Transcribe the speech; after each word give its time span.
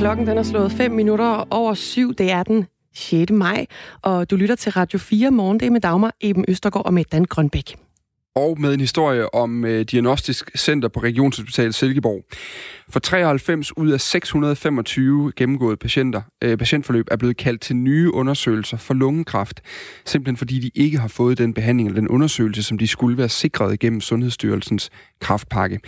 Klokken 0.00 0.26
den 0.26 0.38
er 0.38 0.42
slået 0.42 0.72
5 0.72 0.90
minutter 0.90 1.46
over 1.50 1.74
syv. 1.74 2.14
Det 2.14 2.30
er 2.30 2.42
den 2.42 2.66
6. 2.94 3.32
maj, 3.32 3.66
og 4.02 4.30
du 4.30 4.36
lytter 4.36 4.54
til 4.54 4.72
Radio 4.72 4.98
4 4.98 5.30
morgen. 5.30 5.60
Det 5.60 5.66
er 5.66 5.70
med 5.70 5.80
Dagmar 5.80 6.14
Eben 6.20 6.44
Østergaard 6.48 6.86
og 6.86 6.94
med 6.94 7.04
Dan 7.12 7.24
Grønbæk. 7.24 7.76
Og 8.34 8.60
med 8.60 8.74
en 8.74 8.80
historie 8.80 9.34
om 9.34 9.64
øh, 9.64 9.84
Diagnostisk 9.84 10.50
Center 10.58 10.88
på 10.88 11.00
Regionshospitalet 11.00 11.74
Silkeborg. 11.74 12.24
For 12.88 13.00
93 13.00 13.76
ud 13.76 13.90
af 13.90 14.00
625 14.00 15.32
gennemgåede 15.36 15.76
patienter, 15.76 16.22
øh, 16.42 16.58
patientforløb 16.58 17.06
er 17.10 17.16
blevet 17.16 17.36
kaldt 17.36 17.60
til 17.60 17.76
nye 17.76 18.14
undersøgelser 18.14 18.76
for 18.76 18.94
lungekræft. 18.94 19.60
Simpelthen 20.04 20.36
fordi 20.36 20.58
de 20.60 20.70
ikke 20.74 20.98
har 20.98 21.08
fået 21.08 21.38
den 21.38 21.54
behandling 21.54 21.88
eller 21.88 22.00
den 22.00 22.08
undersøgelse, 22.08 22.62
som 22.62 22.78
de 22.78 22.86
skulle 22.86 23.18
være 23.18 23.28
sikret 23.28 23.78
gennem 23.78 24.00
Sundhedsstyrelsens 24.00 24.90
kraftpakke. 25.20 25.80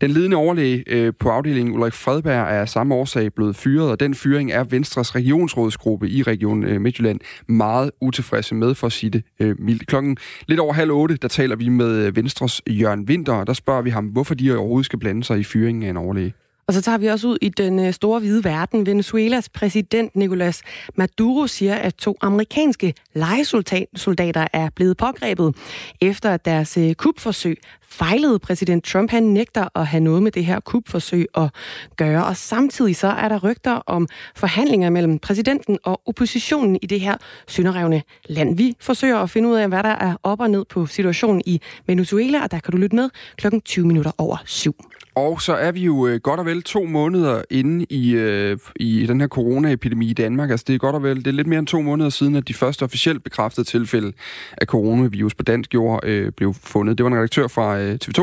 Den 0.00 0.10
ledende 0.10 0.36
overlæge 0.36 0.84
øh, 0.86 1.12
på 1.20 1.30
afdelingen, 1.30 1.74
Ulrik 1.74 1.92
Fredberg, 1.92 2.34
er 2.34 2.44
af 2.60 2.68
samme 2.68 2.94
årsag 2.94 3.32
blevet 3.34 3.56
fyret, 3.56 3.90
og 3.90 4.00
den 4.00 4.14
fyring 4.14 4.52
er 4.52 4.64
Venstres 4.64 5.14
regionsrådsgruppe 5.14 6.08
i 6.08 6.22
Region 6.22 6.64
øh, 6.64 6.80
Midtjylland 6.80 7.20
meget 7.46 7.90
utilfredse 8.00 8.54
med, 8.54 8.74
for 8.74 8.86
at 8.86 8.92
sige 8.92 9.10
det 9.10 9.22
øh, 9.40 9.56
mildt. 9.60 9.86
Klokken 9.86 10.16
lidt 10.46 10.60
over 10.60 10.72
halv 10.72 10.90
otte, 10.90 11.16
der 11.16 11.28
taler 11.28 11.56
vi 11.56 11.68
med 11.68 12.06
øh, 12.06 12.16
Venstres 12.16 12.62
Jørgen 12.68 13.04
Winter, 13.08 13.32
og 13.32 13.46
der 13.46 13.52
spørger 13.52 13.82
vi 13.82 13.90
ham, 13.90 14.06
hvorfor 14.06 14.34
de 14.34 14.56
overhovedet 14.56 14.86
skal 14.86 14.98
blande 14.98 15.24
sig 15.24 15.38
i 15.38 15.44
fyringen 15.44 15.82
af 15.82 15.90
en 15.90 15.96
overlæge. 15.96 16.32
Og 16.68 16.74
så 16.74 16.82
tager 16.82 16.98
vi 16.98 17.06
også 17.06 17.28
ud 17.28 17.38
i 17.40 17.48
den 17.48 17.78
øh, 17.78 17.92
store 17.92 18.20
hvide 18.20 18.44
verden. 18.44 18.86
Venezuelas 18.86 19.48
præsident 19.48 20.16
Nicolas 20.16 20.62
Maduro 20.94 21.46
siger, 21.46 21.74
at 21.74 21.94
to 21.94 22.16
amerikanske 22.20 22.94
legesoldater 23.14 24.46
er 24.52 24.68
blevet 24.76 24.96
pågrebet 24.96 25.56
efter 26.00 26.30
at 26.30 26.44
deres 26.44 26.76
øh, 26.76 26.94
kupforsøg 26.94 27.58
fejlede. 27.82 28.38
Præsident 28.38 28.84
Trump 28.84 29.10
han 29.10 29.22
nægter 29.22 29.78
at 29.78 29.86
have 29.86 30.00
noget 30.00 30.22
med 30.22 30.32
det 30.32 30.44
her 30.44 30.60
kupforsøg 30.60 31.26
at 31.34 31.50
gøre. 31.96 32.26
Og 32.26 32.36
samtidig 32.36 32.96
så 32.96 33.08
er 33.08 33.28
der 33.28 33.38
rygter 33.44 33.72
om 33.86 34.08
forhandlinger 34.36 34.90
mellem 34.90 35.18
præsidenten 35.18 35.78
og 35.84 36.00
oppositionen 36.06 36.78
i 36.82 36.86
det 36.86 37.00
her 37.00 37.16
synderrevne 37.46 38.02
land. 38.28 38.56
Vi 38.56 38.74
forsøger 38.80 39.18
at 39.18 39.30
finde 39.30 39.48
ud 39.48 39.56
af, 39.56 39.68
hvad 39.68 39.82
der 39.82 39.88
er 39.88 40.16
op 40.22 40.40
og 40.40 40.50
ned 40.50 40.64
på 40.64 40.86
situationen 40.86 41.42
i 41.46 41.60
Venezuela, 41.86 42.42
og 42.42 42.50
der 42.50 42.58
kan 42.58 42.72
du 42.72 42.76
lytte 42.76 42.96
med 42.96 43.10
klokken 43.36 43.60
20 43.60 43.86
minutter 43.86 44.12
over 44.18 44.36
syv. 44.46 44.74
Og 45.18 45.42
så 45.42 45.54
er 45.54 45.72
vi 45.72 45.80
jo 45.80 46.06
øh, 46.06 46.20
godt 46.20 46.40
og 46.40 46.46
vel 46.46 46.62
to 46.62 46.84
måneder 46.84 47.42
inde 47.50 47.86
i, 47.90 48.14
øh, 48.14 48.58
i 48.76 49.06
den 49.06 49.20
her 49.20 49.28
coronaepidemi 49.28 50.10
i 50.10 50.12
Danmark. 50.12 50.50
Altså 50.50 50.64
det 50.68 50.74
er 50.74 50.78
godt 50.78 50.94
og 50.94 51.02
vel, 51.02 51.16
det 51.16 51.26
er 51.26 51.32
lidt 51.32 51.46
mere 51.46 51.58
end 51.58 51.66
to 51.66 51.82
måneder 51.82 52.10
siden, 52.10 52.36
at 52.36 52.48
de 52.48 52.54
første 52.54 52.82
officielt 52.82 53.24
bekræftede 53.24 53.66
tilfælde 53.66 54.12
af 54.56 54.66
coronavirus 54.66 55.34
på 55.34 55.42
dansk 55.42 55.74
jord 55.74 56.00
øh, 56.04 56.32
blev 56.32 56.54
fundet. 56.54 56.98
Det 56.98 57.04
var 57.04 57.10
en 57.10 57.16
redaktør 57.16 57.48
fra 57.48 57.78
øh, 57.78 57.98
TV2, 58.04 58.20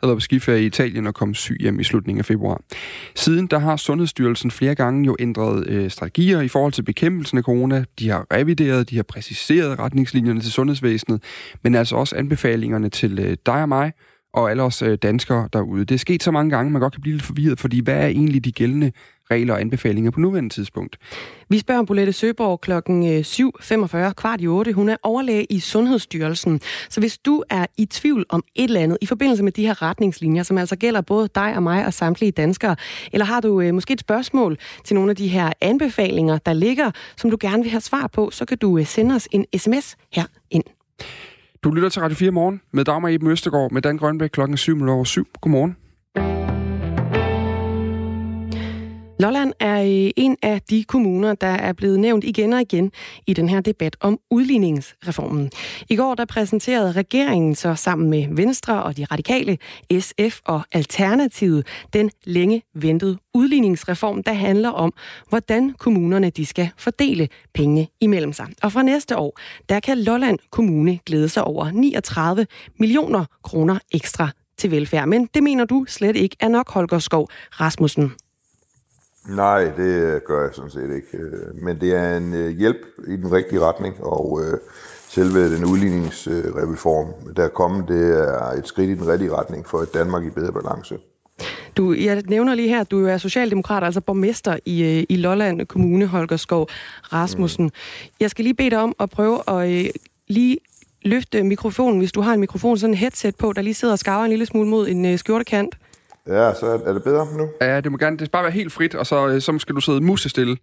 der 0.00 0.06
var 0.06 0.14
på 0.14 0.20
skiferie 0.20 0.62
i 0.62 0.66
Italien 0.66 1.06
og 1.06 1.14
kom 1.14 1.34
syg 1.34 1.56
hjem 1.60 1.80
i 1.80 1.84
slutningen 1.84 2.18
af 2.18 2.24
februar. 2.24 2.60
Siden 3.14 3.46
der 3.46 3.58
har 3.58 3.76
Sundhedsstyrelsen 3.76 4.50
flere 4.50 4.74
gange 4.74 5.06
jo 5.06 5.16
ændret 5.18 5.68
øh, 5.68 5.90
strategier 5.90 6.40
i 6.40 6.48
forhold 6.48 6.72
til 6.72 6.82
bekæmpelsen 6.82 7.38
af 7.38 7.44
corona. 7.44 7.84
De 7.98 8.08
har 8.10 8.26
revideret, 8.32 8.90
de 8.90 8.96
har 8.96 9.02
præciseret 9.02 9.78
retningslinjerne 9.78 10.40
til 10.40 10.52
sundhedsvæsenet, 10.52 11.22
men 11.62 11.74
altså 11.74 11.96
også 11.96 12.16
anbefalingerne 12.16 12.88
til 12.88 13.18
øh, 13.18 13.36
dig 13.46 13.62
og 13.62 13.68
mig, 13.68 13.92
og 14.32 14.50
alle 14.50 14.62
os 14.62 14.82
øh, 14.82 14.98
danskere 15.02 15.48
derude. 15.52 15.84
Det 15.84 15.94
er 15.94 15.98
sket 15.98 16.22
så 16.22 16.30
mange 16.30 16.50
gange, 16.50 16.72
man 16.72 16.80
godt 16.80 16.92
kan 16.92 17.02
blive 17.02 17.14
lidt 17.14 17.26
forvirret, 17.26 17.60
fordi 17.60 17.80
hvad 17.80 17.94
er 17.94 18.06
egentlig 18.06 18.44
de 18.44 18.52
gældende 18.52 18.92
regler 19.30 19.54
og 19.54 19.60
anbefalinger 19.60 20.10
på 20.10 20.20
nuværende 20.20 20.54
tidspunkt? 20.54 20.96
Vi 21.48 21.58
spørger 21.58 21.82
Bolette 21.82 22.12
Søborg 22.12 22.60
klokken 22.60 23.06
øh, 23.12 23.20
7.45, 23.20 24.12
kvart 24.12 24.40
i 24.40 24.46
8. 24.46 24.72
Hun 24.72 24.88
er 24.88 24.96
overlæge 25.02 25.44
i 25.50 25.60
Sundhedsstyrelsen. 25.60 26.60
Så 26.88 27.00
hvis 27.00 27.18
du 27.18 27.42
er 27.50 27.66
i 27.76 27.86
tvivl 27.86 28.26
om 28.28 28.44
et 28.54 28.64
eller 28.64 28.80
andet 28.80 28.98
i 29.00 29.06
forbindelse 29.06 29.42
med 29.42 29.52
de 29.52 29.66
her 29.66 29.82
retningslinjer, 29.82 30.42
som 30.42 30.58
altså 30.58 30.76
gælder 30.76 31.00
både 31.00 31.28
dig 31.34 31.56
og 31.56 31.62
mig 31.62 31.86
og 31.86 31.94
samtlige 31.94 32.32
danskere, 32.32 32.76
eller 33.12 33.24
har 33.24 33.40
du 33.40 33.60
øh, 33.60 33.74
måske 33.74 33.92
et 33.92 34.00
spørgsmål 34.00 34.58
til 34.84 34.94
nogle 34.94 35.10
af 35.10 35.16
de 35.16 35.28
her 35.28 35.52
anbefalinger, 35.60 36.38
der 36.38 36.52
ligger, 36.52 36.90
som 37.16 37.30
du 37.30 37.36
gerne 37.40 37.62
vil 37.62 37.70
have 37.70 37.80
svar 37.80 38.06
på, 38.06 38.30
så 38.30 38.44
kan 38.44 38.58
du 38.58 38.78
øh, 38.78 38.86
sende 38.86 39.14
os 39.14 39.28
en 39.30 39.46
sms 39.56 39.96
her 40.12 40.24
ind. 40.50 40.64
Du 41.64 41.70
lytter 41.70 41.88
til 41.88 42.02
Radio 42.02 42.16
4 42.16 42.30
morgen 42.30 42.60
med 42.72 42.84
Dagmar 42.84 43.08
Eben 43.08 43.28
Østergaard 43.30 43.72
med 43.72 43.82
Dan 43.82 43.96
Grønbæk 43.96 44.30
klokken 44.30 44.56
7 44.56 44.88
over 44.88 45.04
7. 45.04 45.26
Godmorgen. 45.40 45.76
Lolland 49.20 49.52
er 49.60 50.10
en 50.16 50.36
af 50.42 50.62
de 50.62 50.84
kommuner, 50.84 51.34
der 51.34 51.46
er 51.46 51.72
blevet 51.72 52.00
nævnt 52.00 52.24
igen 52.24 52.52
og 52.52 52.60
igen 52.60 52.92
i 53.26 53.32
den 53.34 53.48
her 53.48 53.60
debat 53.60 53.96
om 54.00 54.18
udligningsreformen. 54.30 55.50
I 55.88 55.96
går 55.96 56.14
der 56.14 56.24
præsenterede 56.24 56.92
regeringen 56.92 57.54
så 57.54 57.74
sammen 57.74 58.10
med 58.10 58.26
Venstre 58.30 58.82
og 58.82 58.96
de 58.96 59.04
radikale, 59.04 59.58
SF 60.00 60.40
og 60.44 60.60
Alternativet 60.72 61.66
den 61.92 62.10
længe 62.24 62.62
ventede 62.74 63.18
udligningsreform, 63.34 64.22
der 64.22 64.32
handler 64.32 64.70
om, 64.70 64.92
hvordan 65.28 65.74
kommunerne 65.78 66.30
de 66.30 66.46
skal 66.46 66.70
fordele 66.76 67.28
penge 67.54 67.88
imellem 68.00 68.32
sig. 68.32 68.46
Og 68.62 68.72
fra 68.72 68.82
næste 68.82 69.16
år, 69.16 69.38
der 69.68 69.80
kan 69.80 69.98
Lolland 69.98 70.38
Kommune 70.50 70.98
glæde 71.06 71.28
sig 71.28 71.44
over 71.44 71.70
39 71.70 72.46
millioner 72.78 73.24
kroner 73.42 73.78
ekstra 73.92 74.28
til 74.58 74.70
velfærd. 74.70 75.08
Men 75.08 75.28
det 75.34 75.42
mener 75.42 75.64
du 75.64 75.84
slet 75.88 76.16
ikke 76.16 76.36
er 76.40 76.48
nok, 76.48 76.70
Holger 76.72 76.98
Skov 76.98 77.28
Rasmussen. 77.60 78.12
Nej, 79.28 79.64
det 79.76 80.24
gør 80.24 80.42
jeg 80.42 80.54
sådan 80.54 80.70
set 80.70 80.96
ikke. 80.96 81.24
Men 81.62 81.80
det 81.80 81.94
er 81.94 82.16
en 82.16 82.34
øh, 82.34 82.50
hjælp 82.50 82.80
i 83.06 83.16
den 83.16 83.32
rigtige 83.32 83.60
retning, 83.60 83.94
og 84.00 84.40
øh, 84.44 84.58
selve 85.08 85.56
den 85.56 85.64
udligningsreform, 85.64 87.34
der 87.34 87.44
er 87.44 87.48
kommet, 87.48 87.88
det 87.88 88.18
er 88.18 88.50
et 88.58 88.68
skridt 88.68 88.90
i 88.90 88.94
den 88.94 89.08
rigtige 89.08 89.36
retning 89.36 89.66
for 89.66 89.78
et 89.78 89.94
Danmark 89.94 90.24
i 90.24 90.30
bedre 90.30 90.52
balance. 90.52 90.98
Du, 91.76 91.92
jeg 91.92 92.22
nævner 92.26 92.54
lige 92.54 92.68
her, 92.68 92.80
at 92.80 92.90
du 92.90 93.06
er 93.06 93.18
socialdemokrat, 93.18 93.84
altså 93.84 94.00
borgmester 94.00 94.58
i, 94.64 94.82
øh, 94.82 95.04
i 95.08 95.16
Lolland 95.16 95.66
Kommune, 95.66 96.06
Holger 96.06 96.36
Skov 96.36 96.68
Rasmussen. 97.12 97.64
Mm. 97.64 97.70
Jeg 98.20 98.30
skal 98.30 98.44
lige 98.44 98.54
bede 98.54 98.70
dig 98.70 98.78
om 98.78 98.94
at 99.00 99.10
prøve 99.10 99.62
at 99.62 99.90
lige 100.28 100.58
løfte 101.02 101.42
mikrofonen, 101.42 101.98
hvis 101.98 102.12
du 102.12 102.20
har 102.20 102.34
en 102.34 102.40
mikrofon, 102.40 102.78
sådan 102.78 102.94
en 102.94 102.98
headset 102.98 103.36
på, 103.36 103.52
der 103.52 103.62
lige 103.62 103.74
sidder 103.74 103.92
og 103.92 103.98
skarver 103.98 104.24
en 104.24 104.30
lille 104.30 104.46
smule 104.46 104.68
mod 104.68 104.88
en 104.88 105.18
skjortekant. 105.18 105.74
Ja, 106.28 106.54
så 106.54 106.66
er 106.86 106.92
det 106.92 107.02
bedre 107.02 107.26
nu? 107.38 107.48
Ja, 107.60 107.80
det 107.80 107.92
må 107.92 107.98
gerne 107.98 108.16
det 108.16 108.26
skal 108.26 108.30
bare 108.30 108.42
være 108.42 108.52
helt 108.52 108.72
frit, 108.72 108.94
og 108.94 109.06
så, 109.06 109.28
øh, 109.28 109.40
så 109.40 109.58
skal 109.58 109.74
du 109.74 109.80
sidde 109.80 110.00
musestille. 110.00 110.56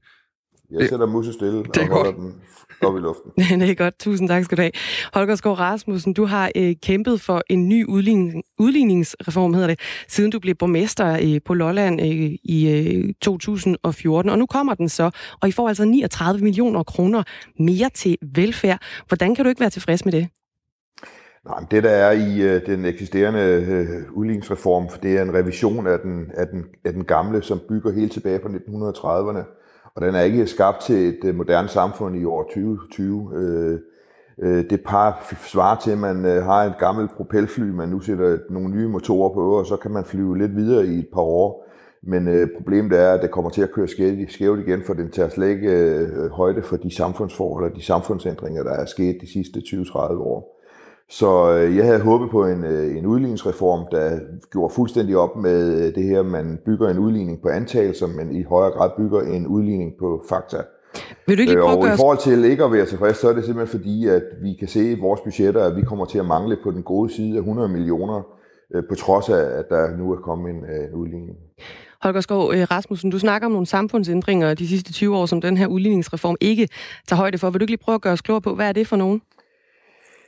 Jeg 0.72 0.80
det, 0.80 0.90
sætter 0.90 1.06
musestille 1.06 1.64
det 1.64 1.78
er 1.78 1.81
og 1.81 1.98
holder 1.98 2.12
den 2.12 2.34
op 2.81 2.98
i 2.98 3.00
luften. 3.00 3.31
det 3.62 3.70
er 3.70 3.75
godt. 3.75 4.00
Tusind 4.00 4.30
tak 4.30 4.44
skal 4.44 4.58
du 4.58 4.62
have. 4.62 4.72
Holger 5.14 5.36
Skov 5.36 5.54
Rasmussen, 5.54 6.14
du 6.14 6.25
har 6.25 6.52
øh, 6.56 6.75
kæmpet 6.84 7.22
for 7.22 7.44
en 7.50 7.70
ny 7.70 7.86
udligning, 7.86 8.44
udligningsreform, 8.59 9.54
hedder 9.54 9.68
det, 9.68 9.80
siden 10.08 10.31
du 10.31 10.40
blev 10.40 10.56
borgmester 10.56 11.20
øh, 11.24 11.42
på 11.46 11.54
Lolland 11.54 12.02
øh, 12.02 12.31
i 12.44 12.70
øh, 12.70 13.14
2014. 13.22 14.31
Og 14.31 14.40
nu 14.40 14.46
kommer 14.46 14.74
den 14.74 14.90
så, 14.90 15.09
og 15.42 15.50
I 15.50 15.52
får 15.52 15.68
altså 15.68 15.86
39 15.86 16.44
millioner 16.44 16.84
kroner 16.84 17.24
mere 17.59 17.90
til 17.90 18.18
velfærd. 18.36 18.80
Hvordan 19.08 19.36
kan 19.36 19.46
du 19.46 19.50
ikke 19.50 19.62
være 19.62 19.70
tilfreds 19.70 20.06
med 20.06 20.12
det? 20.12 20.28
Nej, 21.45 21.66
det 21.72 21.83
der 21.83 21.89
er 21.89 22.11
i 22.11 22.41
øh, 22.41 22.66
den 22.66 22.85
eksisterende 22.85 23.39
øh, 23.39 24.17
udligningsreform, 24.17 24.88
det 25.03 25.17
er 25.17 25.22
en 25.22 25.33
revision 25.33 25.88
af 25.88 26.00
den, 26.00 26.31
af, 26.33 26.47
den, 26.47 26.66
af 26.85 26.94
den 26.94 27.03
gamle, 27.03 27.41
som 27.41 27.59
bygger 27.69 27.91
helt 27.91 28.11
tilbage 28.11 28.39
på 28.39 28.47
1930'erne. 28.47 29.44
Og 29.95 30.01
den 30.01 30.16
er 30.16 30.22
ikke 30.22 30.47
skabt 30.47 30.81
til 30.81 30.95
et 30.95 31.19
øh, 31.25 31.35
moderne 31.35 31.67
samfund 31.67 32.16
i 32.17 32.25
år 32.25 32.44
2020. 32.44 33.31
Øh, 33.35 33.79
øh, 34.39 34.69
det 34.69 34.81
par 34.85 35.33
svarer 35.45 35.79
til, 35.79 35.91
at 35.91 35.97
man 35.97 36.25
øh, 36.25 36.44
har 36.44 36.63
et 36.63 36.73
gammelt 36.79 37.11
propelfly, 37.11 37.69
man 37.69 37.89
nu 37.89 38.00
sætter 38.00 38.38
nogle 38.50 38.69
nye 38.69 38.88
motorer 38.88 39.33
på, 39.33 39.57
og 39.57 39.66
så 39.66 39.75
kan 39.75 39.91
man 39.91 40.06
flyve 40.06 40.38
lidt 40.38 40.56
videre 40.56 40.85
i 40.85 41.00
et 41.00 41.07
par 41.13 41.22
år. 41.22 41.66
Men 42.03 42.27
øh, 42.27 42.47
problemet 42.57 43.00
er, 43.00 43.13
at 43.13 43.22
det 43.22 43.31
kommer 43.31 43.50
til 43.50 43.62
at 43.62 43.72
køre 43.72 43.88
skævt 44.27 44.59
igen, 44.59 44.83
for 44.83 44.94
den 44.94 45.12
tager 45.12 45.29
slet 45.29 45.50
ikke 45.50 45.69
øh, 45.69 46.29
højde 46.29 46.62
for 46.62 46.77
de 46.77 46.95
samfundsforhold 46.95 47.72
og 47.72 47.75
de 47.75 47.85
samfundsændringer, 47.85 48.63
der 48.63 48.72
er 48.72 48.85
sket 48.85 49.17
de 49.22 49.31
sidste 49.31 49.59
20-30 49.59 49.97
år. 49.97 50.55
Så 51.10 51.52
øh, 51.52 51.78
jeg 51.78 51.86
havde 51.86 52.02
håbet 52.02 52.30
på 52.30 52.46
en, 52.46 52.64
øh, 52.64 52.98
en 52.98 53.06
udligningsreform, 53.06 53.86
der 53.92 54.19
gjorde 54.52 54.74
fuldstændig 54.74 55.18
op 55.18 55.36
med 55.36 55.88
øh, 55.88 55.96
det 55.96 56.04
her, 56.04 56.24
man 56.24 56.60
bygger 56.66 56.90
en 56.90 57.00
udligning 57.00 57.42
på 57.42 57.48
antagelser, 57.48 58.07
men 58.07 58.36
i 58.36 58.44
højere 58.44 58.72
grad 58.72 58.90
bygger 58.98 59.22
en 59.22 59.48
udligning 59.48 59.94
på 60.00 60.24
fakta. 60.30 60.57
Vil 61.28 61.38
du 61.38 61.42
ikke 61.42 61.54
prøve 61.54 61.78
og 61.78 61.88
i 61.88 61.98
forhold 61.98 62.18
til 62.18 62.46
ikke 62.46 62.63
at 62.63 62.72
være 62.72 62.86
tilfreds, 62.86 63.18
så 63.18 63.30
er 63.30 63.34
det 63.34 63.46
simpelthen 63.46 63.80
fordi, 63.80 64.07
at 64.07 64.24
vi 64.42 64.54
kan 64.60 64.68
se 64.68 64.92
i 64.92 65.00
vores 65.00 65.22
budgetter, 65.22 65.63
at 65.63 65.75
vi 65.75 65.81
kommer 65.81 66.06
til 66.06 66.19
at 66.19 66.25
mangle 66.25 66.57
på 66.63 66.72
den 66.72 66.84
gode 66.84 67.13
side 67.13 67.36
af 67.36 67.40
100 67.40 67.69
millioner, 67.69 68.22
på 68.90 68.96
trods 68.96 69.30
af, 69.30 69.60
at 69.60 69.66
der 69.69 69.98
nu 69.98 70.12
er 70.12 70.16
kommet 70.16 70.50
en, 70.50 70.56
en 70.56 70.94
udligning. 70.94 71.38
Holger 72.01 72.22
Skov 72.22 72.42
Rasmussen, 72.48 73.12
du 73.12 73.19
snakker 73.19 73.46
om 73.46 73.51
nogle 73.51 73.68
samfundsændringer 73.68 74.54
de 74.54 74.68
sidste 74.68 74.94
20 74.94 75.18
år, 75.18 75.25
som 75.25 75.42
den 75.42 75.58
her 75.58 75.68
udligningsreform 75.68 76.36
ikke 76.42 76.69
tager 77.08 77.18
højde 77.18 77.38
for. 77.38 77.50
Vil 77.50 77.60
du 77.60 77.63
ikke 77.63 77.72
lige 77.72 77.84
prøve 77.84 77.96
at 77.96 78.01
gøre 78.01 78.13
os 78.13 78.22
klogere 78.22 78.42
på, 78.42 78.56
hvad 78.56 78.68
er 78.69 78.74
det 78.74 78.88
for 78.88 78.96
nogen? 78.96 79.22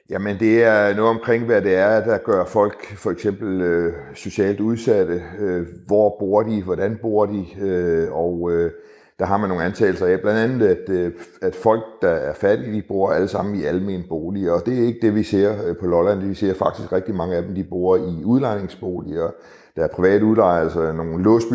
Jamen 0.10 0.40
det 0.40 0.64
er 0.64 0.96
noget 0.96 1.10
omkring, 1.10 1.46
hvad 1.46 1.62
det 1.62 1.76
er, 1.76 2.06
der 2.06 2.18
gør 2.18 2.46
folk 2.46 2.98
for 2.98 3.12
eksempel 3.12 3.62
øh, 3.62 3.94
socialt 4.16 4.60
udsatte. 4.60 5.24
Øh, 5.40 5.68
hvor 5.88 6.16
bor 6.20 6.44
de, 6.44 6.64
hvordan 6.64 7.00
bor 7.02 7.26
de, 7.26 7.46
øh, 7.62 8.12
og 8.12 8.52
øh, 8.52 8.72
der 9.20 9.26
har 9.26 9.38
man 9.38 9.50
nogle 9.50 9.64
antagelser 9.64 10.06
af, 10.06 10.22
blandt 10.22 10.40
andet, 10.40 10.68
at, 10.68 10.90
øh, 10.90 11.12
at 11.42 11.56
folk, 11.56 11.84
der 12.02 12.10
er 12.10 12.34
fattige, 12.34 12.74
de 12.74 12.84
bor 12.88 13.12
alle 13.12 13.28
sammen 13.28 13.56
i 13.56 13.64
almen 13.64 14.04
boliger, 14.10 14.52
og 14.52 14.66
det 14.66 14.80
er 14.80 14.88
ikke 14.88 15.00
det, 15.02 15.16
vi 15.16 15.24
ser 15.24 15.68
øh, 15.68 15.78
på 15.78 15.88
Lolland. 15.88 16.20
Vi 16.20 16.36
ser 16.36 16.54
faktisk 16.54 16.94
rigtig 16.94 17.16
mange 17.16 17.36
af 17.36 17.44
dem, 17.44 17.56
de 17.56 17.64
bor 17.64 17.98
i 17.98 18.24
udlejningsboliger, 18.24 19.32
der 19.76 19.84
er 19.84 19.88
private 19.88 20.26
udlejere, 20.26 20.62
altså 20.62 20.92
nogle 20.92 21.24
låsby 21.24 21.54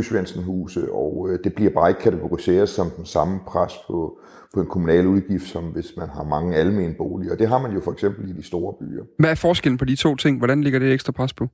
og 0.93 1.29
øh, 1.31 1.39
det 1.45 1.55
bliver 1.55 1.71
bare 1.71 1.91
ikke 1.91 2.01
kategoriseret 2.01 2.69
som 2.69 2.91
den 2.91 3.07
samme 3.07 3.41
pres 3.47 3.73
på, 3.87 4.19
på 4.55 4.61
en 4.61 4.67
kommunal 4.67 5.07
udgift, 5.07 5.47
som 5.47 5.65
hvis 5.65 5.97
man 5.97 6.09
har 6.09 6.25
mange 6.25 6.57
almene 6.57 6.95
boliger. 6.95 7.37
Det 7.37 7.49
har 7.49 7.59
man 7.59 7.73
jo 7.73 7.81
for 7.81 7.93
eksempel 7.93 8.31
i 8.31 8.33
de 8.33 8.43
store 8.43 8.75
byer. 8.81 9.05
Hvad 9.19 9.31
er 9.31 9.35
forskellen 9.35 9.79
på 9.79 9.85
de 9.85 9.97
to 9.97 10.17
ting? 10.17 10.39
Hvordan 10.39 10.63
ligger 10.63 10.79
det 10.79 10.93
ekstra 10.93 11.13
pres 11.13 11.33
på? 11.33 11.49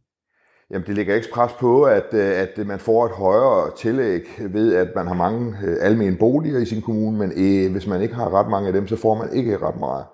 Jamen, 0.71 0.87
det 0.87 0.95
ligger 0.95 1.17
ekstra 1.17 1.35
pres 1.35 1.53
på, 1.53 1.83
at, 1.83 2.09
øh, 2.13 2.41
at 2.41 2.67
man 2.67 2.79
får 2.79 3.07
et 3.07 3.13
højere 3.13 3.71
tillæg 3.77 4.23
ved, 4.51 4.75
at 4.75 4.89
man 4.97 5.07
har 5.07 5.15
mange 5.15 5.55
øh, 5.65 5.77
almene 5.81 6.17
boliger 6.17 6.59
i 6.59 6.65
sin 6.65 6.83
kommune, 6.83 7.19
men 7.19 7.33
øh, 7.37 7.73
hvis 7.73 7.87
man 7.87 8.03
ikke 8.03 8.15
har 8.15 8.35
ret 8.35 8.51
mange 8.51 8.67
af 8.67 8.73
dem, 8.73 8.87
så 8.87 8.97
får 8.97 9.15
man 9.15 9.33
ikke 9.33 9.59
ret 9.59 9.81
meget. 9.81 10.05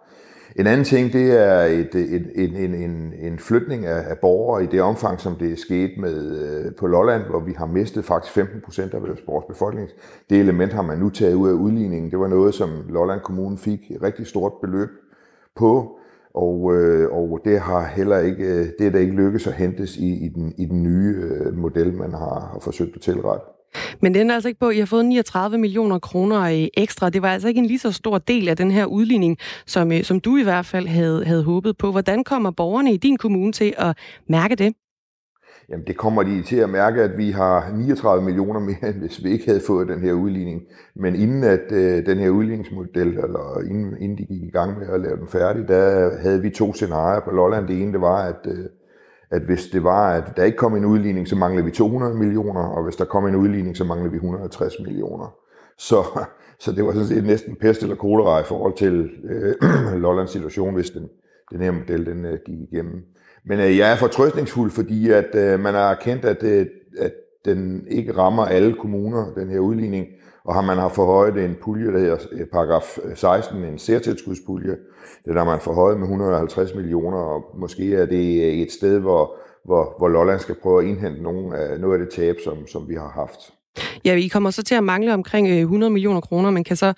En 0.57 0.67
anden 0.67 0.85
ting, 0.85 1.13
det 1.13 1.41
er 1.41 1.61
et, 1.61 1.95
et, 1.95 2.31
en, 2.35 2.57
en, 2.57 2.75
en, 2.75 3.13
en 3.19 3.39
flytning 3.39 3.87
af, 3.87 4.11
af 4.11 4.19
borgere 4.19 4.65
i 4.65 4.67
det 4.67 4.83
omfang, 4.83 5.21
som 5.21 5.35
det 5.35 5.53
er 5.53 5.57
sket 5.57 5.91
med, 5.99 6.39
øh, 6.43 6.75
på 6.75 6.87
Lolland, 6.87 7.23
hvor 7.23 7.41
vi 7.41 7.53
har 7.53 7.67
mistet 7.67 8.05
faktisk 8.05 8.35
15 8.35 8.61
procent 8.61 8.95
af 8.95 9.01
vores 9.27 9.45
befolkning. 9.49 9.89
Det 10.31 10.41
element 10.41 10.73
har 10.73 10.83
man 10.83 10.99
nu 10.99 11.11
taget 11.11 11.35
ud 11.35 11.49
af 11.49 11.53
udligningen. 11.53 12.11
Det 12.11 12.19
var 12.19 12.29
noget, 12.29 12.55
som 12.55 12.71
Lolland 12.89 13.21
Kommune 13.21 13.59
fik 13.59 13.91
et 13.91 14.03
rigtig 14.03 14.27
stort 14.27 14.53
beløb 14.61 14.89
på, 15.57 15.99
og, 16.35 16.75
øh, 16.75 17.13
og 17.13 17.41
det 17.45 17.61
har 17.61 17.87
heller 17.87 18.19
ikke, 18.19 18.45
øh, 18.45 18.67
det 18.79 18.87
er 18.87 18.91
der 18.91 18.99
ikke 18.99 19.13
lykkes 19.13 19.47
at 19.47 19.53
hentes 19.53 19.97
i, 19.97 20.25
i, 20.25 20.29
den, 20.29 20.55
i 20.59 20.65
den 20.65 20.83
nye 20.83 21.17
øh, 21.17 21.57
model, 21.57 21.95
man 21.95 22.11
har, 22.11 22.49
har 22.53 22.59
forsøgt 22.61 22.97
at 22.97 23.01
tilrette. 23.01 23.54
Men 24.01 24.15
den 24.15 24.31
er 24.31 24.35
altså 24.35 24.49
ikke 24.49 24.61
på, 24.61 24.69
at 24.69 24.77
I 24.77 24.79
har 24.79 24.87
fået 24.87 25.05
39 25.05 25.59
millioner 25.59 25.99
kroner 25.99 26.69
ekstra. 26.77 27.11
Det 27.11 27.23
var 27.23 27.29
altså 27.29 27.49
ikke 27.49 27.59
en 27.59 27.67
lige 27.67 27.79
så 27.79 27.93
stor 27.93 28.19
del 28.19 28.49
af 28.49 28.57
den 28.57 28.71
her 28.71 28.85
udligning, 28.85 29.39
som, 29.67 29.93
øh, 29.93 30.03
som 30.03 30.21
du 30.21 30.37
i 30.37 30.43
hvert 30.43 30.67
fald 30.67 30.87
havde, 30.87 31.25
havde 31.25 31.45
håbet 31.45 31.77
på. 31.77 31.91
Hvordan 31.91 32.25
kommer 32.25 32.51
borgerne 32.51 32.93
i 32.93 32.97
din 32.97 33.17
kommune 33.17 33.53
til 33.53 33.75
at 33.79 33.97
mærke 34.29 34.55
det? 34.55 34.75
Jamen 35.69 35.87
det 35.87 35.97
kommer 35.97 36.23
de 36.23 36.43
til 36.43 36.57
at 36.57 36.71
mærke, 36.71 37.03
at 37.03 37.19
vi 37.19 37.31
har 37.31 37.73
39 37.73 38.25
millioner 38.25 38.61
mere, 38.61 38.89
end 38.89 38.99
hvis 38.99 39.25
vi 39.25 39.31
ikke 39.31 39.47
havde 39.47 39.61
fået 39.67 39.89
den 39.89 40.01
her 40.01 40.13
udligning. 40.13 40.63
Men 40.97 41.15
inden 41.15 41.45
at 41.45 41.73
øh, 41.73 42.07
den 42.07 42.19
her 42.19 42.31
udligningsmodel, 42.31 43.09
eller 43.09 43.61
inden, 43.71 43.97
inden 44.01 44.19
de 44.19 44.25
gik 44.25 44.43
i 44.43 44.51
gang 44.51 44.79
med 44.79 44.89
at 44.89 45.01
lave 45.01 45.17
den 45.17 45.29
færdig, 45.29 45.69
der 45.69 46.11
havde 46.19 46.43
vi 46.43 46.51
to 46.51 46.75
scenarier 46.75 47.21
på 47.21 47.31
Lolland. 47.31 47.69
Det 47.69 47.83
ene 47.83 47.93
det 47.93 48.01
var, 48.01 48.29
at 48.29 48.47
øh, 48.47 48.65
at 49.35 49.43
hvis 49.43 49.67
det 49.67 49.85
var, 49.85 50.13
at 50.13 50.37
der 50.37 50.45
ikke 50.45 50.59
kom 50.59 50.77
en 50.77 50.85
udligning, 50.85 51.29
så 51.29 51.37
manglede 51.37 51.65
vi 51.65 51.71
200 51.71 52.15
millioner, 52.15 52.61
og 52.61 52.85
hvis 52.85 52.97
der 52.97 53.05
kom 53.05 53.27
en 53.27 53.37
udligning, 53.37 53.77
så 53.77 53.85
manglede 53.85 54.11
vi 54.11 54.17
160 54.17 54.75
millioner. 54.81 55.35
Så, 55.79 56.05
så 56.59 56.73
det 56.73 56.85
var 56.85 56.93
sådan 56.93 57.09
set 57.09 57.25
næsten 57.25 57.57
pest 57.57 57.83
eller 57.83 57.97
kolera 57.97 58.41
i 58.41 58.45
forhold 58.45 58.77
til 58.77 59.11
øh, 59.25 59.55
Lollands 60.03 60.31
situation, 60.31 60.75
hvis 60.75 60.91
den, 60.91 61.09
den 61.53 61.61
her 61.61 61.71
model 61.71 62.07
den, 62.07 62.25
øh, 62.25 62.39
gik 62.47 62.59
igennem. 62.73 63.03
Men 63.47 63.61
øh, 63.61 63.79
jeg 63.79 63.93
er 63.93 63.97
fortrøstningsfuld, 63.97 64.71
fordi 64.71 65.11
at 65.11 65.35
øh, 65.35 65.61
man 65.61 65.75
har 65.75 65.91
erkendt, 65.91 66.25
at, 66.25 66.43
øh, 66.43 66.67
at 66.99 67.13
den 67.45 67.87
ikke 67.89 68.17
rammer 68.17 68.45
alle 68.45 68.75
kommuner, 68.75 69.33
den 69.35 69.51
her 69.51 69.59
udligning, 69.59 70.07
og 70.45 70.55
har 70.55 70.63
man 70.63 70.79
har 70.79 70.89
forhøjet 70.89 71.45
en 71.45 71.57
pulje, 71.63 71.93
der 71.93 71.99
hedder 71.99 72.17
øh, 72.33 72.47
paragraf 72.53 72.99
øh, 73.05 73.17
16, 73.17 73.65
en 73.65 73.79
særtilskudspulje, 73.79 74.77
det 75.25 75.35
der 75.35 75.45
man 75.45 75.61
forhøjet 75.61 75.99
med 75.99 76.07
150 76.07 76.75
millioner, 76.75 77.19
og 77.19 77.45
måske 77.59 77.95
er 77.95 78.07
det 78.07 78.43
øh, 78.43 78.53
et 78.53 78.73
sted, 78.73 78.99
hvor, 78.99 79.37
hvor, 79.65 79.95
hvor 79.99 80.09
Lolland 80.09 80.41
skal 80.41 80.55
prøve 80.63 80.83
at 80.83 80.89
indhente 80.89 81.23
nogle 81.23 81.59
af, 81.59 81.81
noget 81.81 82.01
af 82.01 82.07
det 82.07 82.15
tab, 82.15 82.37
som, 82.45 82.67
som 82.67 82.89
vi 82.89 82.95
har 82.95 83.09
haft. 83.09 83.41
Ja, 84.05 84.15
I 84.15 84.29
kommer 84.29 84.51
så 84.51 84.63
til 84.63 84.75
at 84.75 84.85
mangle 84.85 85.15
omkring 85.15 85.49
100 85.49 85.93
millioner 85.93 86.21
kroner. 86.21 86.51
Man 86.51 86.65
kan 86.65 86.77
så 86.77 86.93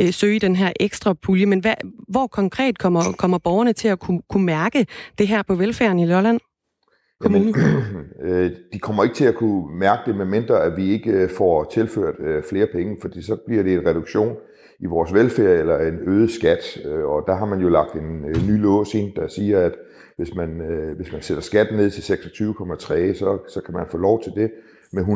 øh, 0.00 0.12
søge 0.12 0.38
den 0.38 0.56
her 0.56 0.72
ekstra 0.80 1.12
pulje. 1.12 1.46
Men 1.46 1.60
hvad, 1.60 1.74
hvor 2.08 2.26
konkret 2.26 2.78
kommer, 2.78 3.02
kommer 3.18 3.38
borgerne 3.38 3.72
til 3.72 3.88
at 3.88 3.98
kunne, 3.98 4.22
kunne 4.30 4.46
mærke 4.46 4.86
det 5.18 5.28
her 5.28 5.42
på 5.42 5.54
velfærden 5.54 5.98
i 5.98 6.06
Lolland? 6.06 6.40
Jamen, 7.24 7.54
øh, 8.26 8.50
de 8.72 8.78
kommer 8.78 9.02
ikke 9.02 9.14
til 9.14 9.24
at 9.24 9.34
kunne 9.34 9.78
mærke 9.78 10.02
det, 10.06 10.16
medmindre 10.16 10.64
at 10.64 10.76
vi 10.76 10.92
ikke 10.92 11.10
øh, 11.10 11.30
får 11.30 11.64
tilført 11.64 12.14
øh, 12.18 12.42
flere 12.42 12.66
penge, 12.66 12.96
fordi 13.00 13.22
så 13.22 13.36
bliver 13.46 13.62
det 13.62 13.74
en 13.74 13.86
reduktion 13.86 14.36
i 14.80 14.86
vores 14.86 15.14
velfærd 15.14 15.60
eller 15.60 15.78
en 15.78 15.98
øget 16.06 16.30
skat. 16.30 16.78
Og 17.04 17.24
der 17.26 17.34
har 17.34 17.46
man 17.46 17.60
jo 17.60 17.68
lagt 17.68 17.94
en 17.94 18.20
ny 18.48 18.62
lås 18.62 18.94
ind, 18.94 19.12
der 19.16 19.28
siger, 19.28 19.60
at 19.60 19.72
hvis 20.16 20.34
man, 20.34 20.60
hvis 20.96 21.12
man 21.12 21.22
sætter 21.22 21.42
skatten 21.42 21.76
ned 21.76 21.90
til 21.90 22.12
26,3, 22.12 23.18
så, 23.18 23.38
så 23.48 23.60
kan 23.66 23.74
man 23.74 23.84
få 23.90 23.98
lov 23.98 24.22
til 24.22 24.32
det 24.36 24.50
med 24.92 25.02
100% 25.02 25.08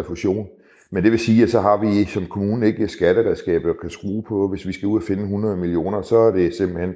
refusion. 0.00 0.46
Men 0.90 1.02
det 1.02 1.12
vil 1.12 1.20
sige, 1.20 1.42
at 1.42 1.50
så 1.50 1.60
har 1.60 1.76
vi 1.76 2.04
som 2.04 2.26
kommune 2.26 2.66
ikke 2.66 2.88
skatteredskaber 2.88 3.70
at 3.70 3.80
kan 3.80 3.90
skrue 3.90 4.22
på. 4.22 4.48
Hvis 4.48 4.66
vi 4.66 4.72
skal 4.72 4.86
ud 4.86 4.96
og 4.96 5.02
finde 5.02 5.22
100 5.22 5.56
millioner, 5.56 6.02
så 6.02 6.16
er 6.16 6.30
det 6.30 6.54
simpelthen 6.54 6.94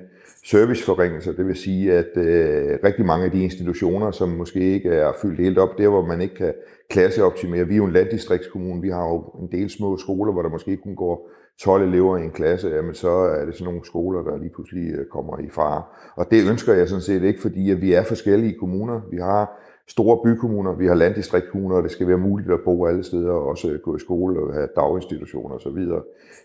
serviceforringelser. 0.51 1.33
Det 1.33 1.47
vil 1.47 1.57
sige, 1.57 1.93
at 1.93 2.17
øh, 2.17 2.79
rigtig 2.85 3.07
mange 3.07 3.25
af 3.25 3.31
de 3.31 3.43
institutioner, 3.43 4.11
som 4.11 4.29
måske 4.29 4.61
ikke 4.61 4.89
er 4.89 5.13
fyldt 5.23 5.41
helt 5.41 5.59
op, 5.59 5.79
der 5.79 5.89
hvor 5.89 6.07
man 6.07 6.21
ikke 6.21 6.35
kan 6.35 6.55
klasseoptimere. 6.91 7.67
Vi 7.67 7.73
er 7.73 7.77
jo 7.77 7.85
en 7.85 7.93
landdistriktskommune, 7.93 8.83
vi 8.83 8.89
har 8.89 9.05
jo 9.05 9.19
en 9.43 9.53
del 9.53 9.71
små 9.71 9.97
skoler, 9.97 10.33
hvor 10.33 10.43
der 10.43 10.49
måske 10.49 10.77
kun 10.77 10.97
går 10.97 11.31
12 11.61 11.89
elever 11.89 12.17
i 12.17 12.23
en 12.23 12.31
klasse, 12.31 12.69
jamen 12.69 12.95
så 12.95 13.11
er 13.11 13.45
det 13.45 13.55
sådan 13.55 13.65
nogle 13.65 13.87
skoler, 13.87 14.23
der 14.23 14.39
lige 14.39 14.51
pludselig 14.55 14.93
øh, 14.93 15.07
kommer 15.07 15.39
i 15.39 15.51
fare. 15.51 15.83
Og 16.17 16.31
det 16.31 16.51
ønsker 16.51 16.75
jeg 16.75 16.89
sådan 16.89 17.03
set 17.03 17.23
ikke, 17.23 17.41
fordi 17.41 17.71
at 17.71 17.83
vi 17.83 17.93
er 17.93 18.05
forskellige 18.05 18.59
kommuner. 18.59 19.01
Vi 19.11 19.17
har 19.17 19.68
store 19.89 20.21
bykommuner, 20.25 20.73
vi 20.73 20.87
har 20.87 20.95
landdistriktkommuner, 20.95 21.77
og 21.77 21.83
det 21.83 21.91
skal 21.91 22.09
være 22.09 22.19
muligt 22.19 22.51
at 22.51 22.61
bo 22.65 22.87
alle 22.87 23.05
steder, 23.05 23.31
og 23.31 23.47
også 23.47 23.79
gå 23.83 23.97
i 23.97 23.99
skole 23.99 24.41
og 24.41 24.55
have 24.55 24.69
daginstitutioner 24.77 25.55
osv. 25.55 25.83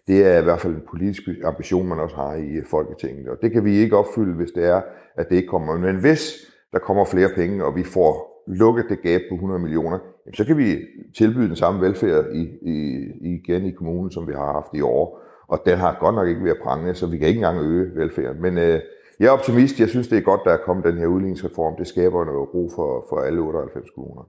Det 0.08 0.26
er 0.26 0.40
i 0.40 0.44
hvert 0.44 0.60
fald 0.60 0.76
en 0.76 0.88
politisk 0.90 1.22
ambition, 1.44 1.88
man 1.88 2.00
også 2.00 2.16
har 2.16 2.34
i 2.36 2.62
Folketinget, 2.70 3.28
og 3.28 3.38
det 3.42 3.52
kan 3.52 3.66
vi 3.66 3.76
ikke 3.76 3.98
opfylde, 3.98 4.34
hvis 4.34 4.52
det 4.52 4.66
er, 4.66 4.82
at 5.16 5.30
det 5.30 5.36
ikke 5.36 5.48
kommer. 5.48 5.78
Men 5.78 5.96
hvis 5.96 6.34
der 6.72 6.80
kommer 6.80 7.06
flere 7.06 7.30
penge, 7.36 7.66
og 7.66 7.76
vi 7.76 7.84
får 7.84 8.44
lukket 8.48 8.86
det 8.90 9.02
gab 9.02 9.22
på 9.30 9.36
100 9.36 9.60
millioner, 9.60 10.00
så 10.34 10.46
kan 10.46 10.58
vi 10.58 10.78
tilbyde 11.18 11.48
den 11.48 11.56
samme 11.56 11.82
velfærd 11.82 12.26
i, 12.34 12.42
i, 12.62 13.08
igen 13.22 13.66
i 13.66 13.72
kommunen, 13.72 14.12
som 14.12 14.28
vi 14.28 14.34
har 14.34 14.52
haft 14.52 14.74
i 14.74 14.82
år. 14.82 15.20
Og 15.48 15.60
den 15.66 15.78
har 15.78 15.98
godt 16.00 16.16
nok 16.16 16.28
ikke 16.28 16.44
været 16.44 16.58
prangende, 16.64 16.96
så 16.96 17.08
vi 17.08 17.18
kan 17.18 17.28
ikke 17.28 17.38
engang 17.38 17.60
øge 17.60 17.96
velfærden. 17.96 18.42
Men 18.42 18.58
øh, 18.58 18.80
jeg 19.20 19.28
er 19.28 19.32
optimist. 19.32 19.80
Jeg 19.80 19.90
synes, 19.90 20.08
det 20.08 20.18
er 20.18 20.22
godt, 20.22 20.42
der 20.46 20.52
er 20.52 20.58
kommet 20.66 20.86
den 20.86 20.98
her 20.98 21.08
udligningsreform. 21.08 21.76
Det 21.78 21.88
skaber 21.88 22.26
noget 22.26 22.54
ro 22.54 22.72
for, 22.76 23.06
for 23.10 23.20
alle 23.20 23.40
98 23.40 23.90
kommuner. 23.96 24.24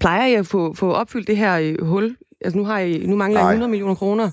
Plejer 0.00 0.26
I 0.26 0.34
at 0.34 0.46
få, 0.46 0.74
få 0.74 0.92
opfyldt 0.92 1.26
det 1.26 1.36
her 1.36 1.58
øh, 1.58 1.86
hul? 1.86 2.16
Altså 2.40 2.58
nu, 2.58 2.64
har 2.64 2.78
I, 2.78 3.06
nu 3.06 3.16
mangler 3.16 3.40
I 3.40 3.44
100 3.44 3.70
millioner 3.70 3.94
kroner, 3.94 4.30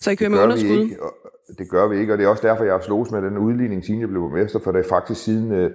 så 0.00 0.10
I 0.10 0.14
kører 0.14 0.30
med 0.30 0.38
underskud? 0.38 0.80
Ikke, 0.80 0.96
det 1.58 1.70
gør 1.70 1.88
vi 1.88 1.98
ikke, 1.98 2.12
og 2.12 2.18
det 2.18 2.24
er 2.24 2.28
også 2.28 2.46
derfor, 2.48 2.64
jeg 2.64 2.74
har 2.74 2.80
slået 2.80 3.10
med 3.12 3.22
den 3.22 3.38
udligning, 3.38 3.84
siden 3.84 4.00
jeg 4.00 4.08
blev 4.08 4.20
borgmester, 4.20 4.58
for 4.58 4.72
det 4.72 4.84
er 4.84 4.88
faktisk 4.88 5.22
siden 5.24 5.70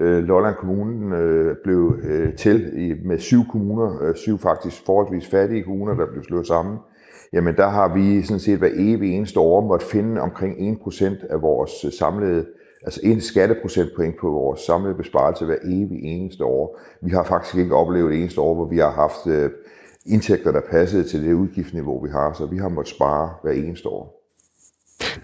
øh, 0.00 0.24
Lolland 0.24 0.54
Kommunen 0.54 1.12
øh, 1.12 1.56
blev 1.64 1.98
øh, 2.02 2.34
til 2.34 2.72
i, 2.76 2.94
med 3.04 3.18
syv 3.18 3.40
kommuner, 3.50 4.02
øh, 4.02 4.14
syv 4.14 4.38
faktisk 4.38 4.86
forholdsvis 4.86 5.30
fattige 5.30 5.62
kommuner, 5.62 5.94
der 5.94 6.06
blev 6.12 6.24
slået 6.24 6.46
sammen 6.46 6.78
jamen 7.32 7.56
der 7.56 7.68
har 7.68 7.94
vi 7.94 8.22
sådan 8.22 8.40
set 8.40 8.58
hver 8.58 8.70
evig 8.74 9.16
eneste 9.16 9.40
år 9.40 9.60
måtte 9.60 9.86
finde 9.86 10.20
omkring 10.20 10.78
1% 10.86 11.32
af 11.32 11.42
vores 11.42 11.84
øh, 11.84 11.92
samlede, 11.92 12.46
altså 12.84 13.00
en 13.02 13.20
skatteprocentpoint 13.20 14.16
på 14.20 14.30
vores 14.30 14.60
samlede 14.60 14.94
besparelse 14.94 15.44
hver 15.44 15.58
evig 15.64 16.02
eneste 16.02 16.44
år. 16.44 16.78
Vi 17.02 17.10
har 17.10 17.24
faktisk 17.24 17.56
ikke 17.56 17.74
oplevet 17.74 18.12
et 18.12 18.20
eneste 18.20 18.40
år, 18.40 18.54
hvor 18.54 18.68
vi 18.68 18.78
har 18.78 18.90
haft 18.90 19.26
øh, 19.26 19.50
indtægter, 20.06 20.52
der 20.52 20.60
passede 20.70 21.04
til 21.04 21.24
det 21.24 21.32
udgiftsniveau, 21.32 22.02
vi 22.04 22.08
har, 22.10 22.32
så 22.32 22.46
vi 22.46 22.56
har 22.56 22.68
måttet 22.68 22.94
spare 22.94 23.34
hver 23.42 23.52
eneste 23.52 23.88
år. 23.88 24.25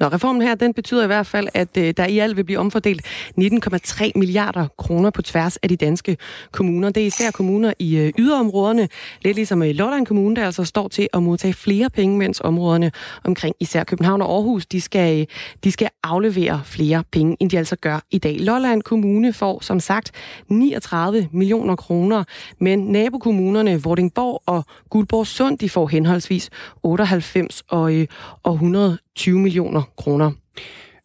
Nå, 0.00 0.06
reformen 0.08 0.42
her, 0.42 0.54
den 0.54 0.75
betyder 0.75 1.04
i 1.04 1.06
hvert 1.06 1.26
fald, 1.26 1.49
at 1.54 1.76
øh, 1.78 1.94
der 1.96 2.06
i 2.06 2.18
alt 2.18 2.37
vil 2.37 2.44
blive 2.44 2.58
omfordelt 2.58 3.06
19,3 3.40 4.11
milliarder 4.14 4.68
kroner 4.78 5.11
på 5.11 5.22
tværs 5.22 5.56
af 5.56 5.68
de 5.68 5.76
danske 5.76 6.16
kommuner. 6.52 6.90
Det 6.90 7.02
er 7.02 7.06
især 7.06 7.30
kommuner 7.30 7.72
i 7.78 7.96
øh, 7.96 8.12
yderområderne, 8.18 8.88
lidt 9.22 9.37
ligesom 9.37 9.62
i 9.62 9.72
Lolland 9.72 10.06
Kommune, 10.06 10.37
der 10.37 10.46
altså 10.46 10.64
står 10.64 10.88
til 10.88 11.08
at 11.12 11.22
modtage 11.22 11.54
flere 11.54 11.90
penge, 11.90 12.18
mens 12.18 12.40
områderne 12.40 12.92
omkring 13.25 13.56
især 13.61 13.84
København 13.84 14.22
og 14.22 14.34
Aarhus, 14.34 14.66
de 14.66 14.80
skal, 14.80 15.20
øh, 15.20 15.26
de 15.64 15.72
skal 15.72 15.88
aflevere 16.02 16.61
flere 16.64 17.04
penge, 17.12 17.37
end 17.40 17.50
de 17.50 17.58
altså 17.58 17.76
gør 17.76 18.00
i 18.11 18.18
dag. 18.18 18.37
Lolland 18.38 18.82
Kommune 18.82 19.32
får 19.32 19.61
som 19.62 19.80
sagt 19.80 20.11
39 20.49 21.28
millioner 21.32 21.76
kroner, 21.76 22.25
men 22.58 22.78
nabokommunerne 22.78 23.82
Vordingborg 23.82 24.42
og 24.46 24.64
Guldborg 24.90 25.26
Sund, 25.26 25.58
de 25.58 25.70
får 25.70 25.88
henholdsvis 25.88 26.50
98 26.82 27.62
og, 27.68 27.94
øh, 27.94 28.06
og 28.42 28.52
100 28.52 28.99
20 29.16 29.38
millioner 29.38 29.83
kroner. 29.97 30.33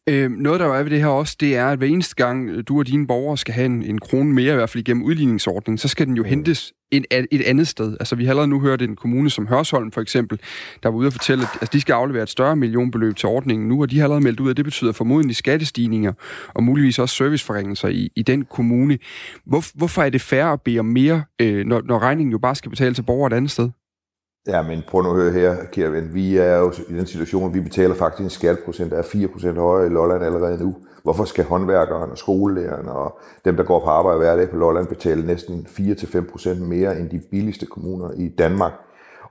Øh, 0.09 0.31
noget, 0.31 0.59
der 0.59 0.65
er 0.65 0.83
ved 0.83 0.91
det 0.91 0.99
her 0.99 1.07
også, 1.07 1.37
det 1.39 1.55
er, 1.55 1.67
at 1.67 1.77
hver 1.77 1.87
eneste 1.87 2.15
gang 2.15 2.49
øh, 2.49 2.63
du 2.67 2.79
og 2.79 2.87
dine 2.87 3.07
borgere 3.07 3.37
skal 3.37 3.53
have 3.53 3.65
en, 3.65 3.83
en 3.83 3.99
krone 3.99 4.33
mere, 4.33 4.53
i 4.53 4.55
hvert 4.55 4.69
fald 4.69 4.87
igennem 4.87 5.03
udligningsordningen, 5.03 5.77
så 5.77 5.87
skal 5.87 6.07
den 6.07 6.15
jo 6.17 6.23
mm. 6.23 6.29
hentes 6.29 6.73
et, 6.91 7.05
et 7.31 7.41
andet 7.41 7.67
sted. 7.67 7.97
Altså, 7.99 8.15
vi 8.15 8.25
har 8.25 8.31
allerede 8.31 8.47
nu 8.47 8.61
hørt 8.61 8.81
en 8.81 8.95
kommune 8.95 9.29
som 9.29 9.47
Hørsholm, 9.47 9.91
for 9.91 10.01
eksempel, 10.01 10.39
der 10.83 10.89
var 10.89 10.97
ude 10.97 11.07
at 11.07 11.13
fortælle, 11.13 11.43
at 11.43 11.49
altså, 11.53 11.69
de 11.73 11.81
skal 11.81 11.93
aflevere 11.93 12.23
et 12.23 12.29
større 12.29 12.55
millionbeløb 12.55 13.15
til 13.15 13.29
ordningen 13.29 13.67
nu, 13.67 13.81
og 13.81 13.91
de 13.91 13.97
har 13.97 14.03
allerede 14.03 14.23
meldt 14.23 14.39
ud, 14.39 14.49
at 14.49 14.57
det 14.57 14.65
betyder 14.65 14.91
formodentlig 14.91 15.35
skattestigninger 15.35 16.13
og 16.55 16.63
muligvis 16.63 16.99
også 16.99 17.15
serviceforringelser 17.15 17.87
i, 17.87 18.09
i 18.15 18.21
den 18.21 18.45
kommune. 18.45 18.97
Hvor, 19.45 19.63
hvorfor 19.77 20.01
er 20.01 20.09
det 20.09 20.21
fair 20.21 20.45
at 20.45 20.61
bede 20.61 20.79
om 20.79 20.85
mere, 20.85 21.23
øh, 21.41 21.65
når, 21.65 21.81
når 21.85 21.99
regningen 21.99 22.31
jo 22.31 22.37
bare 22.37 22.55
skal 22.55 22.69
betales 22.69 22.95
til 22.95 23.03
borgere 23.03 23.27
et 23.27 23.33
andet 23.33 23.51
sted? 23.51 23.69
Ja, 24.47 24.61
men 24.61 24.83
prøv 24.87 25.01
nu 25.01 25.09
at 25.09 25.15
høre 25.15 25.31
her, 25.31 25.55
Kjærvind. 25.71 26.05
Vi 26.05 26.37
er 26.37 26.57
jo 26.57 26.73
i 26.89 26.93
den 26.93 27.05
situation, 27.05 27.49
at 27.49 27.53
vi 27.53 27.61
betaler 27.61 27.95
faktisk 27.95 28.23
en 28.23 28.29
skatteprocent, 28.29 28.91
der 28.91 28.97
er 28.97 29.03
4% 29.03 29.59
højere 29.59 29.87
i 29.87 29.89
Lolland 29.89 30.23
allerede 30.23 30.63
nu. 30.63 30.75
Hvorfor 31.03 31.23
skal 31.23 31.45
håndværkeren 31.45 32.11
og 32.11 32.17
skolelærerne 32.17 32.91
og 32.91 33.19
dem, 33.45 33.55
der 33.55 33.63
går 33.63 33.79
på 33.79 33.85
arbejde 33.85 34.19
hver 34.19 34.35
dag 34.35 34.49
på 34.49 34.57
Lolland, 34.57 34.87
betale 34.87 35.25
næsten 35.25 35.67
4-5% 35.69 36.63
mere 36.63 36.99
end 36.99 37.09
de 37.09 37.21
billigste 37.31 37.65
kommuner 37.65 38.11
i 38.17 38.27
Danmark? 38.27 38.71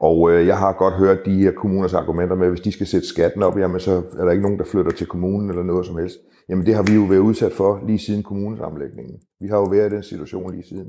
Og 0.00 0.30
øh, 0.32 0.46
jeg 0.46 0.58
har 0.58 0.73
godt 0.73 0.94
hørt 0.94 1.18
de 1.26 1.42
her 1.42 1.52
kommuners 1.52 1.94
argumenter 1.94 2.37
med, 2.37 2.46
at 2.46 2.52
hvis 2.52 2.61
de 2.61 2.73
skal 2.73 2.87
sætte 2.87 3.08
skatten 3.08 3.42
op, 3.42 3.58
jamen 3.58 3.80
så 3.80 4.02
er 4.18 4.25
der 4.25 4.30
ikke 4.30 4.42
nogen, 4.42 4.58
der 4.58 4.64
flytter 4.64 4.90
til 4.90 5.06
kommunen 5.06 5.50
eller 5.50 5.62
noget 5.62 5.87
som 5.87 5.99
helst. 5.99 6.16
Jamen 6.49 6.66
det 6.66 6.75
har 6.75 6.82
vi 6.82 6.94
jo 6.94 7.02
været 7.02 7.18
udsat 7.18 7.52
for 7.52 7.82
lige 7.87 7.99
siden 7.99 8.23
kommunesamlægningen. 8.23 9.14
Vi 9.40 9.49
har 9.49 9.56
jo 9.56 9.64
været 9.64 9.92
i 9.92 9.94
den 9.94 10.02
situation 10.02 10.52
lige 10.52 10.68
siden. 10.68 10.88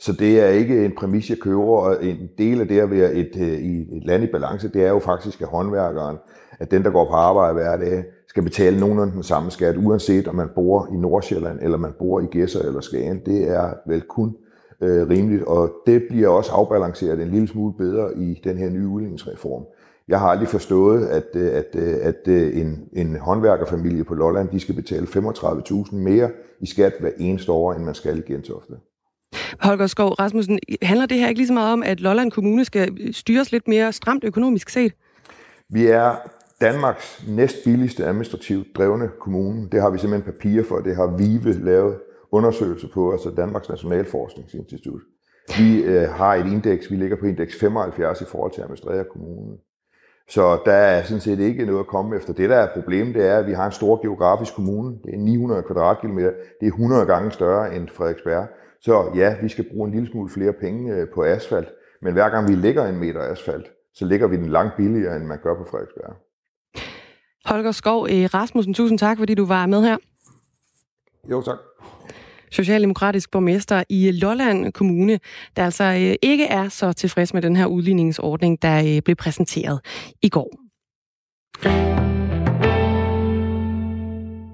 Så 0.00 0.12
det 0.12 0.40
er 0.40 0.48
ikke 0.48 0.84
en 0.84 0.92
præmis, 0.98 1.30
jeg 1.30 1.38
køber, 1.38 1.64
og 1.64 2.04
en 2.04 2.30
del 2.38 2.60
af 2.60 2.68
det 2.68 2.80
at 2.80 2.90
være 2.90 3.12
et, 3.12 3.30
øh, 3.40 3.48
i 3.48 3.96
et 3.96 4.04
land 4.04 4.24
i 4.24 4.26
balance, 4.26 4.68
det 4.68 4.84
er 4.84 4.88
jo 4.88 4.98
faktisk, 4.98 5.40
at 5.40 5.48
håndværkeren, 5.48 6.16
at 6.58 6.70
den, 6.70 6.84
der 6.84 6.90
går 6.90 7.04
på 7.04 7.14
arbejde 7.14 7.54
hver 7.54 7.76
dag, 7.76 8.04
skal 8.28 8.42
betale 8.42 8.80
nogenlunde 8.80 9.12
den 9.12 9.22
samme 9.22 9.50
skat, 9.50 9.76
uanset 9.76 10.28
om 10.28 10.34
man 10.34 10.48
bor 10.54 10.88
i 10.92 10.96
Nordsjælland, 10.96 11.58
eller 11.62 11.78
man 11.78 11.92
bor 11.98 12.20
i 12.20 12.26
Gæsser 12.26 12.62
eller 12.62 12.80
Skagen. 12.80 13.20
Det 13.26 13.50
er 13.50 13.74
vel 13.86 14.00
kun 14.00 14.36
øh, 14.80 15.08
rimeligt, 15.08 15.42
og 15.42 15.72
det 15.86 16.02
bliver 16.08 16.28
også 16.28 16.52
afbalanceret 16.52 17.20
en 17.20 17.28
lille 17.28 17.48
smule 17.48 17.74
bedre 17.78 18.18
i 18.18 18.40
den 18.44 18.56
her 18.56 18.70
nye 18.70 18.88
udligningsreform. 18.88 19.62
Jeg 20.08 20.20
har 20.20 20.28
aldrig 20.28 20.48
forstået, 20.48 21.06
at, 21.06 21.26
øh, 21.34 21.52
at, 21.52 21.76
øh, 21.76 21.94
at, 22.02 22.28
at 22.28 22.54
en, 22.54 22.88
en 22.92 23.16
håndværkerfamilie 23.16 24.04
på 24.04 24.14
Lolland, 24.14 24.48
de 24.48 24.60
skal 24.60 24.74
betale 24.74 25.06
35.000 25.06 25.94
mere 25.94 26.30
i 26.60 26.66
skat 26.66 26.92
hver 27.00 27.10
eneste 27.18 27.52
år, 27.52 27.72
end 27.72 27.84
man 27.84 27.94
skal 27.94 28.18
i 28.18 28.32
Gentofte. 28.32 28.74
Holger 29.60 29.86
Skov 29.86 30.10
Rasmussen, 30.10 30.58
handler 30.82 31.06
det 31.06 31.18
her 31.18 31.28
ikke 31.28 31.38
lige 31.38 31.46
så 31.46 31.52
meget 31.52 31.72
om, 31.72 31.82
at 31.82 32.00
Lolland 32.00 32.32
Kommune 32.32 32.64
skal 32.64 33.14
styres 33.14 33.52
lidt 33.52 33.68
mere 33.68 33.92
stramt 33.92 34.24
økonomisk 34.24 34.68
set? 34.68 34.92
Vi 35.70 35.86
er 35.86 36.16
Danmarks 36.60 37.24
næst 37.28 37.56
billigste 37.64 38.04
administrativt 38.04 38.66
drevne 38.76 39.08
kommune. 39.20 39.68
Det 39.72 39.82
har 39.82 39.90
vi 39.90 39.98
simpelthen 39.98 40.32
papirer 40.32 40.64
for. 40.64 40.78
Det 40.78 40.96
har 40.96 41.16
VIVE 41.16 41.64
lavet 41.64 41.96
undersøgelser 42.32 42.88
på, 42.94 43.12
altså 43.12 43.30
Danmarks 43.30 43.68
Nationalforskningsinstitut. 43.68 45.00
Vi 45.58 45.82
øh, 45.82 46.08
har 46.08 46.34
et 46.34 46.46
indeks, 46.46 46.90
vi 46.90 46.96
ligger 46.96 47.16
på 47.16 47.26
indeks 47.26 47.60
75 47.60 48.20
i 48.20 48.24
forhold 48.24 48.52
til 48.52 48.60
at 48.60 48.64
administrere 48.64 49.04
kommunen. 49.12 49.56
Så 50.28 50.58
der 50.64 50.72
er 50.72 51.02
sådan 51.02 51.20
set 51.20 51.38
ikke 51.38 51.66
noget 51.66 51.80
at 51.80 51.86
komme 51.86 52.16
efter. 52.16 52.32
Det, 52.32 52.50
der 52.50 52.56
er 52.56 52.74
problemet, 52.74 53.14
det 53.14 53.26
er, 53.26 53.38
at 53.38 53.46
vi 53.46 53.52
har 53.52 53.66
en 53.66 53.72
stor 53.72 54.02
geografisk 54.02 54.54
kommune. 54.54 54.98
Det 55.04 55.14
er 55.14 55.18
900 55.18 55.62
kvadratkilometer. 55.62 56.30
Det 56.60 56.66
er 56.66 56.72
100 56.72 57.06
gange 57.06 57.30
større 57.30 57.76
end 57.76 57.88
Frederiksberg. 57.88 58.46
Så 58.80 59.12
ja, 59.14 59.36
vi 59.42 59.48
skal 59.48 59.64
bruge 59.70 59.88
en 59.88 59.94
lille 59.94 60.10
smule 60.10 60.30
flere 60.30 60.52
penge 60.52 60.94
øh, 60.94 61.06
på 61.14 61.24
asfalt, 61.24 61.68
men 62.02 62.12
hver 62.12 62.28
gang 62.28 62.48
vi 62.48 62.54
lægger 62.54 62.86
en 62.86 62.96
meter 62.96 63.20
asfalt, 63.20 63.66
så 63.94 64.04
ligger 64.04 64.26
vi 64.26 64.36
den 64.36 64.48
langt 64.48 64.76
billigere, 64.76 65.16
end 65.16 65.24
man 65.24 65.38
gør 65.42 65.54
på 65.54 65.66
Frederiksberg. 65.70 66.16
Holger 67.44 67.72
Skov 67.72 68.06
eh, 68.10 68.34
Rasmussen, 68.34 68.74
tusind 68.74 68.98
tak, 68.98 69.18
fordi 69.18 69.34
du 69.34 69.46
var 69.46 69.66
med 69.66 69.82
her. 69.82 69.96
Jo, 71.30 71.42
tak. 71.42 71.58
Socialdemokratisk 72.50 73.30
borgmester 73.30 73.84
i 73.88 74.10
Lolland 74.10 74.72
Kommune, 74.72 75.20
der 75.56 75.64
altså 75.64 75.84
eh, 75.84 76.14
ikke 76.22 76.44
er 76.44 76.68
så 76.68 76.92
tilfreds 76.92 77.34
med 77.34 77.42
den 77.42 77.56
her 77.56 77.66
udligningsordning, 77.66 78.62
der 78.62 78.78
eh, 78.78 79.02
blev 79.04 79.16
præsenteret 79.16 79.80
i 80.22 80.28
går. 80.28 80.50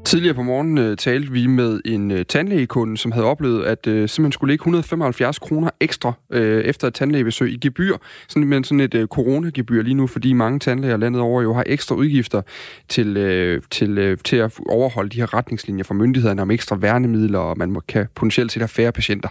Tidligere 0.05 0.35
på 0.35 0.43
morgenen 0.43 0.91
uh, 0.91 0.97
talte 0.97 1.33
vi 1.33 1.47
med 1.47 1.81
en 1.85 2.11
uh, 2.11 2.19
tandlægekunde, 2.29 2.97
som 2.97 3.13
havde 3.13 3.27
oplevet, 3.27 3.65
at 3.65 3.87
uh, 3.87 3.93
simpelthen 3.93 4.33
skulle 4.33 4.53
lægge 4.53 4.63
175 4.63 5.39
kroner 5.39 5.71
ekstra 5.81 6.13
uh, 6.31 6.39
efter 6.41 6.89
et 6.89 6.95
tandlægebesøg 6.95 7.53
i 7.53 7.57
gebyr, 7.57 7.97
sådan, 8.29 8.49
men 8.49 8.65
sådan 8.65 8.81
et 8.81 8.95
uh, 8.95 9.07
coronagebyr 9.07 9.83
lige 9.83 9.95
nu, 9.95 10.07
fordi 10.07 10.33
mange 10.33 10.59
tandlæger 10.59 10.97
landet 10.97 11.23
over 11.23 11.43
jo 11.43 11.55
har 11.55 11.65
ekstra 11.67 11.95
udgifter 11.95 12.43
til, 12.89 13.09
uh, 13.57 13.63
til, 13.71 14.11
uh, 14.13 14.19
til 14.25 14.37
at 14.37 14.53
overholde 14.69 15.11
de 15.11 15.17
her 15.17 15.35
retningslinjer 15.35 15.85
fra 15.85 15.95
myndighederne 15.95 16.43
om 16.43 16.51
ekstra 16.51 16.77
værnemidler, 16.77 17.39
og 17.39 17.59
man 17.59 17.71
må, 17.71 17.81
kan 17.89 18.07
potentielt 18.15 18.53
set 18.53 18.63
have 18.63 18.69
færre 18.69 18.93
patienter. 18.93 19.29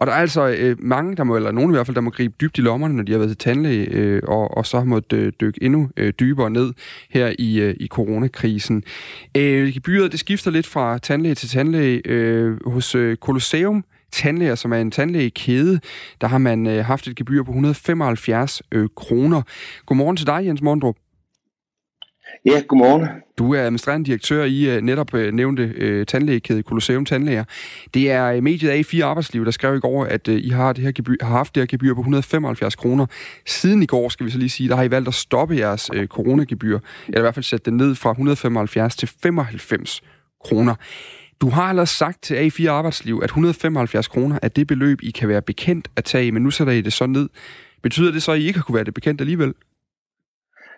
Og 0.00 0.06
der 0.06 0.12
er 0.12 0.16
altså 0.16 0.48
øh, 0.48 0.76
mange, 0.78 1.16
der 1.16 1.24
må, 1.24 1.36
eller 1.36 1.52
nogen 1.52 1.70
i 1.70 1.74
hvert 1.74 1.86
fald, 1.86 1.94
der 1.94 2.00
må 2.00 2.10
gribe 2.10 2.34
dybt 2.40 2.58
i 2.58 2.60
lommerne, 2.60 2.96
når 2.96 3.02
de 3.02 3.12
har 3.12 3.18
været 3.18 3.30
til 3.30 3.38
tandlæge, 3.38 3.88
øh, 3.90 4.22
og, 4.28 4.56
og 4.56 4.66
så 4.66 4.78
har 4.78 4.84
måttet 4.84 5.18
øh, 5.18 5.32
dykke 5.40 5.62
endnu 5.62 5.90
øh, 5.96 6.12
dybere 6.20 6.50
ned 6.50 6.72
her 7.10 7.32
i, 7.38 7.60
øh, 7.60 7.76
i 7.80 7.86
coronakrisen. 7.86 8.82
Øh, 9.36 9.72
gebyret, 9.72 10.12
det 10.12 10.20
skifter 10.20 10.50
lidt 10.50 10.66
fra 10.66 10.98
tandlæge 10.98 11.34
til 11.34 11.48
tandlæge. 11.48 12.02
Øh, 12.04 12.56
hos 12.66 12.94
øh, 12.94 13.16
Colosseum 13.16 13.84
tandlæger, 14.12 14.54
som 14.54 14.72
er 14.72 14.76
en 14.76 14.90
tandlægekæde, 14.90 15.80
der 16.20 16.26
har 16.26 16.38
man 16.38 16.66
øh, 16.66 16.84
haft 16.84 17.06
et 17.06 17.16
gebyr 17.16 17.42
på 17.42 17.50
175 17.50 18.62
øh, 18.72 18.88
kroner. 18.96 19.42
Godmorgen 19.86 20.16
til 20.16 20.26
dig, 20.26 20.46
Jens 20.46 20.62
Mondrup. 20.62 20.96
Ja, 22.44 22.62
godmorgen. 22.68 23.08
Du 23.38 23.54
er 23.54 23.60
administrerende 23.60 24.06
direktør 24.06 24.44
i 24.44 24.76
øh, 24.76 24.82
netop 24.82 25.14
øh, 25.14 25.34
nævnte 25.34 25.62
øh, 25.76 26.06
tandlægekæde 26.06 26.62
Colosseum 26.62 27.04
Tandlæger. 27.04 27.44
Det 27.94 28.10
er 28.10 28.40
mediet 28.40 28.94
A4 28.94 29.02
Arbejdsliv, 29.02 29.44
der 29.44 29.50
skrev 29.50 29.76
i 29.76 29.80
går, 29.80 30.04
at 30.04 30.28
I 30.28 30.48
har, 30.48 30.72
det 30.72 30.84
her 30.84 30.92
gebyr, 30.92 31.16
har 31.20 31.36
haft 31.36 31.54
det 31.54 31.60
her 31.60 31.66
gebyr 31.66 31.94
på 31.94 32.00
175 32.00 32.76
kroner. 32.76 33.06
Siden 33.46 33.82
i 33.82 33.86
går, 33.86 34.08
skal 34.08 34.26
vi 34.26 34.30
så 34.30 34.38
lige 34.38 34.48
sige, 34.48 34.68
der 34.68 34.76
har 34.76 34.82
I 34.82 34.90
valgt 34.90 35.08
at 35.08 35.14
stoppe 35.14 35.56
jeres 35.56 35.90
uh, 35.96 36.04
coronagebyr, 36.04 36.78
eller 37.06 37.18
i 37.18 37.22
hvert 37.22 37.34
fald 37.34 37.44
sætte 37.44 37.64
det 37.64 37.72
ned 37.74 37.94
fra 37.94 38.10
175 38.10 38.96
til 38.96 39.10
95 39.22 40.02
kroner. 40.44 40.74
Du 41.40 41.48
har 41.48 41.70
ellers 41.70 41.90
sagt 41.90 42.22
til 42.22 42.34
A4 42.34 42.66
Arbejdsliv, 42.68 43.20
at 43.22 43.28
175 43.28 44.08
kroner 44.08 44.38
er 44.42 44.48
det 44.48 44.66
beløb, 44.66 44.98
I 45.02 45.10
kan 45.10 45.28
være 45.28 45.42
bekendt 45.42 45.88
at 45.96 46.04
tage, 46.04 46.32
men 46.32 46.42
nu 46.42 46.50
sætter 46.50 46.72
I 46.72 46.80
det 46.80 46.92
så 46.92 47.06
ned. 47.06 47.28
Betyder 47.82 48.12
det 48.12 48.22
så, 48.22 48.32
at 48.32 48.38
I 48.38 48.46
ikke 48.46 48.58
har 48.58 48.64
kunne 48.64 48.74
være 48.74 48.84
det 48.84 48.94
bekendt 48.94 49.20
alligevel? 49.20 49.54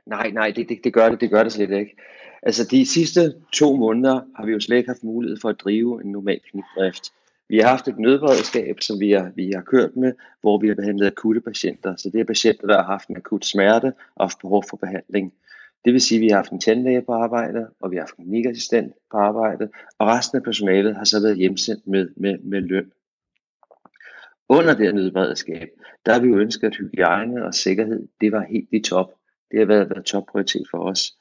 Nej, 0.06 0.30
nej, 0.30 0.52
det, 0.56 0.68
det, 0.68 0.78
det 0.84 0.92
gør 0.92 1.08
det, 1.08 1.20
det 1.20 1.30
gør 1.30 1.42
det 1.42 1.52
slet 1.52 1.70
ikke. 1.70 1.96
Altså 2.42 2.68
de 2.70 2.86
sidste 2.86 3.34
to 3.52 3.76
måneder 3.76 4.20
har 4.36 4.46
vi 4.46 4.52
jo 4.52 4.60
slet 4.60 4.76
ikke 4.76 4.88
haft 4.88 5.04
mulighed 5.04 5.38
for 5.42 5.48
at 5.48 5.60
drive 5.60 6.04
en 6.04 6.12
normal 6.12 6.40
klinikdrift. 6.50 7.12
Vi 7.48 7.58
har 7.58 7.68
haft 7.68 7.88
et 7.88 7.98
nødberedskab, 7.98 8.80
som 8.80 9.00
vi 9.00 9.10
har, 9.10 9.32
vi 9.34 9.52
har 9.54 9.62
kørt 9.62 9.96
med, 9.96 10.12
hvor 10.40 10.58
vi 10.58 10.68
har 10.68 10.74
behandlet 10.74 11.06
akutte 11.06 11.40
patienter. 11.40 11.96
Så 11.96 12.10
det 12.10 12.20
er 12.20 12.24
patienter, 12.24 12.66
der 12.66 12.76
har 12.76 12.92
haft 12.92 13.08
en 13.08 13.16
akut 13.16 13.44
smerte 13.44 13.92
og 14.14 14.24
haft 14.24 14.38
behov 14.40 14.64
for 14.70 14.76
behandling. 14.76 15.32
Det 15.84 15.92
vil 15.92 16.00
sige, 16.00 16.18
at 16.18 16.22
vi 16.22 16.28
har 16.28 16.36
haft 16.36 16.52
en 16.52 16.60
tandlæge 16.60 17.02
på 17.02 17.12
arbejde, 17.12 17.68
og 17.80 17.90
vi 17.90 17.96
har 17.96 18.02
haft 18.02 18.16
en 18.16 18.24
klinikassistent 18.24 18.92
på 19.10 19.16
arbejde, 19.16 19.68
og 19.98 20.06
resten 20.06 20.36
af 20.36 20.42
personalet 20.42 20.96
har 20.96 21.04
så 21.04 21.22
været 21.22 21.36
hjemsendt 21.36 21.86
med, 21.86 22.08
med, 22.16 22.38
med 22.38 22.60
løn. 22.60 22.92
Under 24.48 24.74
det 24.74 24.86
her 24.86 24.92
nødberedskab, 24.92 25.68
der 26.06 26.12
har 26.12 26.20
vi 26.20 26.28
jo 26.28 26.38
ønsket, 26.38 26.66
at 26.66 26.76
hygiejne 26.76 27.44
og 27.44 27.54
sikkerhed, 27.54 28.08
det 28.20 28.32
var 28.32 28.40
helt 28.40 28.68
i 28.72 28.80
top. 28.80 29.14
Det 29.52 29.58
har 29.58 29.66
været, 29.66 29.90
været 29.90 30.04
topprioritet 30.04 30.66
for 30.70 30.78
os. 30.78 31.12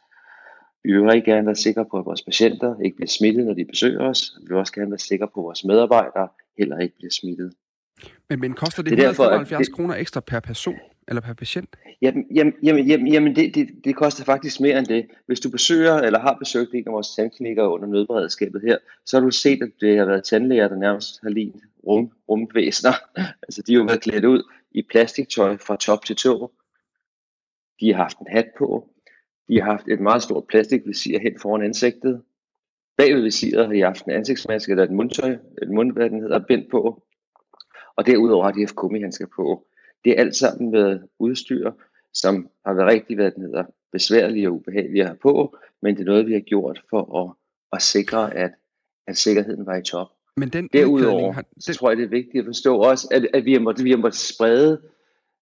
Vi 0.83 0.91
vil 0.91 1.01
rigtig 1.01 1.25
gerne 1.33 1.45
være 1.45 1.55
sikre 1.55 1.85
på, 1.91 1.97
at 1.99 2.05
vores 2.05 2.21
patienter 2.21 2.79
ikke 2.79 2.95
bliver 2.95 3.07
smittet, 3.07 3.45
når 3.45 3.53
de 3.53 3.65
besøger 3.65 4.01
os. 4.09 4.37
Vi 4.41 4.47
vil 4.47 4.57
også 4.57 4.73
gerne 4.73 4.91
være 4.91 4.99
sikre 4.99 5.27
på, 5.27 5.39
at 5.39 5.43
vores 5.43 5.63
medarbejdere 5.63 6.27
heller 6.57 6.77
ikke 6.79 6.95
bliver 6.95 7.11
smittet. 7.11 7.53
Men, 8.29 8.39
men 8.39 8.53
koster 8.53 8.83
det, 8.83 8.97
det 8.97 9.09
175 9.09 9.67
det, 9.67 9.75
kroner 9.75 9.95
ekstra 9.95 10.19
per 10.19 10.39
person 10.39 10.75
eller 11.07 11.21
per 11.21 11.33
patient? 11.33 11.75
Jamen, 12.01 12.25
jamen, 12.33 12.53
jamen, 12.87 13.07
jamen 13.07 13.35
det, 13.35 13.55
det, 13.55 13.69
det 13.83 13.95
koster 13.95 14.23
faktisk 14.23 14.61
mere 14.61 14.79
end 14.79 14.85
det. 14.85 15.05
Hvis 15.25 15.39
du 15.39 15.49
besøger 15.49 15.97
eller 15.97 16.19
har 16.19 16.35
besøgt 16.39 16.73
en 16.73 16.83
af 16.87 16.93
vores 16.93 17.15
tandklinikker 17.15 17.63
under 17.63 17.87
nødberedskabet 17.87 18.61
her, 18.61 18.77
så 19.05 19.17
har 19.17 19.25
du 19.25 19.31
set, 19.31 19.63
at 19.63 19.69
det 19.81 19.97
har 19.97 20.05
været 20.05 20.23
tandlæger, 20.23 20.67
der 20.67 20.75
nærmest 20.75 21.19
har 21.23 21.29
lignet 21.29 21.61
rum, 21.87 22.11
rumvæsener. 22.29 22.93
altså 23.47 23.61
de 23.67 23.73
har 23.73 23.79
jo 23.79 23.85
været 23.85 24.01
klædt 24.01 24.25
ud 24.25 24.43
i 24.71 24.81
plastiktøj 24.89 25.57
fra 25.57 25.75
top 25.75 26.05
til 26.05 26.15
tå 26.15 26.51
de 27.81 27.93
har 27.93 28.03
haft 28.03 28.17
en 28.19 28.27
hat 28.29 28.47
på. 28.57 28.89
De 29.47 29.61
har 29.61 29.71
haft 29.71 29.87
et 29.87 29.99
meget 29.99 30.23
stort 30.23 30.47
plastikvisir 30.47 31.19
hen 31.19 31.39
foran 31.39 31.63
ansigtet. 31.63 32.21
Bagved 32.97 33.21
visiret 33.21 33.65
har 33.65 33.73
de 33.73 33.81
haft 33.81 34.05
en 34.05 34.11
ansigtsmaske 34.11 34.71
eller 34.71 34.83
et 34.83 34.91
mundtøj, 34.91 35.37
et 35.61 35.69
mund, 35.69 35.91
hvad 35.91 36.09
den 36.09 36.21
hedder, 36.21 36.39
bind 36.39 36.69
på. 36.71 37.03
Og 37.95 38.05
derudover 38.05 38.43
har 38.43 38.51
de 38.51 38.59
haft 38.59 38.75
gummihandsker 38.75 39.27
på. 39.35 39.67
Det 40.05 40.11
er 40.11 40.19
alt 40.19 40.35
sammen 40.35 40.71
med 40.71 40.99
udstyr, 41.19 41.71
som 42.13 42.49
har 42.65 42.73
været 42.73 42.93
rigtig, 42.93 43.15
hvad 43.15 43.31
den 43.31 43.43
hedder, 43.43 43.63
besværlige 43.91 44.47
og 44.47 44.53
ubehagelige 44.53 45.01
at 45.01 45.07
have 45.07 45.17
på, 45.17 45.57
men 45.81 45.95
det 45.95 46.01
er 46.01 46.05
noget, 46.05 46.27
vi 46.27 46.33
har 46.33 46.39
gjort 46.39 46.83
for 46.89 47.23
at, 47.23 47.35
at 47.73 47.81
sikre, 47.81 48.33
at, 48.35 48.51
at 49.07 49.17
sikkerheden 49.17 49.65
var 49.65 49.75
i 49.75 49.83
top. 49.83 50.07
Men 50.37 50.49
den 50.49 50.69
Derudover, 50.73 51.31
har, 51.31 51.41
den... 51.41 51.61
så 51.61 51.73
tror 51.73 51.89
jeg, 51.89 51.97
det 51.97 52.03
er 52.03 52.09
vigtigt 52.09 52.41
at 52.41 52.45
forstå 52.45 52.77
også, 52.77 53.07
at, 53.11 53.27
at 53.33 53.45
vi 53.45 53.53
har 53.53 53.59
måttet, 53.59 53.85
vi 53.85 53.89
har 53.89 53.97
måttet 53.97 54.19
sprede 54.19 54.81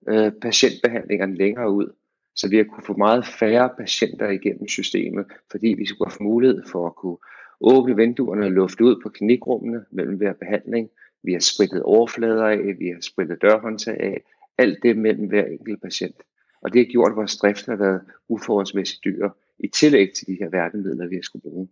øh, 0.10 0.32
patientbehandlingerne 0.42 1.36
længere 1.36 1.72
ud. 1.72 1.94
Så 2.40 2.48
vi 2.48 2.58
har 2.58 2.64
kunne 2.64 2.84
få 2.84 2.98
meget 2.98 3.26
færre 3.26 3.70
patienter 3.78 4.30
igennem 4.30 4.68
systemet, 4.68 5.26
fordi 5.52 5.68
vi 5.68 5.86
skulle 5.86 6.12
have 6.12 6.26
mulighed 6.26 6.64
for 6.72 6.88
at 6.88 6.96
kunne 6.96 7.18
åbne 7.62 7.96
vinduerne 7.96 8.46
og 8.46 8.52
lufte 8.52 8.84
ud 8.84 8.96
på 9.04 9.10
klinikrummene 9.10 9.80
mellem 9.92 10.18
hver 10.18 10.34
behandling. 10.34 10.90
Vi 11.24 11.34
har 11.34 11.40
spritet 11.40 11.84
overflader 11.84 12.46
af, 12.46 12.60
vi 12.80 12.88
har 12.88 13.02
spritet 13.02 13.42
dørhåndtag 13.42 14.00
af, 14.00 14.22
alt 14.58 14.80
det 14.84 14.98
mellem 14.98 15.28
hver 15.28 15.46
enkelt 15.46 15.82
patient. 15.82 16.16
Og 16.62 16.74
det 16.74 16.80
har 16.80 16.92
gjort, 16.92 17.12
at 17.12 17.16
vores 17.16 17.38
drift 17.38 17.66
har 17.66 17.76
været 17.76 18.02
uforholdsmæssigt 18.30 19.04
dyr, 19.06 19.30
i 19.60 19.68
tillæg 19.68 20.12
til 20.14 20.28
de 20.28 20.38
her 20.40 20.50
værnemidler, 20.50 21.08
vi 21.08 21.16
har 21.16 21.22
skulle 21.22 21.42
bruge. 21.42 21.68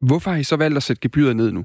Hvorfor 0.00 0.30
har 0.30 0.38
I 0.38 0.42
så 0.42 0.56
valgt 0.56 0.76
at 0.76 0.82
sætte 0.82 1.00
gebyret 1.00 1.36
ned 1.36 1.52
nu? 1.52 1.64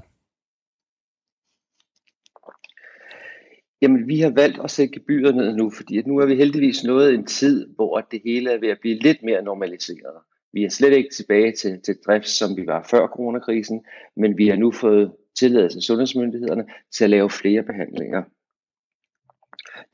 Jamen, 3.84 4.08
vi 4.08 4.20
har 4.20 4.30
valgt 4.30 4.60
at 4.64 4.70
sætte 4.70 4.94
gebyret 4.94 5.36
ned 5.36 5.56
nu, 5.56 5.70
fordi 5.70 5.98
at 5.98 6.06
nu 6.06 6.18
er 6.18 6.26
vi 6.26 6.34
heldigvis 6.34 6.84
nået 6.84 7.14
en 7.14 7.26
tid, 7.26 7.66
hvor 7.74 8.00
det 8.00 8.20
hele 8.24 8.50
er 8.50 8.58
ved 8.58 8.68
at 8.68 8.78
blive 8.80 8.98
lidt 8.98 9.22
mere 9.22 9.42
normaliseret. 9.42 10.16
Vi 10.52 10.64
er 10.64 10.68
slet 10.68 10.92
ikke 10.92 11.14
tilbage 11.14 11.52
til, 11.52 11.80
til 11.80 11.96
drift, 12.06 12.28
som 12.28 12.56
vi 12.56 12.66
var 12.66 12.86
før 12.90 13.06
coronakrisen, 13.06 13.84
men 14.16 14.38
vi 14.38 14.48
har 14.48 14.56
nu 14.56 14.70
fået 14.70 15.12
tilladelse 15.38 15.78
af 15.78 15.82
sundhedsmyndighederne 15.82 16.66
til 16.92 17.04
at 17.04 17.10
lave 17.10 17.30
flere 17.30 17.62
behandlinger. 17.62 18.22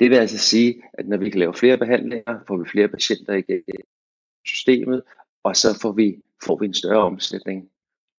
Det 0.01 0.11
vil 0.11 0.17
altså 0.17 0.39
sige, 0.39 0.83
at 0.93 1.09
når 1.09 1.17
vi 1.17 1.31
kan 1.31 1.41
lave 1.41 1.55
flere 1.55 1.79
behandlinger, 1.79 2.45
får 2.47 2.57
vi 2.57 2.69
flere 2.69 2.89
patienter 2.89 3.35
i 3.35 3.43
systemet, 4.47 5.03
og 5.43 5.57
så 5.57 5.79
får 5.83 5.93
vi, 5.93 6.23
får 6.45 6.57
vi 6.57 6.67
en 6.67 6.75
større 6.75 7.03
omsætning. 7.03 7.69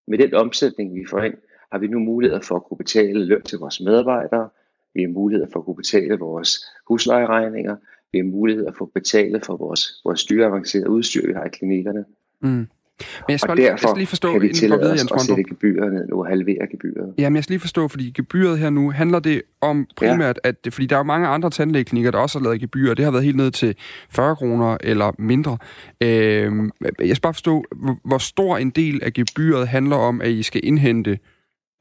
Med 0.07 0.17
den 0.17 0.33
omsætning, 0.33 0.95
vi 0.95 1.05
får 1.09 1.19
ind, 1.19 1.37
har 1.71 1.79
vi 1.79 1.87
nu 1.87 1.99
mulighed 1.99 2.41
for 2.41 2.55
at 2.55 2.63
kunne 2.63 2.77
betale 2.77 3.25
løn 3.25 3.41
til 3.41 3.59
vores 3.59 3.81
medarbejdere, 3.81 4.49
vi 4.93 5.01
har 5.01 5.09
mulighed 5.09 5.47
for 5.51 5.59
at 5.59 5.65
kunne 5.65 5.75
betale 5.75 6.19
vores 6.19 6.65
huslejeregninger, 6.87 7.75
vi 8.11 8.17
har 8.17 8.25
mulighed 8.25 8.67
for 8.77 8.85
at 8.85 8.91
betale 8.93 9.41
for 9.45 9.57
vores, 9.57 10.01
vores 10.05 10.25
dyreavancerede 10.25 10.89
udstyr, 10.89 11.27
vi 11.27 11.33
har 11.33 11.43
i 11.43 11.49
klinikkerne. 11.49 12.05
Mm. 12.41 12.67
Men 13.27 13.31
jeg 13.31 13.39
skal, 13.39 13.49
og 13.49 13.55
lige, 13.55 13.67
derfor 13.67 13.87
jeg 13.87 13.89
skal 13.89 13.97
lige 13.97 14.07
forstå, 14.07 14.31
kan 14.31 14.41
vi 14.41 14.53
tillade 14.53 14.93
os 14.93 15.11
at 15.11 15.21
sætte 15.21 15.43
gebyret 15.43 15.93
ned 15.93 16.07
nu 16.07 16.19
og 16.19 16.27
halvere 16.27 16.67
gebyret. 16.71 17.13
Ja, 17.17 17.29
men 17.29 17.35
jeg 17.35 17.43
skal 17.43 17.53
lige 17.53 17.59
forstå, 17.59 17.87
fordi 17.87 18.11
gebyret 18.11 18.59
her 18.59 18.69
nu, 18.69 18.91
handler 18.91 19.19
det 19.19 19.41
om 19.61 19.87
primært, 19.95 20.39
ja. 20.45 20.49
at, 20.49 20.73
fordi 20.73 20.85
der 20.85 20.95
er 20.95 20.99
jo 20.99 21.03
mange 21.03 21.27
andre 21.27 21.49
tandlægeklinikker, 21.49 22.11
der 22.11 22.17
også 22.17 22.39
har 22.39 22.43
lavet 22.43 22.59
gebyrer, 22.59 22.93
det 22.93 23.05
har 23.05 23.11
været 23.11 23.23
helt 23.23 23.37
ned 23.37 23.51
til 23.51 23.75
40 24.09 24.35
kroner 24.35 24.77
eller 24.83 25.11
mindre. 25.19 25.57
Øh, 26.01 26.51
jeg 26.99 27.15
skal 27.15 27.21
bare 27.21 27.33
forstå, 27.33 27.65
hvor 28.03 28.17
stor 28.17 28.57
en 28.57 28.69
del 28.69 29.03
af 29.03 29.13
gebyret 29.13 29.67
handler 29.67 29.95
om, 29.95 30.21
at 30.21 30.29
I 30.29 30.43
skal 30.43 30.61
indhente 30.63 31.19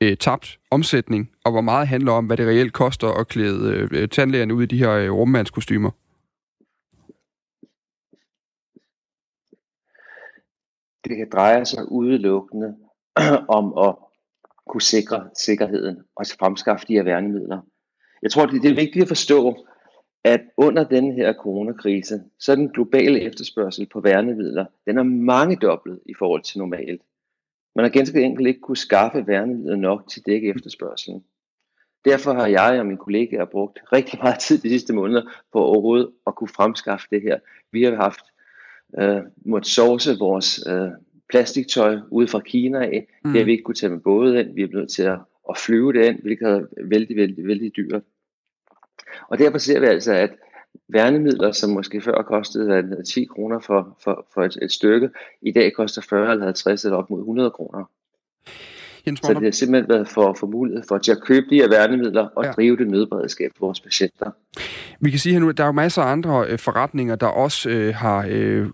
øh, 0.03 0.17
tabt 0.17 0.59
omsætning, 0.71 1.31
og 1.45 1.53
hvor 1.53 1.61
meget 1.61 1.89
handler 1.89 2.13
om, 2.13 2.27
hvad 2.27 2.37
det 2.37 2.47
reelt 2.47 2.73
koster 2.73 3.09
at 3.09 3.29
klæde 3.29 3.89
øh, 3.93 4.09
tandlægerne 4.09 4.55
ud 4.55 4.63
i 4.63 4.67
de 4.67 4.79
her 4.79 4.91
øh, 4.91 5.13
rummandskostymer? 5.13 5.91
Det 11.05 11.33
drejer 11.33 11.65
sig 11.65 11.93
udelukkende 11.93 12.77
om 13.59 13.79
at 13.79 13.95
kunne 14.69 14.83
sikre 14.83 15.29
sikkerheden 15.39 15.97
og 16.17 16.25
fremskaffe 16.39 16.87
de 16.89 16.93
her 16.93 17.03
værnemidler. 17.03 17.61
Jeg 18.23 18.31
tror, 18.31 18.47
det 18.47 18.65
er 18.65 18.75
vigtigt 18.75 19.03
at 19.03 19.09
forstå, 19.09 19.67
at 20.25 20.41
under 20.57 20.85
den 20.85 21.13
her 21.13 21.33
coronakrise, 21.33 22.23
så 22.39 22.53
er 22.53 22.57
den 22.57 22.69
globale 22.69 23.21
efterspørgsel 23.21 23.89
på 23.93 24.01
værnemidler, 24.01 24.65
den 24.87 24.99
er 24.99 25.03
mange 25.03 25.57
dobbelt 25.57 26.01
i 26.07 26.15
forhold 26.19 26.43
til 26.43 26.59
normalt. 26.59 27.03
Man 27.77 27.85
har 27.85 27.91
ganske 27.91 28.23
enkelt 28.23 28.49
ikke 28.49 28.61
kunne 28.61 28.77
skaffe 28.77 29.27
værnemidler 29.27 29.77
nok 29.77 30.09
til 30.09 30.23
dække 30.27 30.49
efterspørgselen. 30.49 31.25
Derfor 32.05 32.33
har 32.33 32.47
jeg 32.47 32.81
og 32.81 32.87
mine 32.87 32.99
kollegaer 32.99 33.45
brugt 33.45 33.79
rigtig 33.93 34.19
meget 34.23 34.39
tid 34.39 34.59
de 34.59 34.69
sidste 34.69 34.93
måneder 34.93 35.23
på 35.53 35.65
overhovedet 35.65 36.11
at 36.27 36.35
kunne 36.35 36.49
fremskaffe 36.49 37.07
det 37.11 37.23
her. 37.23 37.39
Vi 37.73 37.83
har 37.83 37.95
haft 37.95 38.25
øh, 38.99 39.23
måttet 39.45 39.71
source 39.71 40.19
vores 40.19 40.67
øh, 40.69 40.89
plastiktøj 41.29 41.99
ude 42.11 42.29
fra 42.29 42.41
Kina 42.41 42.79
af. 42.79 43.07
Mm. 43.25 43.31
Det 43.31 43.41
har 43.41 43.45
vi 43.45 43.53
ikke 43.53 43.65
kunne 43.65 43.75
tage 43.75 43.91
med 43.91 44.01
både 44.01 44.41
ind. 44.41 44.55
Vi 44.55 44.63
er 44.63 44.67
blevet 44.67 44.91
til 44.91 45.03
at, 45.03 45.19
at 45.51 45.59
flyve 45.59 45.93
det 45.93 46.07
ind, 46.07 46.23
hvilket 46.23 46.49
er 46.49 46.65
vældig, 46.85 47.17
vældig, 47.17 47.47
vældig 47.47 47.77
dyrt. 47.77 48.03
Og 49.29 49.39
derfor 49.39 49.59
ser 49.59 49.81
vi 49.81 49.87
altså, 49.87 50.13
at 50.13 50.31
værnemidler, 50.93 51.53
som 51.53 51.71
måske 51.71 52.01
før 52.01 52.23
kostede 52.23 53.03
10 53.03 53.25
kroner 53.25 53.59
for, 53.59 53.97
for, 54.05 54.27
for 54.35 54.45
et, 54.45 54.59
et 54.63 54.73
stykke, 54.73 55.11
i 55.43 55.53
dag 55.53 55.73
koster 55.73 56.03
40 56.03 56.31
eller 56.31 56.45
50 56.45 56.85
eller 56.85 56.97
op 56.97 57.11
mod 57.11 57.21
100 57.21 57.51
kroner. 57.51 57.85
Jens 59.07 59.21
så 59.25 59.35
det 59.35 59.43
har 59.43 59.51
simpelthen 59.51 59.89
været 59.89 60.09
for, 60.09 60.37
for 60.41 60.47
mulighed 60.47 60.83
for 60.89 60.99
til 60.99 61.13
at 61.13 61.21
købe 61.27 61.47
de 61.51 61.55
her 61.55 61.69
værnemidler 61.69 62.29
og 62.37 62.45
ja. 62.45 62.51
drive 62.51 62.77
det 62.77 62.89
nødberedskab 62.89 63.51
for 63.59 63.67
vores 63.67 63.81
patienter. 63.81 64.31
Vi 65.01 65.11
kan 65.11 65.19
sige 65.19 65.33
her 65.33 65.41
nu, 65.41 65.49
at 65.49 65.57
der 65.57 65.63
er 65.63 65.69
jo 65.69 65.73
masser 65.73 66.03
af 66.03 66.13
andre 66.13 66.47
øh, 66.49 66.59
forretninger, 66.59 67.17
der 67.17 67.27
også 67.27 67.71
øh, 67.71 67.95
har 67.95 68.27
øh, 68.29 68.69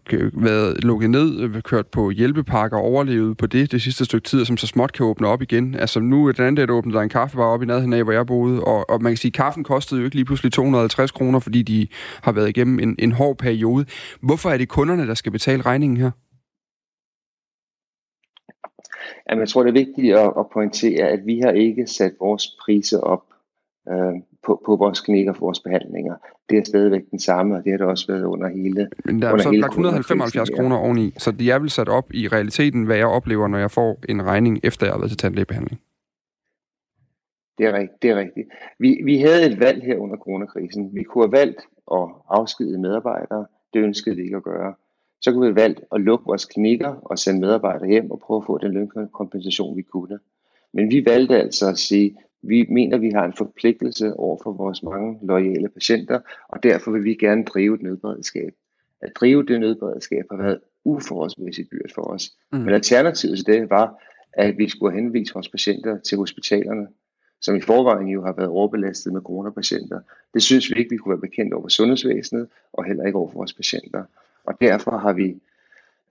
været 0.45 0.85
lukket 0.85 1.11
ned, 1.11 1.41
øh, 1.41 1.63
kørt 1.63 1.87
på 1.87 2.11
hjælpepakker 2.11 2.77
og 2.77 2.85
overlevet 2.85 3.37
på 3.37 3.47
det 3.47 3.73
det 3.73 3.83
sidste 3.83 4.05
stykke 4.05 4.29
tid, 4.29 4.45
som 4.45 4.57
så 4.57 4.67
småt 4.67 4.93
kan 4.93 5.07
åbne 5.07 5.29
op 5.29 5.43
igen. 5.43 5.75
Altså 5.75 6.01
nu 6.01 6.27
er 6.27 6.33
den 6.33 6.45
anden 6.45 6.55
dag, 6.55 6.69
der 6.69 6.75
åbnede 6.75 6.97
der 6.97 7.03
en 7.03 7.09
kaffebar 7.09 7.45
op 7.45 7.63
i 7.63 7.67
nærheden 7.67 7.93
af, 7.93 8.05
hvor 8.05 8.13
jeg 8.13 8.27
boede, 8.27 8.65
og, 8.65 8.91
og 8.91 9.03
man 9.03 9.13
kan 9.13 9.17
sige, 9.17 9.31
at 9.31 9.35
kaffen 9.35 9.65
kostede 9.65 10.01
jo 10.01 10.05
ikke 10.05 10.17
lige 10.17 10.25
pludselig 10.25 10.53
250 10.53 11.11
kroner, 11.11 11.39
fordi 11.39 11.63
de 11.63 11.87
har 12.23 12.33
været 12.33 12.49
igennem 12.49 12.79
en, 12.79 12.97
en 12.99 13.13
hård 13.13 13.39
periode. 13.39 13.85
Hvorfor 14.21 14.51
er 14.51 14.59
det 14.59 14.69
kunderne, 14.69 15.07
der 15.07 15.15
skal 15.15 15.33
betale 15.33 15.63
regningen 15.63 15.97
her? 15.97 16.11
Jamen, 19.31 19.41
jeg 19.41 19.49
tror, 19.49 19.63
det 19.63 19.69
er 19.69 19.85
vigtigt 19.85 20.17
at, 20.17 20.33
at 20.39 20.47
pointere, 20.53 21.09
at 21.09 21.27
vi 21.27 21.41
har 21.41 21.51
ikke 21.51 21.87
sat 21.87 22.13
vores 22.21 22.57
priser 22.61 23.01
op 23.01 23.25
øh, 23.89 24.15
på, 24.47 24.63
på 24.67 24.77
vores 24.77 25.01
klinikker 25.01 25.33
for 25.33 25.41
vores 25.41 25.61
behandlinger. 25.61 26.15
Det 26.51 26.59
er 26.59 26.65
stadigvæk 26.65 27.11
den 27.11 27.19
samme, 27.19 27.57
og 27.57 27.65
det 27.65 27.73
har 27.73 27.79
det 27.79 27.87
også 27.87 28.07
været 28.13 28.25
under 28.25 28.49
hele 28.49 28.89
Men 29.05 29.23
der 29.23 29.29
er 29.29 29.39
så 29.39 29.51
lagt 29.51 29.73
175 29.73 30.51
kroner 30.51 30.77
oveni, 30.77 31.15
så 31.19 31.31
de 31.31 31.51
er 31.51 31.59
vel 31.59 31.71
sat 31.71 31.89
op 31.89 32.15
i 32.15 32.29
realiteten, 32.29 32.85
hvad 32.85 32.97
jeg 32.97 33.07
oplever, 33.07 33.49
når 33.49 33.59
jeg 33.59 33.71
får 33.71 33.99
en 34.09 34.27
regning, 34.27 34.61
efter 34.65 34.87
jeg 34.87 34.93
har 34.93 34.99
været 34.99 35.11
til 35.11 35.19
tandlægebehandling. 35.19 35.81
Det 37.59 37.67
er 37.67 37.73
rigtigt. 37.73 38.03
Det 38.03 38.11
er 38.11 38.17
rigtigt. 38.17 38.49
Vi, 38.79 39.01
vi 39.05 39.19
havde 39.19 39.47
et 39.51 39.61
valg 39.61 39.83
her 39.83 39.97
under 39.97 40.17
coronakrisen. 40.17 40.95
Vi 40.95 41.03
kunne 41.03 41.25
have 41.25 41.33
valgt 41.33 41.61
at 41.93 42.09
afskedige 42.31 42.79
medarbejdere. 42.79 43.47
Det 43.75 43.81
ønskede 43.81 44.17
vi 44.17 44.23
ikke 44.23 44.37
at 44.37 44.43
gøre 44.43 44.75
så 45.21 45.33
kunne 45.33 45.41
vi 45.41 45.47
have 45.47 45.63
valgt 45.63 45.81
at 45.95 46.01
lukke 46.01 46.25
vores 46.27 46.45
klinikker 46.45 46.89
og 46.89 47.19
sende 47.19 47.41
medarbejdere 47.41 47.89
hjem 47.89 48.11
og 48.11 48.21
prøve 48.21 48.39
at 48.39 48.47
få 48.47 48.59
den 48.59 48.73
lønkompensation, 48.73 49.77
vi 49.77 49.83
kunne. 49.83 50.19
Men 50.73 50.91
vi 50.91 51.05
valgte 51.07 51.37
altså 51.37 51.69
at 51.69 51.79
sige, 51.79 52.17
vi 52.43 52.67
mener, 52.71 52.99
vi 52.99 53.11
har 53.11 53.25
en 53.25 53.33
forpligtelse 53.33 54.15
over 54.15 54.39
for 54.43 54.53
vores 54.53 54.83
mange 54.83 55.19
loyale 55.23 55.69
patienter, 55.69 56.21
og 56.49 56.63
derfor 56.63 56.91
vil 56.91 57.05
vi 57.05 57.15
gerne 57.15 57.45
drive 57.45 57.75
et 57.75 57.83
nødberedskab. 57.83 58.53
At 59.03 59.13
drive 59.17 59.47
det 59.47 59.61
nødberedskab 59.61 60.25
har 60.31 60.37
været 60.37 60.61
uforholdsmæssigt 60.85 61.73
dyrt 61.73 61.93
for 61.95 62.03
os. 62.03 62.31
Mm. 62.53 62.59
Men 62.59 62.75
alternativet 62.75 63.37
til 63.37 63.47
det 63.47 63.71
var, 63.71 64.03
at 64.33 64.59
vi 64.59 64.69
skulle 64.69 64.95
henvise 64.95 65.35
vores 65.35 65.49
patienter 65.49 65.99
til 65.99 66.19
hospitalerne, 66.19 66.87
som 67.41 67.57
i 67.57 67.61
forvejen 67.61 68.09
jo 68.09 68.25
har 68.25 68.33
været 68.33 68.49
overbelastet 68.49 69.13
med 69.13 69.21
coronapatienter. 69.21 70.01
Det 70.35 70.43
synes 70.43 70.71
vi 70.71 70.79
ikke, 70.79 70.91
vi 70.91 70.97
kunne 70.97 71.13
være 71.13 71.29
bekendt 71.29 71.55
over 71.55 71.69
sundhedsvæsenet, 71.69 72.49
og 72.73 72.85
heller 72.85 73.05
ikke 73.05 73.19
over 73.19 73.31
for 73.31 73.39
vores 73.39 73.53
patienter. 73.53 74.05
Og 74.47 74.55
derfor 74.61 74.99
har 74.99 75.13
vi 75.13 75.35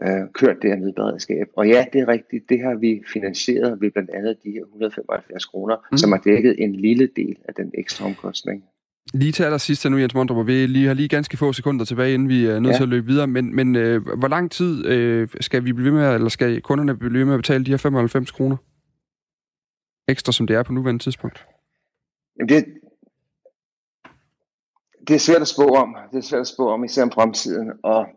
øh, 0.03 0.29
kørt 0.33 0.55
det 0.61 0.69
her 0.69 0.77
nødberedskab. 0.77 1.47
Og 1.55 1.67
ja, 1.67 1.85
det 1.93 2.01
er 2.01 2.07
rigtigt, 2.07 2.49
det 2.49 2.59
har 2.61 2.75
vi 2.75 3.03
finansieret 3.13 3.81
ved 3.81 3.91
blandt 3.91 4.09
andet 4.09 4.37
de 4.43 4.51
her 4.51 4.61
175 4.61 5.45
kroner, 5.45 5.75
mm. 5.91 5.97
som 5.97 6.11
har 6.11 6.19
dækket 6.19 6.55
en 6.63 6.75
lille 6.75 7.09
del 7.15 7.37
af 7.47 7.53
den 7.53 7.71
ekstra 7.77 8.05
omkostning. 8.05 8.63
Lige 9.13 9.31
til 9.31 9.43
allersidst 9.43 9.89
nu, 9.89 9.97
Jens 9.97 10.13
Mondrup, 10.13 10.47
vi 10.47 10.65
lige 10.65 10.87
har 10.87 10.93
lige 10.93 11.07
ganske 11.07 11.37
få 11.37 11.53
sekunder 11.53 11.85
tilbage, 11.85 12.13
inden 12.13 12.29
vi 12.29 12.45
er 12.45 12.59
nødt 12.59 12.71
ja. 12.71 12.77
til 12.77 12.83
at 12.83 12.89
løbe 12.89 13.07
videre, 13.07 13.27
men, 13.27 13.55
men 13.55 13.75
øh, 13.75 14.01
hvor 14.19 14.27
lang 14.27 14.51
tid 14.51 14.85
øh, 14.85 15.27
skal 15.41 15.65
vi 15.65 15.73
blive 15.73 15.91
med, 15.91 16.13
eller 16.13 16.29
skal 16.29 16.61
kunderne 16.61 16.97
blive 16.97 17.25
med 17.25 17.33
at 17.33 17.37
betale 17.37 17.65
de 17.65 17.71
her 17.71 17.77
95 17.77 18.31
kroner? 18.31 18.57
Ekstra, 20.07 20.31
som 20.31 20.47
det 20.47 20.55
er 20.55 20.63
på 20.63 20.73
nuværende 20.73 21.03
tidspunkt? 21.03 21.45
Jamen 22.39 22.49
det, 22.49 22.65
det 25.07 25.15
er 25.15 25.19
svært 25.19 25.41
at 25.41 25.47
spå 25.47 25.63
om. 25.63 25.95
Det 26.11 26.17
er 26.17 26.21
svært 26.21 26.41
at 26.41 26.47
spå 26.47 26.69
om, 26.69 26.83
især 26.83 27.03
om 27.03 27.11
fremtiden. 27.11 27.71
Og 27.83 28.07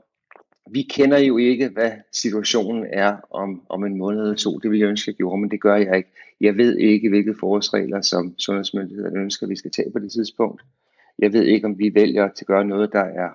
vi 0.72 0.83
kender 0.83 1.18
jo 1.18 1.38
ikke, 1.38 1.68
hvad 1.68 1.90
situationen 2.12 2.87
er 2.92 3.16
om, 3.31 3.62
om 3.68 3.85
en 3.85 3.98
måned 3.98 4.20
eller 4.20 4.35
to. 4.35 4.59
Det 4.59 4.70
vil 4.70 4.78
jeg 4.78 4.88
ønske, 4.88 5.04
at 5.04 5.12
jeg 5.12 5.16
gjorde, 5.16 5.40
men 5.40 5.50
det 5.50 5.61
gør 5.61 5.76
jeg 5.76 5.96
ikke. 5.96 6.11
Jeg 6.40 6.57
ved 6.57 6.76
ikke, 6.76 7.09
hvilke 7.09 7.35
forholdsregler, 7.40 8.00
som 8.00 8.35
sundhedsmyndighederne 8.38 9.20
ønsker, 9.20 9.46
vi 9.46 9.57
skal 9.57 9.70
tage 9.70 9.90
på 9.92 9.98
det 9.98 10.12
tidspunkt. 10.12 10.62
Jeg 11.18 11.33
ved 11.33 11.44
ikke, 11.44 11.66
om 11.66 11.78
vi 11.78 11.94
vælger 11.94 12.24
at 12.24 12.42
gøre 12.46 12.64
noget, 12.64 12.92
der 12.92 13.04
er, 13.04 13.28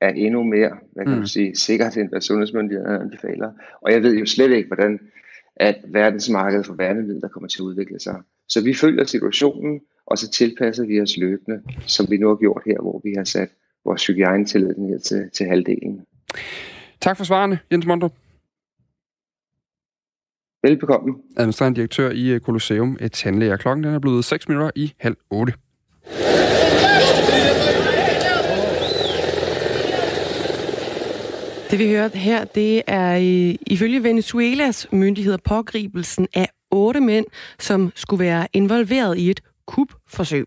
er 0.00 0.08
endnu 0.08 0.42
mere 0.42 0.76
hvad 0.92 1.04
kan 1.04 1.18
mm. 1.18 1.26
sige, 1.26 1.56
sikkert, 1.56 1.96
end 1.96 2.08
hvad 2.08 2.20
sundhedsmyndighederne 2.20 3.00
anbefaler. 3.00 3.52
Og 3.80 3.92
jeg 3.92 4.02
ved 4.02 4.14
jo 4.14 4.26
slet 4.26 4.50
ikke, 4.50 4.66
hvordan 4.66 5.00
at 5.56 5.76
verdensmarkedet 5.88 6.66
for 6.66 6.74
værnemidler 6.74 7.28
kommer 7.28 7.48
til 7.48 7.58
at 7.58 7.64
udvikle 7.64 8.00
sig. 8.00 8.22
Så 8.48 8.64
vi 8.64 8.74
følger 8.74 9.04
situationen, 9.04 9.80
og 10.06 10.18
så 10.18 10.30
tilpasser 10.30 10.86
vi 10.86 11.00
os 11.00 11.16
løbende, 11.16 11.62
som 11.86 12.06
vi 12.10 12.16
nu 12.16 12.28
har 12.28 12.36
gjort 12.36 12.62
her, 12.66 12.80
hvor 12.80 13.00
vi 13.04 13.14
har 13.16 13.24
sat 13.24 13.48
vores 13.84 14.06
hygiejnetillid 14.06 14.74
ned 14.76 15.00
til, 15.00 15.30
til 15.30 15.46
halvdelen. 15.46 16.00
Tak 17.00 17.16
for 17.16 17.24
svarene, 17.24 17.58
Jens 17.72 17.86
Mondrup. 17.86 18.12
Velbekomme. 20.62 21.14
Administrerende 21.36 21.76
direktør 21.76 22.10
i 22.10 22.28
øh, 22.28 22.40
Colosseum 22.40 22.96
et 23.00 23.12
tandlæger. 23.12 23.56
Klokken 23.56 23.84
den 23.84 23.94
er 23.94 23.98
blevet 23.98 24.24
6 24.24 24.48
minutter 24.48 24.70
i 24.76 24.92
halv 25.00 25.16
8. 25.30 25.52
Det 31.70 31.78
vi 31.78 31.88
hørte 31.88 32.18
her, 32.18 32.44
det 32.44 32.82
er 32.86 33.14
ifølge 33.66 34.02
Venezuelas 34.02 34.86
myndigheder 34.92 35.38
pågribelsen 35.44 36.28
af 36.34 36.48
otte 36.70 37.00
mænd, 37.00 37.26
som 37.58 37.92
skulle 37.94 38.24
være 38.24 38.46
involveret 38.52 39.18
i 39.18 39.30
et 39.30 39.40
kupforsøg. 39.66 40.46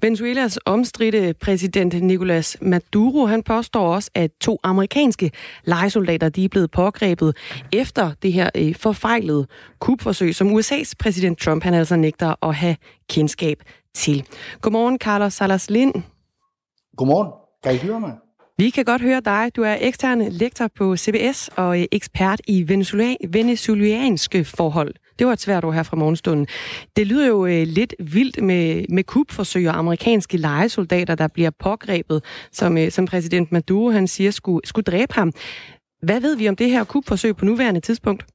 Venezuelas 0.00 0.58
omstridte 0.66 1.34
præsident 1.40 2.02
Nicolas 2.02 2.56
Maduro, 2.60 3.26
han 3.26 3.42
påstår 3.42 3.94
også, 3.94 4.10
at 4.14 4.30
to 4.40 4.58
amerikanske 4.62 5.30
legesoldater 5.64 6.28
de 6.28 6.44
er 6.44 6.48
blevet 6.48 6.70
pågrebet 6.70 7.36
efter 7.72 8.12
det 8.22 8.32
her 8.32 8.50
øh, 8.54 8.74
forfejlede 8.74 9.46
kupforsøg, 9.78 10.34
som 10.34 10.58
USA's 10.58 10.92
præsident 10.98 11.38
Trump 11.38 11.64
han 11.64 11.74
altså 11.74 11.96
nægter 11.96 12.44
at 12.44 12.54
have 12.54 12.76
kendskab 13.08 13.62
til. 13.94 14.26
Godmorgen, 14.60 14.98
Carlos 14.98 15.34
Salas 15.34 15.70
Lind. 15.70 15.94
Godmorgen. 16.96 17.32
Kan 17.64 17.74
I 17.74 17.78
høre 17.78 18.00
mig? 18.00 18.12
Vi 18.58 18.70
kan 18.70 18.84
godt 18.84 19.02
høre 19.02 19.20
dig. 19.20 19.50
Du 19.56 19.62
er 19.62 19.76
eksterne 19.80 20.30
lektor 20.30 20.68
på 20.76 20.96
CBS 20.96 21.50
og 21.56 21.86
ekspert 21.92 22.40
i 22.48 22.68
venezuelanske 23.28 24.44
forhold. 24.44 24.94
Det 25.18 25.26
var 25.26 25.32
et 25.32 25.40
svært 25.40 25.64
ord 25.64 25.74
her 25.74 25.82
fra 25.82 25.96
morgenstunden. 25.96 26.46
Det 26.96 27.06
lyder 27.06 27.26
jo 27.26 27.46
øh, 27.46 27.66
lidt 27.66 27.94
vildt 27.98 28.42
med, 28.42 28.84
med 28.88 29.04
kupforsøg 29.04 29.68
og 29.68 29.78
amerikanske 29.78 30.36
legesoldater, 30.36 31.14
der 31.14 31.28
bliver 31.28 31.50
pågrebet, 31.58 32.24
som, 32.52 32.78
øh, 32.78 32.90
som 32.90 33.06
præsident 33.06 33.52
Maduro 33.52 33.90
han 33.90 34.08
siger 34.08 34.30
skulle, 34.30 34.68
skulle 34.68 34.84
dræbe 34.84 35.14
ham. 35.14 35.32
Hvad 36.02 36.20
ved 36.20 36.36
vi 36.36 36.48
om 36.48 36.56
det 36.56 36.70
her 36.70 36.84
kupforsøg 36.84 37.36
på 37.36 37.44
nuværende 37.44 37.80
tidspunkt? 37.80 38.26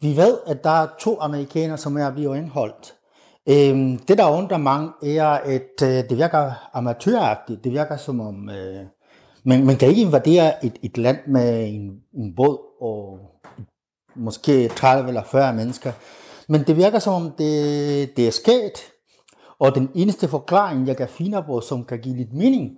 Vi 0.00 0.16
ved, 0.16 0.38
at 0.46 0.64
der 0.64 0.82
er 0.82 0.86
to 1.00 1.20
amerikanere, 1.20 1.78
som 1.78 1.96
er 1.96 2.10
blevet 2.10 2.36
indholdt. 2.36 2.94
Øhm, 3.48 3.98
det, 3.98 4.18
der 4.18 4.30
undrer 4.30 4.58
mange, 4.58 4.90
er, 5.02 5.26
at 5.26 5.82
øh, 5.82 5.88
det 5.88 6.16
virker 6.18 6.52
amatøragtigt. 6.74 7.64
Det 7.64 7.72
virker 7.72 7.96
som 7.96 8.20
om, 8.20 8.50
øh, 8.50 8.84
man, 9.44 9.66
man 9.66 9.76
kan 9.76 9.88
ikke 9.88 10.02
invadere 10.02 10.64
et, 10.64 10.78
et 10.82 10.98
land 10.98 11.18
med 11.26 11.68
en, 11.68 11.90
en 12.14 12.34
båd 12.36 12.58
og 12.80 13.18
måske 14.14 14.68
30 14.68 15.08
eller 15.08 15.22
40 15.24 15.54
mennesker. 15.54 15.92
Men 16.48 16.64
det 16.66 16.76
virker 16.76 16.98
som 16.98 17.12
om, 17.12 17.30
det, 17.38 18.16
det 18.16 18.26
er 18.26 18.32
sket. 18.32 18.72
Og 19.58 19.74
den 19.74 19.90
eneste 19.94 20.28
forklaring, 20.28 20.86
jeg 20.86 20.96
kan 20.96 21.08
finde 21.08 21.42
på, 21.46 21.60
som 21.60 21.84
kan 21.84 21.98
give 21.98 22.16
lidt 22.16 22.34
mening, 22.34 22.70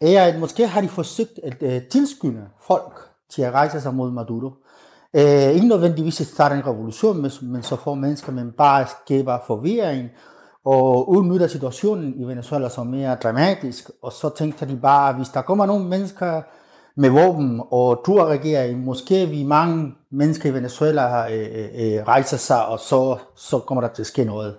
er, 0.00 0.24
at 0.24 0.38
måske 0.38 0.66
har 0.66 0.80
de 0.80 0.88
forsøgt 0.88 1.40
at 1.42 1.62
uh, 1.62 1.88
tilskynde 1.90 2.42
folk 2.66 3.08
til 3.30 3.42
at 3.42 3.52
rejse 3.52 3.80
sig 3.80 3.94
mod 3.94 4.10
Maduro. 4.10 4.50
Uh, 5.14 5.54
ikke 5.54 5.68
nødvendigvis 5.68 6.20
at 6.20 6.26
starte 6.26 6.54
en 6.54 6.66
revolution, 6.66 7.22
men, 7.22 7.30
men 7.42 7.62
så 7.62 7.76
får 7.76 7.94
mennesker, 7.94 8.32
men 8.32 8.52
bare 8.52 8.86
skaber 9.04 9.38
forvirring 9.46 10.08
og 10.64 11.08
udnytter 11.08 11.46
situationen 11.46 12.14
i 12.20 12.24
Venezuela 12.24 12.68
som 12.68 12.86
mere 12.86 13.14
dramatisk. 13.14 13.90
Og 14.02 14.12
så 14.12 14.28
tænkte 14.28 14.68
de 14.68 14.76
bare, 14.76 15.08
at 15.08 15.16
hvis 15.16 15.28
der 15.28 15.42
kommer 15.42 15.66
nogle 15.66 15.84
mennesker 15.84 16.42
med 16.96 17.10
våben 17.10 17.62
og 17.70 18.02
tur 18.06 18.26
regering, 18.26 18.84
måske 18.84 19.26
vi 19.26 19.42
mange 19.42 19.94
mennesker 20.10 20.50
i 20.50 20.54
Venezuela 20.54 21.34
øh, 21.34 21.68
øh, 21.74 22.02
rejser 22.08 22.36
sig, 22.36 22.66
og 22.66 22.78
så, 22.78 23.16
så 23.36 23.58
kommer 23.58 23.80
der 23.80 23.88
til 23.88 24.02
at 24.02 24.06
ske 24.06 24.24
noget. 24.24 24.56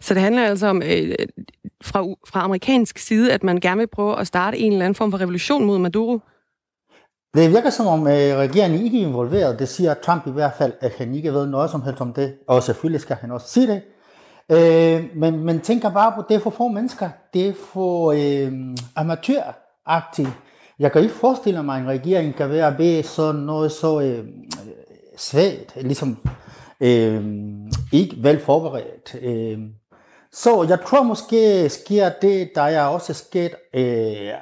Så 0.00 0.14
det 0.14 0.22
handler 0.22 0.44
altså 0.44 0.66
om 0.66 0.82
øh, 0.82 1.14
fra, 1.84 2.04
fra 2.28 2.44
amerikansk 2.44 2.98
side, 2.98 3.32
at 3.32 3.42
man 3.42 3.60
gerne 3.60 3.78
vil 3.78 3.86
prøve 3.86 4.20
at 4.20 4.26
starte 4.26 4.58
en 4.58 4.72
eller 4.72 4.84
anden 4.84 4.94
form 4.94 5.10
for 5.10 5.20
revolution 5.20 5.64
mod 5.64 5.78
Maduro? 5.78 6.20
Det 7.34 7.50
virker 7.50 7.70
som 7.70 7.86
om 7.86 8.06
øh, 8.06 8.36
regeringen 8.36 8.82
ikke 8.82 9.02
er 9.02 9.06
involveret. 9.06 9.58
Det 9.58 9.68
siger 9.68 9.94
Trump 9.94 10.26
i 10.26 10.30
hvert 10.30 10.52
fald, 10.58 10.72
at 10.80 10.92
han 10.98 11.14
ikke 11.14 11.32
ved 11.32 11.46
noget 11.46 11.70
som 11.70 11.82
helst 11.82 12.00
om 12.00 12.12
det. 12.12 12.34
Og 12.48 12.62
selvfølgelig 12.62 13.00
skal 13.00 13.16
han 13.16 13.30
også 13.30 13.48
sige 13.48 13.66
det. 13.66 13.82
Øh, 14.50 15.04
men 15.16 15.44
man 15.44 15.60
tænker 15.60 15.90
bare 15.90 16.12
på, 16.16 16.22
det 16.28 16.34
er 16.34 16.40
for 16.40 16.50
få 16.50 16.68
mennesker. 16.68 17.10
Det 17.34 17.48
er 17.48 17.52
for 17.72 18.12
øh, 18.12 18.52
amatøragtigt. 18.96 20.28
Jeg 20.78 20.92
kan 20.92 21.02
ikke 21.02 21.14
forestille 21.14 21.62
mig, 21.62 21.76
at 21.76 21.82
en 21.82 21.88
regering 21.88 22.34
kan 22.34 22.50
være 22.50 22.78
ved 22.78 23.02
sådan 23.02 23.40
noget 23.40 23.72
så 23.72 24.00
øh, 24.00 24.18
øh, 24.18 24.24
svagt, 25.16 25.76
ligesom 25.76 26.18
øh, 26.80 27.24
ikke 27.92 28.16
velforberedt. 28.18 29.16
Øh, 29.22 29.58
så 30.32 30.66
jeg 30.68 30.80
tror 30.86 31.02
måske 31.02 31.68
sker 31.68 32.10
det, 32.22 32.50
der 32.54 32.62
er 32.62 32.84
også 32.84 33.14
sket 33.14 33.54
øh, 33.74 34.32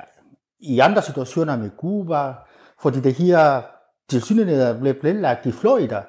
i 0.61 0.79
andre 0.79 1.03
situationer 1.03 1.57
med 1.57 1.71
Cuba, 1.81 2.33
fordi 2.83 3.01
det 3.01 3.15
her 3.15 3.63
tilsyneladende 4.09 4.81
blev 4.81 4.95
planlagt 4.95 5.47
i 5.47 5.53
Florida. 5.53 6.03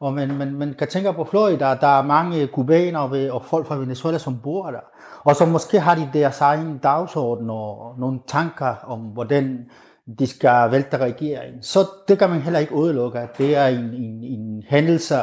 Og 0.00 0.12
man, 0.12 0.36
man, 0.38 0.54
man 0.54 0.74
kan 0.78 0.88
tænke 0.88 1.12
på 1.12 1.24
Florida, 1.24 1.76
der 1.80 1.98
er 1.98 2.02
mange 2.02 2.46
kubanere 2.46 3.32
og 3.32 3.44
folk 3.44 3.66
fra 3.66 3.76
Venezuela, 3.76 4.18
som 4.18 4.38
bor 4.42 4.70
der. 4.70 4.84
Og 5.24 5.36
så 5.36 5.46
måske 5.46 5.80
har 5.80 5.94
de 5.94 6.10
deres 6.12 6.40
egen 6.40 6.78
dagsorden 6.78 7.50
og 7.50 7.94
nogle 7.98 8.20
tanker 8.26 8.74
om, 8.86 9.00
hvordan 9.00 9.70
de 10.18 10.26
skal 10.26 10.70
vælte 10.70 10.96
regeringen. 10.96 11.62
Så 11.62 11.78
det 12.08 12.18
kan 12.18 12.30
man 12.30 12.40
heller 12.40 12.58
ikke 12.58 12.74
udelukke, 12.74 13.18
at 13.18 13.38
det 13.38 13.56
er 13.56 13.66
en, 13.66 13.84
en, 13.94 14.24
en 14.24 14.62
hændelse 14.68 15.14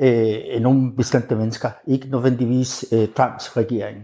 øh, 0.00 0.60
nogle 0.60 0.96
bestemte 0.96 1.36
mennesker, 1.36 1.70
ikke 1.86 2.08
nødvendigvis 2.10 2.84
øh, 2.92 3.08
Trumps 3.16 3.56
regering. 3.56 3.96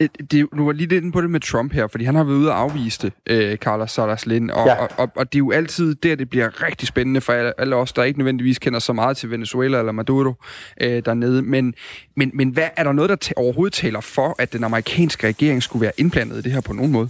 Øh, 0.00 0.08
det, 0.30 0.46
nu 0.52 0.64
var 0.64 0.72
lige 0.72 0.88
lidt 0.88 1.02
inde 1.04 1.12
på 1.12 1.20
det 1.20 1.30
med 1.30 1.40
Trump 1.40 1.72
her, 1.72 1.86
fordi 1.86 2.04
han 2.04 2.14
har 2.14 2.24
været 2.24 2.36
ude 2.36 2.50
og 2.50 2.58
afvise 2.58 3.02
det, 3.02 3.12
øh, 3.26 3.56
Carlos 3.56 3.90
Salas 3.90 4.26
Lind, 4.26 4.50
og, 4.50 4.66
ja. 4.66 4.82
og, 4.82 4.88
og, 4.96 5.10
og 5.16 5.32
det 5.32 5.36
er 5.36 5.38
jo 5.38 5.50
altid 5.50 5.94
der, 5.94 6.16
det 6.16 6.30
bliver 6.30 6.66
rigtig 6.66 6.88
spændende 6.88 7.20
for 7.20 7.32
alle, 7.32 7.60
alle 7.60 7.76
os, 7.76 7.92
der 7.92 8.02
ikke 8.02 8.18
nødvendigvis 8.18 8.58
kender 8.58 8.78
så 8.78 8.92
meget 8.92 9.16
til 9.16 9.30
Venezuela 9.30 9.78
eller 9.78 9.92
Maduro 9.92 10.34
øh, 10.80 11.04
dernede. 11.04 11.42
Men, 11.42 11.74
men, 12.16 12.30
men 12.34 12.48
hvad 12.48 12.68
er 12.76 12.84
der 12.84 12.92
noget, 12.92 13.10
der 13.10 13.32
overhovedet 13.36 13.72
taler 13.72 14.00
for, 14.00 14.34
at 14.38 14.52
den 14.52 14.64
amerikanske 14.64 15.26
regering 15.26 15.62
skulle 15.62 15.82
være 15.82 15.92
indblandet 15.96 16.36
i 16.36 16.42
det 16.42 16.52
her 16.52 16.60
på 16.60 16.72
nogen 16.72 16.92
måde? 16.92 17.08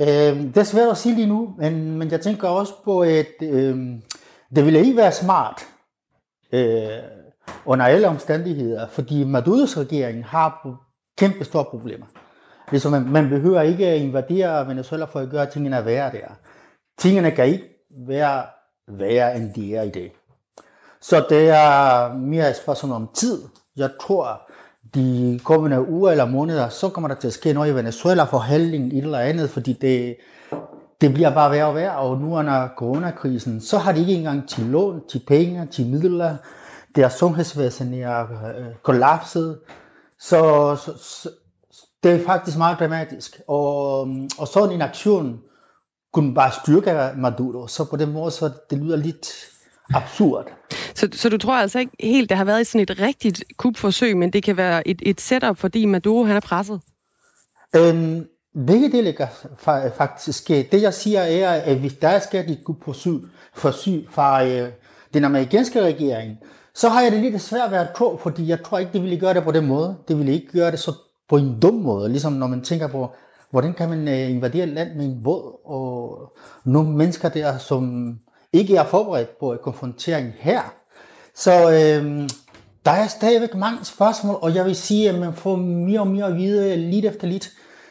Øh, 0.00 0.06
det 0.06 0.56
er 0.56 0.64
svært 0.64 0.90
at 0.90 0.98
sige 0.98 1.14
lige 1.14 1.26
nu, 1.26 1.54
men, 1.58 1.98
men 1.98 2.10
jeg 2.10 2.20
tænker 2.20 2.48
også 2.48 2.72
på, 2.84 3.00
at 3.00 3.32
øh, 3.42 3.76
det 4.56 4.64
ville 4.64 4.80
ikke 4.80 4.96
være 4.96 5.12
smart 5.12 5.66
øh, 6.52 6.88
under 7.64 7.86
alle 7.86 8.08
omstændigheder, 8.08 8.88
fordi 8.88 9.24
Maduros 9.24 9.78
regering 9.78 10.24
har 10.24 10.60
kæmpe 11.18 11.44
store 11.44 11.64
problemer. 11.64 12.06
Ligesom 12.70 12.92
man, 12.92 13.08
man 13.08 13.28
behøver 13.28 13.60
ikke 13.60 13.96
invadere 13.96 14.68
Venezuela 14.68 15.04
for 15.04 15.20
at 15.20 15.30
gøre 15.30 15.46
tingene 15.46 15.84
værre 15.84 16.12
der. 16.12 16.28
Tingene 16.98 17.30
kan 17.30 17.46
ikke 17.46 17.64
være 18.08 18.42
værre, 18.88 19.36
end 19.36 19.54
de 19.54 19.76
er 19.76 19.82
i 19.82 19.90
dag. 19.90 20.16
Så 21.00 21.26
det 21.28 21.48
er 21.48 22.14
mere 22.14 22.50
et 22.50 22.56
spørgsmål 22.56 22.92
om 22.92 23.08
tid. 23.14 23.42
Jeg 23.76 23.90
tror, 24.00 24.50
de 24.94 25.40
kommende 25.44 25.88
uger 25.88 26.10
eller 26.10 26.26
måneder, 26.26 26.68
så 26.68 26.88
kommer 26.88 27.08
der 27.08 27.14
til 27.14 27.26
at 27.26 27.32
ske 27.32 27.52
noget 27.52 27.70
i 27.70 27.74
Venezuela 27.74 28.24
forhandling, 28.24 28.92
et 28.92 29.04
eller 29.04 29.18
andet, 29.18 29.50
fordi 29.50 29.72
det, 29.72 30.16
det 31.00 31.14
bliver 31.14 31.34
bare 31.34 31.50
værre 31.50 31.66
og 31.66 31.74
værre, 31.74 31.96
og 31.96 32.18
nu 32.18 32.36
under 32.36 32.68
coronakrisen, 32.76 33.60
så 33.60 33.78
har 33.78 33.92
de 33.92 34.00
ikke 34.00 34.14
engang 34.14 34.48
til 34.48 34.64
lån, 34.64 35.02
til 35.08 35.22
penge, 35.26 35.66
til 35.66 35.86
midler. 35.86 36.36
Deres 36.96 37.12
sundhedsvæsen 37.12 37.94
er 37.94 38.22
øh, 38.22 38.66
kollapset. 38.82 39.58
Så, 40.20 40.76
så, 40.84 40.92
så 40.98 41.30
det 42.02 42.12
er 42.12 42.24
faktisk 42.24 42.58
meget 42.58 42.78
dramatisk. 42.78 43.40
Og, 43.48 44.00
og 44.38 44.48
sådan 44.48 44.74
en 44.74 44.82
aktion 44.82 45.40
kunne 46.12 46.34
bare 46.34 46.52
styrke 46.62 47.10
Maduro. 47.16 47.66
Så 47.66 47.84
på 47.84 47.96
den 47.96 48.12
måde, 48.12 48.30
så 48.30 48.50
det 48.70 48.78
lyder 48.78 48.96
lidt 48.96 49.34
absurd. 49.94 50.46
Så, 50.94 51.08
så 51.12 51.28
du 51.28 51.38
tror 51.38 51.54
altså 51.54 51.78
ikke 51.78 51.92
helt, 52.00 52.28
det 52.28 52.36
har 52.36 52.44
været 52.44 52.66
sådan 52.66 52.80
et 52.80 53.00
rigtigt 53.00 53.44
kupforsøg, 53.56 54.16
men 54.16 54.32
det 54.32 54.42
kan 54.42 54.56
være 54.56 54.88
et, 54.88 55.02
et 55.02 55.20
setup, 55.20 55.58
fordi 55.58 55.84
Maduro 55.84 56.24
han 56.24 56.36
er 56.36 56.40
presset? 56.40 56.80
Øhm, 57.76 58.26
begge 58.66 58.92
dele 58.92 59.12
kan 59.12 59.28
faktisk 59.96 60.38
ske. 60.38 60.68
Det 60.72 60.82
jeg 60.82 60.94
siger 60.94 61.20
er, 61.20 61.50
at 61.50 61.76
hvis 61.76 61.94
der 61.94 62.08
er 62.08 62.18
sket 62.18 62.50
et 62.50 62.64
kupforsøg 62.64 63.20
forsøg 63.54 64.06
fra 64.10 64.46
øh, 64.46 64.68
den 65.14 65.24
amerikanske 65.24 65.82
regering, 65.82 66.38
så 66.76 66.88
har 66.88 67.02
jeg 67.02 67.12
det 67.12 67.20
lidt 67.20 67.42
svært 67.42 67.70
ved 67.70 67.78
at 67.78 67.88
tro, 67.96 68.16
fordi 68.22 68.48
jeg 68.48 68.62
tror 68.62 68.78
ikke, 68.78 68.92
det 68.92 69.02
ville 69.02 69.20
gøre 69.20 69.34
det 69.34 69.44
på 69.44 69.52
den 69.52 69.66
måde. 69.66 69.96
Det 70.08 70.18
ville 70.18 70.32
ikke 70.32 70.52
gøre 70.52 70.70
det 70.70 70.78
så 70.78 70.92
på 71.28 71.36
en 71.36 71.60
dum 71.60 71.74
måde, 71.74 72.08
ligesom 72.08 72.32
når 72.32 72.46
man 72.46 72.62
tænker 72.62 72.86
på, 72.86 73.10
hvordan 73.50 73.74
kan 73.74 73.88
man 73.88 74.08
øh, 74.08 74.30
invadere 74.30 74.62
et 74.62 74.72
land 74.72 74.94
med 74.96 75.04
en 75.04 75.22
båd, 75.22 75.60
og 75.64 76.32
nogle 76.64 76.90
mennesker 76.90 77.28
der, 77.28 77.58
som 77.58 78.14
ikke 78.52 78.76
er 78.76 78.84
forberedt 78.84 79.38
på 79.40 79.56
konfrontering 79.62 80.32
her. 80.38 80.60
Så 81.34 81.52
øh, 81.70 82.28
der 82.84 82.90
er 82.90 83.06
stadigvæk 83.06 83.54
mange 83.54 83.84
spørgsmål, 83.84 84.38
og 84.42 84.54
jeg 84.54 84.64
vil 84.64 84.76
sige, 84.76 85.08
at 85.08 85.18
man 85.18 85.34
får 85.34 85.56
mere 85.56 86.00
og 86.00 86.06
mere 86.06 86.26
at 86.26 86.36
vide 86.36 86.76
lidt 86.76 87.04
efter 87.04 87.26
lidt. 87.26 87.50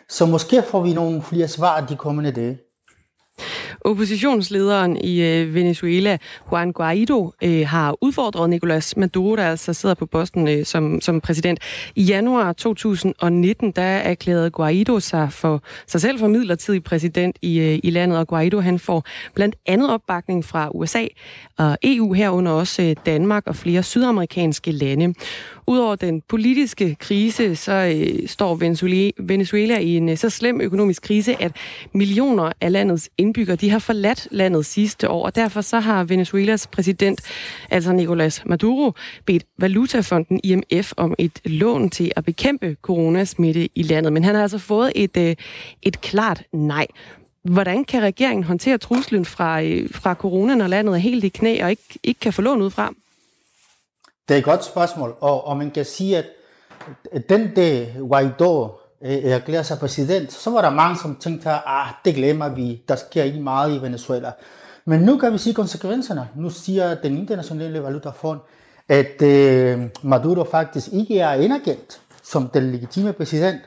Så 0.09 0.25
måske 0.25 0.61
får 0.61 0.81
vi 0.81 0.93
nogle 0.93 1.21
flere 1.21 1.47
svar 1.47 1.81
de 1.81 1.95
kommende 1.95 2.31
dage. 2.31 2.57
Oppositionslederen 3.81 4.97
i 4.97 5.21
øh, 5.21 5.53
Venezuela, 5.53 6.17
Juan 6.51 6.71
Guaido, 6.71 7.31
øh, 7.43 7.67
har 7.67 7.97
udfordret 8.01 8.49
Nicolas 8.49 8.97
Maduro, 8.97 9.35
der 9.35 9.43
altså 9.43 9.73
sidder 9.73 9.95
på 9.95 10.05
posten 10.05 10.47
øh, 10.47 10.65
som, 10.65 11.01
som 11.01 11.21
præsident. 11.21 11.59
I 11.95 12.03
januar 12.03 12.53
2019, 12.53 13.71
der 13.71 13.81
erklærede 13.81 14.51
Guaido 14.51 14.99
sig 14.99 15.31
for 15.31 15.63
sig 15.87 16.01
selv 16.01 16.19
for 16.19 16.27
midlertidig 16.27 16.83
præsident 16.83 17.37
i, 17.41 17.79
i 17.83 17.89
landet, 17.89 18.17
og 18.19 18.27
Guaido 18.27 18.59
han 18.59 18.79
får 18.79 19.03
blandt 19.33 19.55
andet 19.65 19.89
opbakning 19.89 20.45
fra 20.45 20.69
USA 20.73 21.05
og 21.57 21.77
EU 21.83 22.13
herunder 22.13 22.51
også 22.51 22.95
Danmark 23.05 23.47
og 23.47 23.55
flere 23.55 23.83
sydamerikanske 23.83 24.71
lande. 24.71 25.13
Udover 25.67 25.95
den 25.95 26.21
politiske 26.21 26.95
krise, 26.95 27.55
så 27.55 27.71
øh, 27.71 28.27
står 28.27 28.55
Venezuela 29.19 29.79
i 29.79 29.97
en 29.97 30.09
øh, 30.09 30.17
så 30.17 30.29
slem 30.29 30.61
økonomisk 30.61 31.01
krise, 31.01 31.41
at 31.43 31.51
millioner 31.93 32.51
af 32.61 32.71
landets 32.71 33.09
indbyggere 33.17 33.55
de 33.55 33.69
har 33.69 33.79
forladt 33.79 34.27
landet 34.31 34.65
sidste 34.65 35.09
år, 35.09 35.25
og 35.25 35.35
derfor 35.35 35.61
så 35.61 35.79
har 35.79 36.03
Venezuelas 36.03 36.67
præsident, 36.67 37.21
altså 37.69 37.93
Nicolas 37.93 38.45
Maduro, 38.45 38.91
bedt 39.25 39.43
Valutafonden 39.57 40.39
IMF 40.43 40.93
om 40.97 41.15
et 41.17 41.39
lån 41.45 41.89
til 41.89 42.11
at 42.15 42.25
bekæmpe 42.25 42.75
coronasmitte 42.81 43.69
i 43.75 43.83
landet. 43.83 44.13
Men 44.13 44.23
han 44.23 44.35
har 44.35 44.41
altså 44.41 44.57
fået 44.57 44.91
et, 44.95 45.17
øh, 45.17 45.35
et 45.81 46.01
klart 46.01 46.43
nej. 46.53 46.87
Hvordan 47.43 47.83
kan 47.83 48.01
regeringen 48.01 48.43
håndtere 48.43 48.77
truslen 48.77 49.25
fra, 49.25 49.61
øh, 49.61 49.89
fra 49.91 50.13
corona, 50.13 50.55
når 50.55 50.67
landet 50.67 50.93
er 50.93 50.99
helt 50.99 51.23
i 51.23 51.29
knæ 51.29 51.63
og 51.63 51.69
ikke, 51.69 51.99
ikke 52.03 52.19
kan 52.19 52.33
få 52.33 52.41
lån 52.41 52.61
ud 52.61 52.69
fra? 52.69 52.93
Det 54.27 54.33
er 54.33 54.37
et 54.37 54.43
godt 54.43 54.63
spørgsmål, 54.63 55.15
og, 55.19 55.47
og 55.47 55.57
man 55.57 55.71
kan 55.71 55.85
sige, 55.85 56.17
at 56.17 56.25
den 57.29 57.53
dag 57.55 57.95
Guaido 58.09 58.69
eh, 59.01 59.13
eh, 59.13 59.31
erklærer 59.31 59.63
sig 59.63 59.79
præsident, 59.79 60.33
så 60.33 60.49
var 60.49 60.61
der 60.61 60.69
mange, 60.69 60.97
som 61.01 61.15
tænkte, 61.15 61.49
ah, 61.49 61.87
det 62.05 62.15
glemmer 62.15 62.49
vi, 62.49 62.83
der 62.87 62.95
sker 62.95 63.23
ikke 63.23 63.39
meget 63.39 63.75
i 63.75 63.81
Venezuela. 63.81 64.31
Men 64.85 65.01
nu 65.01 65.17
kan 65.17 65.33
vi 65.33 65.37
se 65.37 65.53
konsekvenserne. 65.53 66.27
Nu 66.35 66.49
siger 66.49 66.95
den 66.95 67.17
internationale 67.17 67.83
valutafond, 67.83 68.39
at 68.89 69.21
øh, 69.21 69.81
Maduro 70.03 70.43
faktisk 70.43 70.87
ikke 70.93 71.19
er 71.19 71.29
anerkendt 71.29 72.01
som 72.23 72.47
den 72.47 72.71
legitime 72.71 73.13
præsident. 73.13 73.61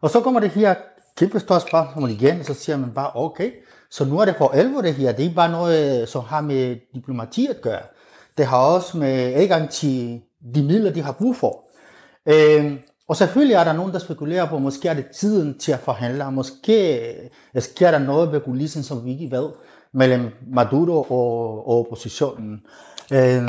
Og 0.00 0.10
så 0.10 0.20
kommer 0.20 0.40
det 0.40 0.50
her 0.50 0.74
kæmpe 1.16 1.40
stort 1.40 1.62
spørgsmål 1.62 2.10
igen, 2.10 2.40
og 2.40 2.44
så 2.44 2.54
siger 2.54 2.76
man 2.76 2.90
bare, 2.90 3.10
okay, 3.14 3.50
så 3.90 4.04
nu 4.04 4.18
er 4.18 4.24
det 4.24 4.34
for 4.38 4.48
alvor 4.48 4.80
det 4.80 4.94
her. 4.94 5.12
Det 5.12 5.18
er 5.18 5.24
ikke 5.24 5.34
bare 5.34 5.50
noget, 5.50 6.08
som 6.08 6.24
har 6.24 6.40
med 6.40 6.76
diplomati 6.94 7.46
at 7.46 7.60
gøre. 7.60 7.82
Det 8.38 8.46
har 8.46 8.58
også 8.58 8.98
med 8.98 9.34
adgang 9.34 9.70
til 9.70 10.20
de 10.54 10.62
midler, 10.62 10.92
de 10.92 11.02
har 11.02 11.12
brug 11.12 11.36
for. 11.36 11.64
Øh, 12.26 12.76
og 13.08 13.16
selvfølgelig 13.16 13.54
er 13.54 13.64
der 13.64 13.72
nogen, 13.72 13.92
der 13.92 13.98
spekulerer 13.98 14.46
på, 14.46 14.58
måske 14.58 14.88
er 14.88 14.94
det 14.94 15.06
tiden 15.06 15.58
til 15.58 15.72
at 15.72 15.78
forhandle, 15.78 16.24
og 16.24 16.32
måske 16.32 16.98
øh, 17.54 17.62
sker 17.62 17.90
der 17.90 17.98
noget 17.98 18.32
ved 18.32 18.40
kulissen, 18.40 18.82
som 18.82 19.04
vi 19.04 19.10
ikke 19.12 19.36
ved, 19.36 19.48
mellem 19.92 20.30
Maduro 20.46 21.02
og, 21.02 21.68
og 21.68 21.78
oppositionen. 21.78 22.60
Øh, 23.12 23.48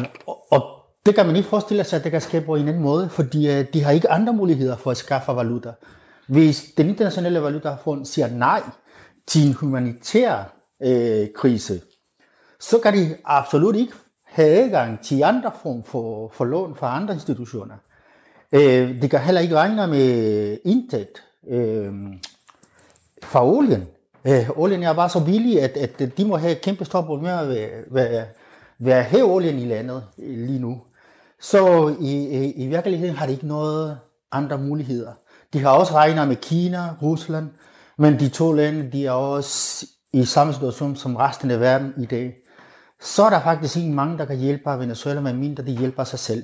og 0.52 0.63
det 1.06 1.15
kan 1.15 1.26
man 1.26 1.36
ikke 1.36 1.50
forestille 1.50 1.84
sig, 1.84 1.98
at 1.98 2.04
det 2.04 2.12
kan 2.12 2.22
ske 2.22 2.41
på 2.41 2.56
en 2.56 2.67
anden 2.67 2.84
måde, 2.84 3.10
fordi 3.10 3.52
øh, 3.52 3.65
de 3.74 3.84
har 3.84 3.91
ikke 3.91 4.10
andre 4.10 4.34
muligheder 4.34 4.78
for 4.78 4.91
at 4.91 4.98
skaffe 4.98 5.32
valuta. 5.32 5.72
Hvis 6.28 6.65
den 6.78 6.89
internationale 6.89 7.41
valutafond 7.41 8.06
siger 8.06 8.28
nej 8.28 8.62
til 9.28 9.48
en 9.48 9.54
humanitær 9.54 10.54
øh, 10.84 11.28
krise, 11.36 11.82
så 12.60 12.80
kan 12.84 12.94
de 12.94 13.15
absolut 13.26 13.76
ikke 13.76 13.94
have 14.32 14.63
adgang 14.63 15.02
til 15.04 15.24
andre 15.24 15.52
form 15.63 15.84
for, 15.84 16.32
for 16.34 16.46
lån 16.46 16.76
fra 16.76 16.96
andre 16.96 17.13
institutioner. 17.13 17.76
Øh, 18.52 19.02
de 19.02 19.10
kan 19.10 19.20
heller 19.20 19.41
ikke 19.41 19.56
regne 19.56 19.88
med 19.88 20.58
indtægt 20.65 21.24
øh, 21.48 21.94
fra 23.24 23.46
olien. 23.46 23.88
Øh, 24.28 24.50
olien 24.56 24.84
er 24.84 24.94
bare 24.94 25.10
så 25.10 25.26
billig, 25.26 25.62
at, 25.62 25.78
at 25.78 26.17
de 26.17 26.26
må 26.26 26.38
have 26.38 26.52
et 26.52 26.62
kæmpe 26.62 26.86
stort 26.86 27.06
problem 27.06 27.34
med 27.91 28.02
at 28.02 28.26
være 28.80 29.04
have 29.04 29.24
olien 29.24 29.60
i 29.60 29.65
landet 29.65 30.04
lige 30.17 30.60
nu. 30.60 30.82
Så 31.39 31.96
i, 32.00 32.28
i, 32.28 32.52
i 32.52 32.67
virkeligheden 32.67 33.15
har 33.15 33.26
de 33.26 33.32
ikke 33.32 33.48
noget 33.48 33.98
andre 34.32 34.58
muligheder. 34.58 35.12
De 35.54 35.60
har 35.60 35.70
også 35.70 35.94
regnet 35.94 36.28
med 36.28 36.36
Kina, 36.36 36.96
Rusland, 37.02 37.50
men 37.98 38.20
de 38.20 38.30
to 38.30 38.54
lande, 38.54 38.91
de 38.91 39.06
er 39.06 39.12
også 39.12 39.86
i 40.13 40.26
samme 40.26 40.54
situation 40.54 40.96
som 40.96 41.15
resten 41.15 41.52
af 41.52 41.60
verden 41.60 41.94
i 41.98 42.06
dag. 42.06 42.36
Så 43.02 43.24
er 43.24 43.30
der 43.30 43.42
faktisk 43.42 43.78
ikke 43.78 43.90
mange, 43.90 44.18
der 44.18 44.26
kan 44.26 44.38
hjælpe 44.38 44.70
Venezuela, 44.70 45.22
med 45.22 45.34
mindre 45.34 45.66
de 45.66 45.72
hjælper 45.72 46.04
sig 46.04 46.20
selv. 46.20 46.44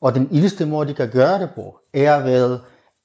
Og 0.00 0.14
den 0.14 0.28
eneste 0.32 0.66
måde, 0.66 0.88
de 0.88 0.94
kan 0.94 1.10
gøre 1.10 1.40
det 1.40 1.50
på, 1.54 1.78
er 1.94 2.22
ved 2.22 2.58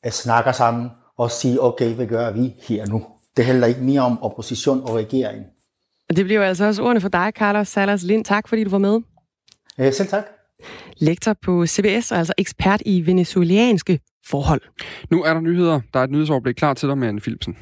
at 0.04 0.14
snakke 0.14 0.54
sammen 0.54 0.90
og 1.18 1.32
sige, 1.32 1.64
okay, 1.64 1.94
hvad 1.94 2.08
gør 2.08 2.32
vi 2.32 2.54
her 2.62 2.86
nu? 2.86 3.06
Det 3.38 3.46
handler 3.46 3.68
ikke 3.68 3.82
mere 3.82 4.02
om 4.02 4.24
opposition 4.24 4.82
og 4.82 4.96
regering. 4.96 5.46
Det 6.16 6.26
bliver 6.26 6.44
altså 6.44 6.66
også 6.66 6.84
ordene 6.84 7.02
for 7.02 7.10
dig, 7.10 7.32
Carlos 7.36 7.68
Salas 7.68 8.04
Lind. 8.04 8.26
Tak, 8.26 8.48
fordi 8.48 8.64
du 8.64 8.70
var 8.70 8.78
med. 8.78 9.00
Ja, 9.78 9.92
selv 9.92 10.10
tak. 10.10 10.24
Lektor 10.98 11.36
på 11.42 11.66
CBS, 11.68 12.12
altså 12.12 12.34
ekspert 12.38 12.82
i 12.86 13.06
venezuelanske 13.06 14.00
forhold. 14.26 14.62
Nu 15.12 15.24
er 15.24 15.34
der 15.34 15.42
nyheder. 15.42 15.80
Der 15.94 16.00
er 16.00 16.04
et 16.04 16.10
nyhedsoverblik 16.10 16.56
klar 16.56 16.74
til 16.74 16.90
dig 16.90 16.98
med 16.98 17.08
Anne 17.08 17.22
Philipsen. 17.22 17.58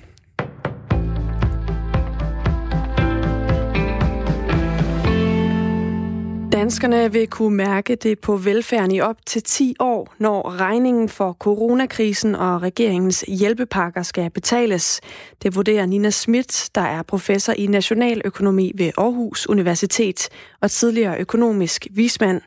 Danskerne 6.72 7.12
vil 7.12 7.28
kunne 7.28 7.58
mærke 7.58 7.96
det 7.96 8.20
på 8.20 8.38
velfærden 8.38 8.92
i 8.92 9.02
op 9.02 9.16
til 9.26 9.44
10 9.44 9.76
år, 9.80 10.14
når 10.18 10.60
regningen 10.60 11.10
for 11.10 11.34
coronakrisen 11.34 12.36
og 12.36 12.62
regeringens 12.62 13.26
hjælpepakker 13.28 14.04
skal 14.04 14.30
betales. 14.30 15.02
Det 15.44 15.56
vurderer 15.56 15.86
Nina 15.86 16.10
Schmidt, 16.10 16.70
der 16.76 16.82
er 16.82 17.04
professor 17.04 17.54
i 17.54 17.68
nationaløkonomi 17.68 18.72
ved 18.76 18.92
Aarhus 18.98 19.50
Universitet 19.50 20.30
og 20.62 20.72
tidligere 20.72 21.20
økonomisk 21.20 21.88
vismand. 21.92 22.42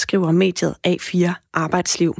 Skriver 0.00 0.30
mediet 0.30 0.74
A4 0.86 1.32
Arbejdsliv. 1.54 2.14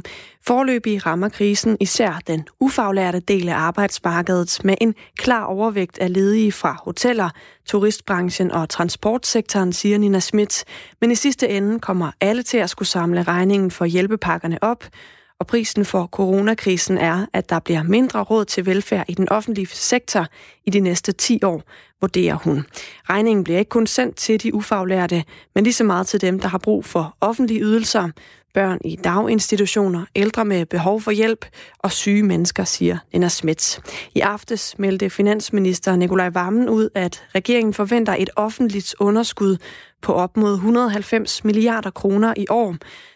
Forløbig 0.47 1.05
rammer 1.05 1.29
krisen 1.29 1.77
især 1.79 2.21
den 2.27 2.47
ufaglærte 2.59 3.19
del 3.19 3.49
af 3.49 3.55
arbejdsmarkedet 3.55 4.59
med 4.63 4.75
en 4.81 4.95
klar 5.17 5.43
overvægt 5.43 5.97
af 5.99 6.13
ledige 6.13 6.51
fra 6.51 6.81
hoteller, 6.83 7.29
turistbranchen 7.65 8.51
og 8.51 8.69
transportsektoren, 8.69 9.73
siger 9.73 9.97
Nina 9.97 10.19
Schmidt. 10.19 10.63
Men 11.01 11.11
i 11.11 11.15
sidste 11.15 11.49
ende 11.49 11.79
kommer 11.79 12.11
alle 12.21 12.43
til 12.43 12.57
at 12.57 12.69
skulle 12.69 12.89
samle 12.89 13.23
regningen 13.23 13.71
for 13.71 13.85
hjælpepakkerne 13.85 14.63
op, 14.63 14.83
og 15.41 15.47
prisen 15.47 15.85
for 15.85 16.05
coronakrisen 16.11 16.97
er, 16.97 17.25
at 17.33 17.49
der 17.49 17.59
bliver 17.59 17.83
mindre 17.83 18.23
råd 18.23 18.45
til 18.45 18.65
velfærd 18.65 19.05
i 19.07 19.13
den 19.13 19.29
offentlige 19.29 19.67
sektor 19.67 20.27
i 20.65 20.69
de 20.69 20.79
næste 20.79 21.11
10 21.11 21.39
år, 21.43 21.63
vurderer 22.01 22.35
hun. 22.35 22.65
Regningen 23.09 23.43
bliver 23.43 23.59
ikke 23.59 23.69
kun 23.69 23.87
sendt 23.87 24.15
til 24.15 24.43
de 24.43 24.53
ufaglærte, 24.53 25.23
men 25.55 25.63
lige 25.63 25.73
så 25.73 25.83
meget 25.83 26.07
til 26.07 26.21
dem, 26.21 26.39
der 26.39 26.47
har 26.47 26.57
brug 26.57 26.85
for 26.85 27.17
offentlige 27.21 27.61
ydelser, 27.61 28.09
børn 28.53 28.79
i 28.85 28.95
daginstitutioner, 28.95 30.05
ældre 30.15 30.45
med 30.45 30.65
behov 30.65 31.01
for 31.01 31.11
hjælp 31.11 31.45
og 31.79 31.91
syge 31.91 32.23
mennesker, 32.23 32.63
siger 32.63 32.97
Nina 33.13 33.27
Schmidt. 33.27 33.79
I 34.15 34.19
aftes 34.19 34.79
meldte 34.79 35.09
finansminister 35.09 35.95
Nikolaj 35.95 36.29
Vammen 36.29 36.69
ud, 36.69 36.89
at 36.95 37.23
regeringen 37.35 37.73
forventer 37.73 38.15
et 38.19 38.29
offentligt 38.35 38.95
underskud 38.99 39.57
på 40.01 40.13
op 40.13 40.37
mod 40.37 40.53
190 40.53 41.43
milliarder 41.43 41.89
kroner 41.89 42.33
i 42.37 42.45
år. 42.49 42.75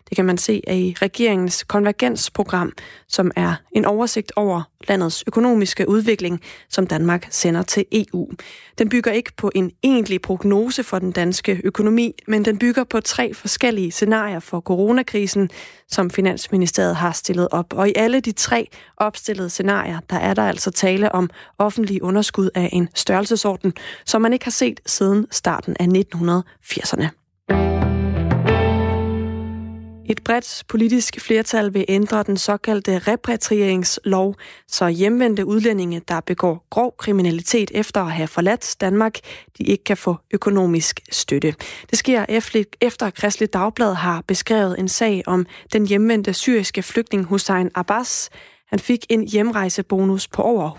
Det 0.10 0.16
kan 0.16 0.26
man 0.26 0.38
se 0.38 0.62
i 0.74 0.96
regeringens 1.02 1.64
konvergensprogram, 1.64 2.72
som 3.08 3.32
er 3.36 3.56
en 3.72 3.86
oversigt 3.86 4.32
over 4.36 4.62
landets 4.88 5.24
økonomiske 5.28 5.90
udvikling, 5.90 6.42
som 6.70 6.88
Danmark 6.88 7.28
sender 7.30 7.62
til 7.62 7.86
EU. 7.92 8.30
Den 8.78 8.90
bygger 8.90 9.12
ikke 9.12 9.32
på 9.38 9.52
en 9.56 9.72
egentlig 9.84 10.22
prognose 10.22 10.84
for 10.84 11.00
den 11.00 11.12
danske 11.12 11.62
økonomi, 11.64 12.14
men 12.28 12.46
den 12.46 12.58
bygger 12.58 12.84
på 12.84 13.02
tre 13.02 13.34
forskellige 13.34 13.92
scenarier 13.92 14.40
for 14.40 14.60
coronakrisen, 14.60 15.50
som 15.88 16.10
Finansministeriet 16.10 16.96
har 16.96 17.12
stillet 17.12 17.48
op. 17.52 17.74
Og 17.74 17.90
i 17.90 17.94
alle 17.96 18.20
de 18.20 18.32
tre 18.32 18.68
opstillede 18.98 19.50
scenarier, 19.50 20.00
der 20.10 20.18
er 20.18 20.34
der 20.34 20.44
altså 20.44 20.72
tale 20.72 21.12
om 21.12 21.30
offentlig 21.58 22.04
underskud 22.04 22.50
af 22.56 22.70
en 22.74 22.90
størrelsesorden, 22.96 23.74
som 24.06 24.22
man 24.22 24.34
ikke 24.34 24.46
har 24.46 24.52
set 24.52 24.80
siden 24.86 25.28
starten 25.32 25.76
af 25.80 25.86
1980'erne. 25.86 27.25
Et 30.10 30.24
bredt 30.24 30.64
politisk 30.68 31.20
flertal 31.20 31.74
vil 31.74 31.86
ændre 31.88 32.24
den 32.24 32.38
såkaldte 32.38 33.00
repatrieringslov, 33.00 34.36
så 34.68 34.88
hjemvendte 34.88 35.46
udlændinge, 35.46 36.02
der 36.08 36.22
begår 36.22 36.66
grov 36.70 36.96
kriminalitet 36.98 37.72
efter 37.74 38.02
at 38.02 38.12
have 38.12 38.28
forladt 38.28 38.76
Danmark, 38.82 39.20
de 39.58 39.64
ikke 39.64 39.84
kan 39.84 39.98
få 39.98 40.16
økonomisk 40.32 41.00
støtte. 41.12 41.56
Det 41.90 41.98
sker 41.98 42.26
efter 42.82 43.10
Kristelig 43.10 43.54
Dagblad 43.54 43.94
har 43.94 44.24
beskrevet 44.28 44.80
en 44.80 44.88
sag 44.88 45.24
om 45.26 45.46
den 45.74 45.88
hjemvendte 45.88 46.34
syriske 46.34 46.84
flygtning 46.84 47.24
Hussein 47.24 47.72
Abbas, 47.76 48.30
han 48.76 48.80
fik 48.80 49.06
en 49.10 49.28
hjemrejsebonus 49.28 50.28
på 50.28 50.42
over 50.42 50.70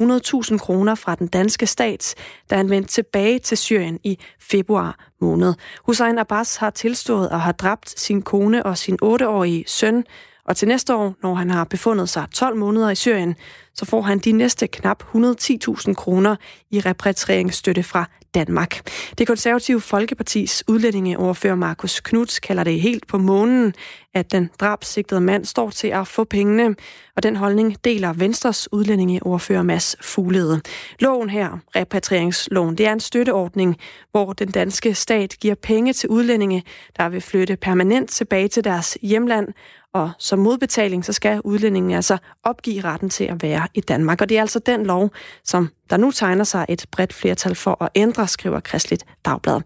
100.000 0.50 0.58
kroner 0.58 0.94
fra 0.94 1.14
den 1.14 1.26
danske 1.26 1.66
stat, 1.66 2.14
da 2.50 2.56
han 2.56 2.70
vendte 2.70 2.92
tilbage 2.92 3.38
til 3.38 3.58
Syrien 3.58 3.98
i 4.04 4.18
februar 4.40 4.98
måned. 5.20 5.54
Hussein 5.86 6.18
Abbas 6.18 6.56
har 6.56 6.70
tilstået 6.70 7.28
og 7.28 7.40
har 7.40 7.52
dræbt 7.52 8.00
sin 8.00 8.22
kone 8.22 8.66
og 8.66 8.78
sin 8.78 8.98
8-årige 9.04 9.64
søn, 9.66 10.04
og 10.44 10.56
til 10.56 10.68
næste 10.68 10.94
år, 10.94 11.14
når 11.22 11.34
han 11.34 11.50
har 11.50 11.64
befundet 11.64 12.08
sig 12.08 12.26
12 12.34 12.56
måneder 12.56 12.90
i 12.90 12.94
Syrien, 12.94 13.34
så 13.76 13.84
får 13.84 14.02
han 14.02 14.18
de 14.18 14.32
næste 14.32 14.66
knap 14.66 15.02
110.000 15.14 15.94
kroner 15.94 16.36
i 16.70 16.80
repatrieringsstøtte 16.80 17.82
fra 17.82 18.04
Danmark. 18.34 18.90
Det 19.18 19.26
konservative 19.26 19.80
Folkepartis 19.80 20.64
udlændingeoverfører 20.68 21.54
Markus 21.54 22.00
Knuds 22.00 22.38
kalder 22.40 22.64
det 22.64 22.80
helt 22.80 23.06
på 23.06 23.18
månen, 23.18 23.74
at 24.14 24.32
den 24.32 24.50
drabsigtede 24.60 25.20
mand 25.20 25.44
står 25.44 25.70
til 25.70 25.88
at 25.88 26.08
få 26.08 26.24
pengene, 26.24 26.74
og 27.16 27.22
den 27.22 27.36
holdning 27.36 27.84
deler 27.84 28.12
Venstres 28.12 28.72
udlændingeoverfører 28.72 29.62
Mads 29.62 29.96
Fuglede. 30.00 30.60
Loven 31.00 31.30
her, 31.30 31.58
repatrieringsloven, 31.76 32.78
det 32.78 32.86
er 32.86 32.92
en 32.92 33.00
støtteordning, 33.00 33.76
hvor 34.10 34.32
den 34.32 34.50
danske 34.50 34.94
stat 34.94 35.36
giver 35.40 35.54
penge 35.54 35.92
til 35.92 36.08
udlændinge, 36.08 36.64
der 36.96 37.08
vil 37.08 37.20
flytte 37.20 37.56
permanent 37.56 38.10
tilbage 38.10 38.48
til 38.48 38.64
deres 38.64 38.98
hjemland, 39.02 39.48
og 39.92 40.10
som 40.18 40.38
modbetaling, 40.38 41.04
så 41.04 41.12
skal 41.12 41.40
udlændingen 41.44 41.92
altså 41.92 42.18
opgive 42.44 42.80
retten 42.80 43.10
til 43.10 43.24
at 43.24 43.42
være 43.42 43.65
i 43.74 43.80
Danmark. 43.80 44.20
Og 44.20 44.28
det 44.28 44.36
er 44.36 44.40
altså 44.40 44.58
den 44.58 44.86
lov, 44.86 45.10
som 45.44 45.70
der 45.90 45.96
nu 45.96 46.10
tegner 46.10 46.44
sig 46.44 46.66
et 46.68 46.86
bredt 46.92 47.12
flertal 47.12 47.54
for 47.54 47.82
at 47.82 47.88
ændre, 47.94 48.28
skriver 48.28 48.60
Kristligt 48.60 49.04
Dagblad. 49.24 49.60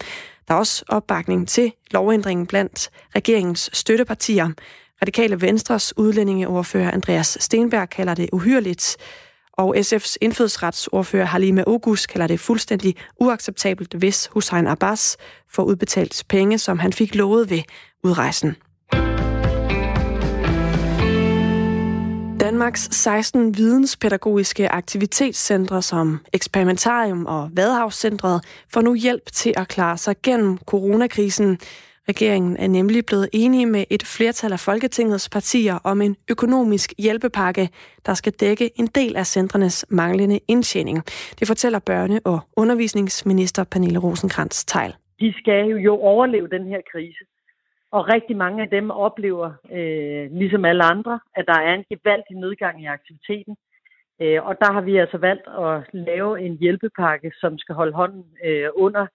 Der 0.48 0.54
er 0.54 0.58
også 0.58 0.84
opbakning 0.88 1.48
til 1.48 1.72
lovændringen 1.90 2.46
blandt 2.46 2.90
regeringens 3.16 3.70
støttepartier. 3.72 4.50
Radikale 5.02 5.40
Venstres 5.40 5.98
udlændingeordfører 5.98 6.90
Andreas 6.90 7.38
Stenberg 7.40 7.90
kalder 7.90 8.14
det 8.14 8.28
uhyrligt, 8.32 8.96
og 9.52 9.76
SF's 9.76 10.16
indfødsretsordfører 10.20 11.24
Halime 11.24 11.68
Ogus 11.68 12.06
kalder 12.06 12.26
det 12.26 12.40
fuldstændig 12.40 12.96
uacceptabelt, 13.20 13.94
hvis 13.94 14.28
Hussein 14.32 14.66
Abbas 14.66 15.16
får 15.48 15.62
udbetalt 15.62 16.24
penge, 16.28 16.58
som 16.58 16.78
han 16.78 16.92
fik 16.92 17.14
lovet 17.14 17.50
ved 17.50 17.62
udrejsen. 18.04 18.56
Danmarks 22.50 22.80
16 22.80 23.56
videnspædagogiske 23.56 24.68
aktivitetscentre 24.68 25.82
som 25.82 26.18
Experimentarium 26.32 27.26
og 27.26 27.50
Vadehavscentret 27.56 28.64
får 28.72 28.80
nu 28.80 28.94
hjælp 28.94 29.22
til 29.32 29.54
at 29.56 29.68
klare 29.68 29.96
sig 29.96 30.16
gennem 30.22 30.58
coronakrisen. 30.58 31.58
Regeringen 32.08 32.56
er 32.56 32.68
nemlig 32.68 33.06
blevet 33.06 33.28
enige 33.32 33.66
med 33.66 33.84
et 33.90 34.02
flertal 34.02 34.52
af 34.52 34.60
Folketingets 34.60 35.28
partier 35.28 35.78
om 35.84 36.00
en 36.00 36.16
økonomisk 36.30 36.92
hjælpepakke, 36.98 37.68
der 38.06 38.14
skal 38.14 38.32
dække 38.32 38.70
en 38.80 38.86
del 38.86 39.16
af 39.16 39.26
centrenes 39.26 39.86
manglende 39.88 40.40
indtjening. 40.48 41.04
Det 41.38 41.46
fortæller 41.46 41.80
børne- 41.90 42.20
og 42.24 42.40
undervisningsminister 42.56 43.64
Pernille 43.64 43.98
rosenkrantz 43.98 44.64
teil 44.64 44.94
De 45.20 45.32
skal 45.38 45.66
jo 45.66 45.94
overleve 45.96 46.48
den 46.48 46.66
her 46.66 46.80
krise. 46.92 47.24
Og 47.92 48.08
rigtig 48.08 48.36
mange 48.36 48.62
af 48.62 48.68
dem 48.68 48.90
oplever, 48.90 49.50
øh, 49.72 50.30
ligesom 50.40 50.64
alle 50.64 50.84
andre, 50.84 51.20
at 51.36 51.44
der 51.46 51.58
er 51.60 51.74
en 51.74 51.84
gevaldig 51.90 52.36
nedgang 52.36 52.82
i 52.82 52.86
aktiviteten. 52.86 53.56
Øh, 54.22 54.46
og 54.46 54.54
der 54.60 54.72
har 54.72 54.80
vi 54.80 54.96
altså 54.96 55.18
valgt 55.18 55.46
at 55.64 55.74
lave 55.92 56.40
en 56.40 56.58
hjælpepakke, 56.60 57.32
som 57.40 57.58
skal 57.58 57.74
holde 57.74 57.92
hånden 57.92 58.24
øh, 58.44 58.68
under 58.74 59.06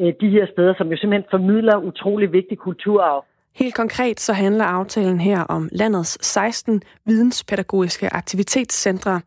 øh, 0.00 0.12
de 0.20 0.28
her 0.30 0.46
steder, 0.52 0.74
som 0.78 0.88
jo 0.90 0.96
simpelthen 0.96 1.30
formidler 1.30 1.76
utrolig 1.76 2.32
vigtig 2.32 2.58
kulturarv. 2.58 3.24
Helt 3.54 3.74
konkret 3.74 4.20
så 4.20 4.32
handler 4.32 4.64
aftalen 4.64 5.20
her 5.20 5.40
om 5.44 5.68
landets 5.72 6.26
16 6.26 6.82
videnspædagogiske 7.06 8.14
aktivitetscentre, 8.14 9.20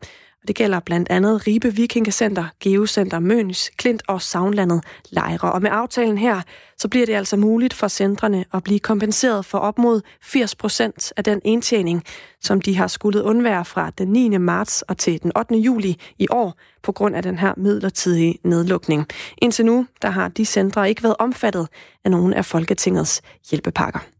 det 0.48 0.56
gælder 0.56 0.80
blandt 0.80 1.08
andet 1.10 1.46
Ribe 1.46 1.74
Vikingecenter, 1.74 2.44
Geocenter 2.60 3.18
Møns, 3.18 3.70
Klint 3.76 4.02
og 4.08 4.22
Savnlandet 4.22 4.84
Lejre. 5.10 5.52
Og 5.52 5.62
med 5.62 5.70
aftalen 5.72 6.18
her, 6.18 6.40
så 6.78 6.88
bliver 6.88 7.06
det 7.06 7.14
altså 7.14 7.36
muligt 7.36 7.74
for 7.74 7.88
centrene 7.88 8.44
at 8.54 8.64
blive 8.64 8.78
kompenseret 8.78 9.44
for 9.44 9.58
op 9.58 9.78
mod 9.78 10.00
80 10.22 10.54
procent 10.54 11.12
af 11.16 11.24
den 11.24 11.40
indtjening, 11.44 12.02
som 12.40 12.60
de 12.60 12.76
har 12.76 12.86
skulle 12.86 13.22
undvære 13.22 13.64
fra 13.64 13.90
den 13.98 14.08
9. 14.08 14.38
marts 14.38 14.82
og 14.82 14.98
til 14.98 15.22
den 15.22 15.32
8. 15.36 15.54
juli 15.54 15.96
i 16.18 16.26
år, 16.30 16.54
på 16.82 16.92
grund 16.92 17.16
af 17.16 17.22
den 17.22 17.38
her 17.38 17.54
midlertidige 17.56 18.38
nedlukning. 18.44 19.06
Indtil 19.38 19.64
nu, 19.64 19.86
der 20.02 20.10
har 20.10 20.28
de 20.28 20.44
centre 20.44 20.88
ikke 20.88 21.02
været 21.02 21.16
omfattet 21.18 21.68
af 22.04 22.10
nogen 22.10 22.32
af 22.32 22.44
Folketingets 22.44 23.22
hjælpepakker. 23.50 24.13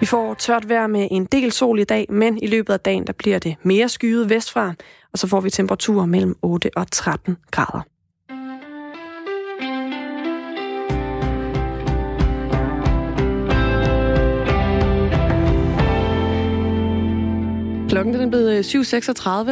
Vi 0.00 0.06
får 0.06 0.34
tørt 0.34 0.68
vejr 0.68 0.86
med 0.86 1.08
en 1.10 1.24
del 1.24 1.52
sol 1.52 1.78
i 1.78 1.84
dag, 1.84 2.06
men 2.08 2.38
i 2.42 2.46
løbet 2.46 2.72
af 2.72 2.80
dagen 2.80 3.06
der 3.06 3.12
bliver 3.12 3.38
det 3.38 3.56
mere 3.62 3.88
skyet 3.88 4.30
vestfra, 4.30 4.74
og 5.12 5.18
så 5.18 5.26
får 5.26 5.40
vi 5.40 5.50
temperaturer 5.50 6.06
mellem 6.06 6.36
8 6.42 6.70
og 6.76 6.90
13 6.90 7.36
grader. 7.50 7.82
Klokken 17.88 18.14
er 18.14 18.28
blevet 18.28 18.74
øh, 18.76 18.82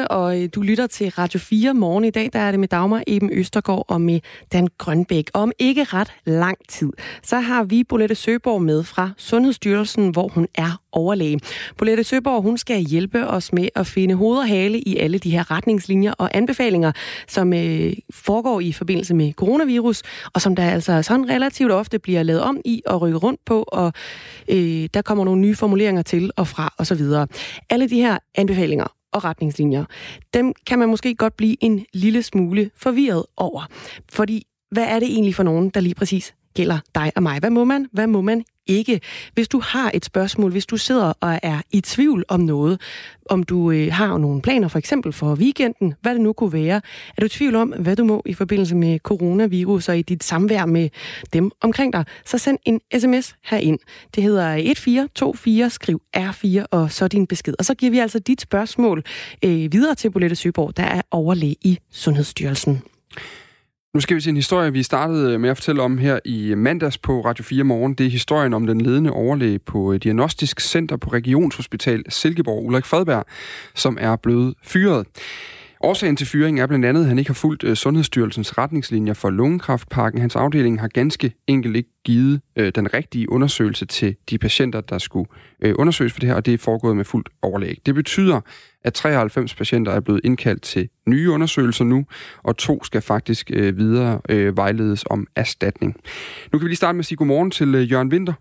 7.36, 0.03 0.07
og 0.07 0.42
øh, 0.42 0.49
du 0.55 0.62
lytter 0.62 0.87
til 0.87 1.11
Radio 1.11 1.40
4 1.40 1.75
morgen. 1.75 2.05
I 2.05 2.11
dag 2.11 2.31
der 2.33 2.38
er 2.38 2.51
det 2.51 2.61
med 2.61 2.68
Dagmar 2.68 3.03
Eben 3.07 3.31
Østergaard 3.33 3.85
og 3.88 4.01
med 4.01 4.20
Dan 4.53 4.68
Grønbæk. 4.79 5.31
Om 5.35 5.53
ikke 5.59 5.85
ret 5.85 6.12
lang 6.25 6.59
tid, 6.68 6.92
så 7.22 7.40
har 7.40 7.64
vi 7.64 7.85
Bolette 7.85 8.14
Søborg 8.14 8.62
med 8.62 8.83
fra 8.83 9.11
Sundhedsstyrelsen, 9.16 10.11
hvor 10.11 10.29
hun 10.29 10.49
er 10.55 10.81
overlæge. 10.97 11.41
Bolette 11.79 12.05
Søborg, 12.05 12.43
hun 12.43 12.59
skal 12.59 12.81
hjælpe 12.81 13.27
os 13.27 13.53
med 13.53 13.69
at 13.75 13.87
finde 13.87 14.15
hoved 14.15 14.39
og 14.39 14.49
hale 14.49 14.81
i 14.81 14.97
alle 14.97 15.19
de 15.19 15.31
her 15.31 15.51
retningslinjer 15.51 16.13
og 16.13 16.31
anbefalinger, 16.35 16.93
som 17.29 17.53
øh, 17.53 17.93
foregår 18.11 18.61
i 18.61 18.73
forbindelse 18.73 19.15
med 19.15 19.33
coronavirus, 19.33 20.03
og 20.35 20.43
som 20.43 20.57
der 20.57 20.71
altså 20.71 21.03
sådan 21.03 21.29
relativt 21.29 21.73
ofte 21.73 21.99
bliver 21.99 22.23
lavet 22.23 22.43
om 22.43 22.61
i 22.65 22.83
og 22.87 23.03
rykke 23.03 23.19
rundt 23.19 23.41
på, 23.45 23.65
og 23.69 23.93
øh, 24.49 24.89
der 24.95 25.03
kommer 25.03 25.25
nogle 25.25 25.41
nye 25.41 25.55
formuleringer 25.55 26.03
til 26.03 26.31
og 26.37 26.49
fra 26.49 26.75
osv. 26.79 27.03
Alle 27.71 27.89
de 27.89 28.01
her 28.01 28.19
anbefalinger 28.35 28.87
og 29.13 29.25
retningslinjer, 29.25 29.85
dem 30.35 30.53
kan 30.67 30.79
man 30.79 30.89
måske 30.89 31.15
godt 31.15 31.37
blive 31.37 31.57
en 31.61 31.87
lille 31.95 32.23
smule 32.23 32.71
forvirret 32.77 33.25
over. 33.37 33.67
Fordi, 34.09 34.47
hvad 34.71 34.85
er 34.85 34.99
det 34.99 35.09
egentlig 35.09 35.35
for 35.35 35.43
nogen, 35.43 35.71
der 35.71 35.81
lige 35.81 35.95
præcis 35.95 36.35
gælder 36.57 36.79
dig 36.95 37.12
og 37.16 37.23
mig? 37.23 37.38
Hvad 37.38 37.51
må 37.51 37.64
man? 37.64 37.87
Hvad 37.92 38.07
må 38.07 38.21
man 38.21 38.45
ikke. 38.66 39.01
Hvis 39.35 39.49
du 39.49 39.61
har 39.61 39.90
et 39.95 40.05
spørgsmål, 40.05 40.53
hvis 40.53 40.66
du 40.66 40.77
sidder 40.77 41.12
og 41.21 41.38
er 41.42 41.61
i 41.73 41.81
tvivl 41.81 42.25
om 42.29 42.40
noget, 42.40 42.81
om 43.31 43.42
du 43.42 43.71
øh, 43.71 43.92
har 43.92 44.19
nogle 44.19 44.42
planer 44.42 44.69
for 44.69 44.79
eksempel 44.79 45.12
for 45.12 45.35
weekenden, 45.35 45.95
hvad 46.03 46.12
det 46.12 46.21
nu 46.21 46.33
kunne 46.33 46.53
være, 46.53 46.81
er 47.16 47.21
du 47.21 47.27
i 47.27 47.29
tvivl 47.29 47.55
om, 47.55 47.69
hvad 47.69 47.97
du 47.97 48.05
må 48.05 48.23
i 48.27 48.35
forbindelse 48.35 48.77
med 48.77 48.99
coronavirus 48.99 49.88
og 49.88 49.99
i 49.99 50.03
dit 50.03 50.25
samvær 50.25 50.66
med 50.66 50.88
dem 51.33 51.51
omkring 51.61 51.92
dig, 51.92 52.05
så 52.25 52.38
send 52.38 52.59
en 52.64 52.81
sms 52.99 53.35
herind. 53.45 53.79
Det 54.14 54.23
hedder 54.23 54.49
1424, 54.49 55.71
skriv 55.71 56.03
R4 56.16 56.64
og 56.71 56.92
så 56.92 57.09
din 57.09 57.27
besked. 57.27 57.55
Og 57.59 57.64
så 57.64 57.75
giver 57.75 57.90
vi 57.90 57.99
altså 57.99 58.19
dit 58.19 58.40
spørgsmål 58.40 59.03
øh, 59.45 59.73
videre 59.73 59.95
til 59.95 60.11
Bolette 60.11 60.37
Søborg, 60.37 60.77
der 60.77 60.83
er 60.83 61.03
overlæge 61.11 61.57
i 61.61 61.79
Sundhedsstyrelsen. 61.90 62.83
Nu 63.97 64.01
skal 64.01 64.17
vi 64.17 64.21
se 64.21 64.31
en 64.31 64.37
historie, 64.37 64.73
vi 64.73 64.83
startede 64.83 65.35
øh, 65.35 65.41
med 65.41 65.51
at 65.51 65.57
fortælle 65.57 65.83
om 65.83 65.99
her 65.99 66.19
i 66.25 66.49
øh, 66.49 66.59
mandags 66.59 66.99
på 66.99 67.21
Radio 67.21 67.45
4 67.45 67.65
Morgen. 67.65 67.95
Det 67.95 68.07
er 68.07 68.11
historien 68.11 68.55
om 68.55 68.67
den 68.67 68.81
ledende 68.81 69.11
overlæge 69.11 69.59
på 69.59 69.93
øh, 69.93 69.99
Diagnostisk 70.03 70.61
Center 70.61 70.97
på 70.97 71.11
Regionshospital 71.11 72.05
Silkeborg, 72.09 72.65
Ulrik 72.65 72.85
Fredberg, 72.85 73.25
som 73.75 73.99
er 74.01 74.17
blevet 74.17 74.55
fyret. 74.63 75.07
Årsagen 75.81 76.17
til 76.17 76.27
fyringen 76.27 76.62
er 76.62 76.67
blandt 76.67 76.85
andet, 76.85 77.01
at 77.01 77.09
han 77.09 77.19
ikke 77.19 77.29
har 77.29 77.35
fulgt 77.35 77.65
øh, 77.65 77.77
Sundhedsstyrelsens 77.77 78.59
retningslinjer 78.59 79.15
for 79.15 79.31
lungekræftpakken. 79.31 80.21
Hans 80.21 80.37
afdeling 80.37 80.81
har 80.81 80.89
ganske 80.89 81.33
enkelt 81.47 81.77
ikke 81.77 81.91
givet 82.05 82.41
øh, 82.57 82.73
den 82.75 82.95
rigtige 82.95 83.33
undersøgelse 83.33 83.87
til 83.87 84.17
de 84.31 84.39
patienter, 84.39 84.81
der 84.81 84.99
skulle 84.99 85.29
øh, 85.62 85.75
undersøges 85.79 86.12
for 86.12 86.21
det 86.21 86.29
her, 86.29 86.37
og 86.37 86.47
det 86.47 86.55
er 86.55 86.59
foregået 86.59 86.97
med 86.97 87.05
fuldt 87.05 87.29
overlæg. 87.43 87.79
Det 87.87 87.95
betyder, 87.95 88.41
at 88.85 88.95
93 88.95 89.55
patienter 89.55 89.93
er 89.93 90.01
blevet 90.01 90.21
indkaldt 90.25 90.62
til 90.62 90.89
nye 91.09 91.31
undersøgelser 91.31 91.85
nu, 91.85 92.05
og 92.43 92.57
to 92.57 92.85
skal 92.85 93.01
faktisk 93.01 93.51
videre 93.51 94.21
vejledes 94.57 95.05
om 95.11 95.27
erstatning. 95.37 95.97
Nu 96.53 96.59
kan 96.59 96.65
vi 96.65 96.69
lige 96.69 96.77
starte 96.77 96.97
med 96.97 97.01
at 97.01 97.07
sige 97.07 97.17
godmorgen 97.17 97.51
til 97.51 97.75
uh, 97.75 97.91
Jørgen 97.91 98.09
Winter. 98.09 98.33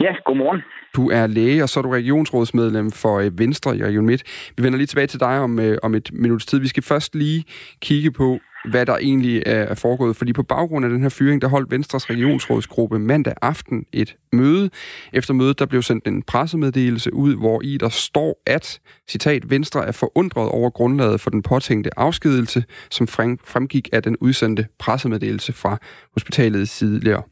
Ja, 0.00 0.12
godmorgen. 0.24 0.62
Du 0.96 1.10
er 1.10 1.26
læge, 1.26 1.62
og 1.62 1.68
så 1.68 1.80
er 1.80 1.82
du 1.82 1.90
regionsrådsmedlem 1.90 2.90
for 2.90 3.18
øh, 3.18 3.38
Venstre 3.38 3.76
i 3.76 3.84
Region 3.84 4.06
Midt. 4.06 4.22
Vi 4.56 4.62
vender 4.62 4.76
lige 4.76 4.86
tilbage 4.86 5.06
til 5.06 5.20
dig 5.20 5.38
om, 5.38 5.58
øh, 5.58 5.78
om 5.82 5.94
et 5.94 6.10
minuts 6.12 6.46
tid. 6.46 6.58
Vi 6.58 6.68
skal 6.68 6.82
først 6.82 7.14
lige 7.14 7.44
kigge 7.80 8.10
på, 8.10 8.38
hvad 8.70 8.86
der 8.86 8.96
egentlig 8.96 9.42
er 9.46 9.74
foregået. 9.74 10.16
Fordi 10.16 10.32
på 10.32 10.42
baggrund 10.42 10.84
af 10.84 10.90
den 10.90 11.02
her 11.02 11.08
fyring, 11.08 11.42
der 11.42 11.48
holdt 11.48 11.70
Venstres 11.70 12.10
regionsrådsgruppe 12.10 12.98
mandag 12.98 13.34
aften 13.42 13.84
et 13.92 14.16
møde. 14.32 14.70
Efter 15.12 15.34
mødet, 15.34 15.58
der 15.58 15.66
blev 15.66 15.82
sendt 15.82 16.06
en 16.06 16.22
pressemeddelelse 16.22 17.14
ud, 17.14 17.36
hvor 17.36 17.60
i 17.64 17.76
der 17.76 17.88
står, 17.88 18.42
at, 18.46 18.80
citat, 19.10 19.50
Venstre 19.50 19.86
er 19.86 19.92
forundret 19.92 20.48
over 20.48 20.70
grundlaget 20.70 21.20
for 21.20 21.30
den 21.30 21.42
påtænkte 21.42 21.98
afskedelse, 21.98 22.64
som 22.90 23.06
fremgik 23.44 23.88
af 23.92 24.02
den 24.02 24.16
udsendte 24.20 24.66
pressemeddelelse 24.78 25.52
fra 25.52 25.78
hospitalets 26.14 26.78
tidligere. 26.78 27.22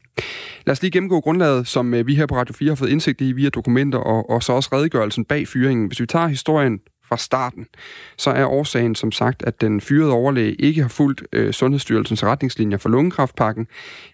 Lad 0.65 0.71
os 0.71 0.81
lige 0.81 0.91
gennemgå 0.91 1.21
grundlaget, 1.21 1.67
som 1.67 1.93
øh, 1.93 2.07
vi 2.07 2.15
her 2.15 2.25
på 2.25 2.35
Radio 2.35 2.53
4 2.53 2.69
har 2.69 2.75
fået 2.75 2.89
indsigt 2.89 3.21
i 3.21 3.31
via 3.31 3.49
dokumenter, 3.49 3.99
og, 3.99 4.29
og 4.29 4.43
så 4.43 4.53
også 4.53 4.69
redegørelsen 4.73 5.25
bag 5.25 5.47
fyringen. 5.47 5.87
Hvis 5.87 6.01
vi 6.01 6.05
tager 6.05 6.27
historien 6.27 6.79
fra 7.11 7.17
starten, 7.17 7.65
så 8.17 8.29
er 8.29 8.45
årsagen 8.45 8.95
som 8.95 9.11
sagt, 9.11 9.43
at 9.43 9.61
den 9.61 9.81
fyrede 9.81 10.11
overlæge 10.11 10.53
ikke 10.53 10.81
har 10.81 10.89
fulgt 10.89 11.23
øh, 11.33 11.53
Sundhedsstyrelsens 11.53 12.23
retningslinjer 12.23 12.77
for 12.77 12.89
lungekræftpakken. 12.89 13.67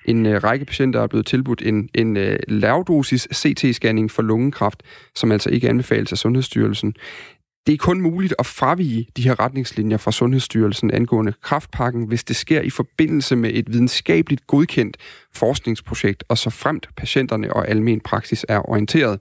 En 0.05 0.25
øh, 0.25 0.43
række 0.43 0.65
patienter 0.65 1.01
er 1.01 1.07
blevet 1.07 1.25
tilbudt 1.25 1.61
en, 1.61 1.89
en 1.93 2.17
øh, 2.17 2.39
lavdosis 2.47 3.27
CT-scanning 3.33 4.07
for 4.11 4.21
lungekræft, 4.21 4.83
som 5.15 5.31
altså 5.31 5.49
ikke 5.49 5.69
anbefales 5.69 6.11
af 6.11 6.17
Sundhedsstyrelsen. 6.17 6.95
Det 7.67 7.73
er 7.73 7.77
kun 7.77 8.01
muligt 8.01 8.33
at 8.39 8.45
fravige 8.45 9.07
de 9.17 9.21
her 9.21 9.39
retningslinjer 9.39 9.97
fra 9.97 10.11
Sundhedsstyrelsen 10.11 10.91
angående 10.91 11.33
kraftpakken, 11.43 12.07
hvis 12.07 12.23
det 12.23 12.35
sker 12.35 12.61
i 12.61 12.69
forbindelse 12.69 13.35
med 13.35 13.51
et 13.53 13.73
videnskabeligt 13.73 14.47
godkendt 14.47 14.97
forskningsprojekt, 15.33 16.23
og 16.27 16.37
så 16.37 16.49
fremt 16.49 16.89
patienterne 16.97 17.53
og 17.53 17.67
almen 17.69 17.99
praksis 17.99 18.45
er 18.49 18.69
orienteret. 18.69 19.19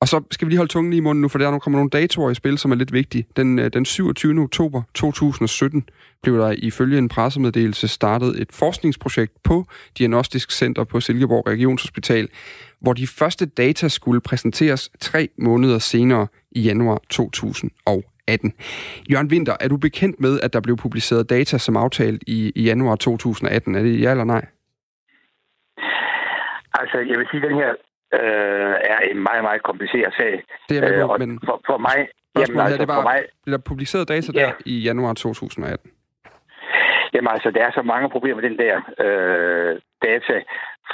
Og 0.00 0.08
så 0.08 0.22
skal 0.30 0.46
vi 0.46 0.50
lige 0.50 0.58
holde 0.58 0.72
tungen 0.72 0.92
i 0.92 1.00
munden 1.00 1.22
nu, 1.22 1.28
for 1.28 1.38
der 1.38 1.50
nu 1.50 1.58
kommer 1.58 1.78
nogle 1.78 1.90
datoer 1.90 2.30
i 2.30 2.34
spil, 2.34 2.58
som 2.58 2.72
er 2.72 2.76
lidt 2.76 2.92
vigtige. 2.92 3.26
Den, 3.36 3.58
øh, 3.58 3.72
den 3.72 3.84
27. 3.84 4.42
oktober 4.42 4.82
2017 4.94 5.88
blev 6.22 6.38
der 6.38 6.54
ifølge 6.58 6.98
en 6.98 7.08
pressemeddelelse 7.08 7.88
startet 7.88 8.40
et 8.40 8.48
forskningsprojekt 8.52 9.32
på 9.44 9.66
Diagnostisk 9.98 10.50
Center 10.50 10.84
på 10.84 11.00
Silkeborg 11.00 11.46
Regionshospital, 11.46 12.28
hvor 12.80 12.92
de 12.92 13.06
første 13.06 13.46
data 13.46 13.88
skulle 13.88 14.20
præsenteres 14.20 14.90
tre 15.00 15.28
måneder 15.38 15.78
senere 15.78 16.26
i 16.50 16.60
januar 16.60 16.98
2018. 17.10 18.52
Jørgen 19.10 19.30
Winter, 19.32 19.56
er 19.60 19.68
du 19.68 19.76
bekendt 19.76 20.20
med, 20.20 20.40
at 20.40 20.52
der 20.52 20.60
blev 20.60 20.76
publiceret 20.76 21.30
data 21.30 21.58
som 21.58 21.76
aftalt 21.76 22.22
i, 22.26 22.52
i 22.56 22.62
januar 22.62 22.96
2018? 22.96 23.74
Er 23.74 23.82
det 23.82 24.02
ja 24.02 24.10
eller 24.10 24.24
nej? 24.24 24.44
Altså, 26.80 26.98
jeg 26.98 27.18
vil 27.18 27.26
sige, 27.30 27.42
at 27.42 27.48
den 27.50 27.58
her 27.58 27.70
øh, 28.14 28.74
er 28.92 28.98
en 29.10 29.22
meget, 29.28 29.42
meget 29.42 29.62
kompliceret 29.62 30.14
sag. 30.18 30.42
Det 30.68 30.78
er 30.78 31.12
øh, 31.12 31.20
men 31.20 31.40
for, 31.44 31.60
for 31.66 31.78
mig... 31.78 32.08
Jamen, 32.38 32.60
altså, 32.60 32.78
det 32.78 32.88
var, 32.88 32.94
for 32.94 33.02
mig, 33.02 33.20
blev 33.44 33.52
der 33.52 33.62
publiceret 33.70 34.08
data 34.08 34.32
ja. 34.34 34.40
der 34.40 34.52
i 34.66 34.78
januar 34.78 35.14
2018? 35.14 35.90
Jamen 37.14 37.28
altså, 37.34 37.50
der 37.50 37.62
er 37.66 37.72
så 37.72 37.82
mange 37.82 38.10
problemer 38.10 38.40
med 38.40 38.50
den 38.50 38.58
der 38.64 38.76
øh, 39.04 39.80
data, 40.02 40.36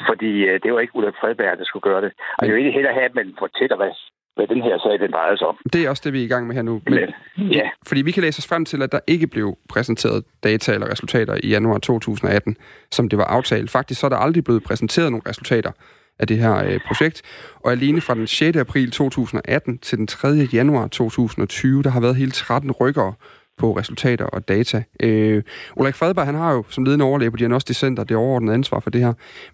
fordi 0.09 0.33
øh, 0.49 0.61
det 0.63 0.73
var 0.73 0.81
ikke 0.81 0.97
Ulrik 0.97 1.15
Fredberg, 1.21 1.59
der 1.59 1.65
skulle 1.65 1.87
gøre 1.91 2.03
det. 2.05 2.13
Og 2.39 2.47
er 2.47 2.51
jo 2.51 2.57
ikke 2.57 2.77
heller 2.79 2.93
have, 2.93 3.09
at 3.11 3.15
man 3.15 3.29
fortæller, 3.39 3.77
hvad 3.77 3.93
hvad 4.37 4.47
den 4.47 4.63
her 4.63 4.79
sag 4.79 5.01
den 5.01 5.13
drejer 5.13 5.37
sig 5.37 5.47
om. 5.47 5.59
Det 5.73 5.85
er 5.85 5.91
også 5.91 6.03
det, 6.05 6.13
vi 6.13 6.21
er 6.21 6.25
i 6.25 6.29
gang 6.29 6.47
med 6.47 6.55
her 6.55 6.63
nu. 6.63 6.83
Men, 6.87 6.99
ja. 7.51 7.69
Fordi 7.87 8.03
vi 8.03 8.11
kan 8.11 8.23
læse 8.23 8.39
os 8.39 8.49
frem 8.49 8.65
til, 8.65 8.83
at 8.83 8.93
der 8.93 9.01
ikke 9.07 9.27
blev 9.27 9.59
præsenteret 9.69 10.25
data 10.45 10.73
eller 10.73 10.91
resultater 10.91 11.35
i 11.43 11.49
januar 11.49 11.79
2018, 11.79 12.57
som 12.91 13.09
det 13.09 13.19
var 13.19 13.25
aftalt. 13.25 13.71
Faktisk 13.71 14.01
så 14.01 14.07
er 14.07 14.09
der 14.09 14.17
aldrig 14.17 14.45
blevet 14.45 14.65
præsenteret 14.65 15.11
nogle 15.11 15.23
resultater 15.29 15.73
af 16.19 16.27
det 16.27 16.39
her 16.39 16.65
øh, 16.65 16.81
projekt. 16.87 17.23
Og 17.65 17.73
alene 17.73 18.01
fra 18.01 18.15
den 18.15 18.27
6. 18.27 18.57
april 18.57 18.91
2018 18.91 19.79
til 19.79 19.99
den 19.99 20.07
3. 20.07 20.29
januar 20.29 20.87
2020, 20.89 21.83
der 21.83 21.91
har 21.91 22.01
været 22.01 22.17
hele 22.17 22.31
13 22.31 22.71
rykkere 22.71 23.15
på 23.63 23.69
resultater 23.81 24.27
og 24.35 24.49
data. 24.49 24.79
Øh, 25.07 25.43
Ulrik 25.79 25.97
Fredberg, 26.01 26.27
han 26.31 26.41
har 26.43 26.51
jo 26.57 26.63
som 26.75 26.85
ledende 26.85 27.05
overlæge 27.11 27.31
på 27.31 27.37
Diagnostisk 27.43 27.81
Center 27.81 28.05
det 28.05 28.17
overordnede 28.17 28.55
ansvar 28.61 28.81
for 28.81 28.91
det 28.91 29.01
her. 29.07 29.13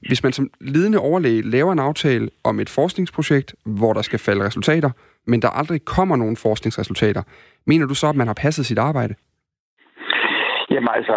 Hvis 0.08 0.22
man 0.22 0.32
som 0.32 0.44
ledende 0.74 0.98
overlæge 0.98 1.42
laver 1.54 1.72
en 1.72 1.78
aftale 1.88 2.26
om 2.44 2.60
et 2.60 2.70
forskningsprojekt, 2.78 3.54
hvor 3.78 3.92
der 3.92 4.02
skal 4.08 4.18
falde 4.18 4.44
resultater, 4.48 4.90
men 5.30 5.42
der 5.42 5.50
aldrig 5.60 5.80
kommer 5.84 6.16
nogen 6.16 6.36
forskningsresultater, 6.36 7.22
mener 7.70 7.86
du 7.86 7.94
så, 7.94 8.06
at 8.08 8.16
man 8.16 8.26
har 8.26 8.38
passet 8.44 8.66
sit 8.66 8.78
arbejde? 8.78 9.14
Jamen 10.70 10.90
altså, 10.98 11.16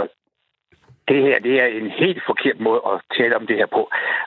det 1.09 1.19
her 1.25 1.37
det 1.47 1.53
er 1.63 1.67
en 1.81 1.89
helt 2.03 2.21
forkert 2.29 2.59
måde 2.67 2.81
at 2.91 2.95
tale 3.17 3.35
om 3.39 3.47
det 3.47 3.55
her 3.61 3.69
på. 3.77 3.81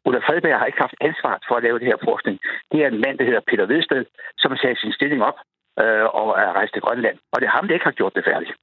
Ulla 0.06 0.20
Fredberg 0.26 0.58
har 0.58 0.66
ikke 0.66 0.84
haft 0.86 0.98
ansvar 1.08 1.34
for 1.48 1.54
at 1.56 1.62
lave 1.66 1.78
det 1.78 1.86
her 1.92 1.98
forskning. 2.08 2.36
Det 2.72 2.78
er 2.84 2.88
en 2.88 3.00
mand, 3.04 3.18
der 3.18 3.24
hedder 3.28 3.48
Peter 3.50 3.66
Vedsted, 3.72 4.04
som 4.40 4.50
har 4.52 4.58
taget 4.62 4.78
sin 4.78 4.92
stilling 4.98 5.22
op 5.30 5.38
øh, 5.82 6.06
og 6.20 6.28
er 6.42 6.50
rejst 6.58 6.72
til 6.72 6.82
Grønland. 6.82 7.18
Og 7.32 7.40
det 7.40 7.46
er 7.46 7.56
ham, 7.56 7.66
der 7.66 7.74
ikke 7.74 7.90
har 7.90 7.98
gjort 8.00 8.14
det 8.16 8.24
færdigt. 8.30 8.54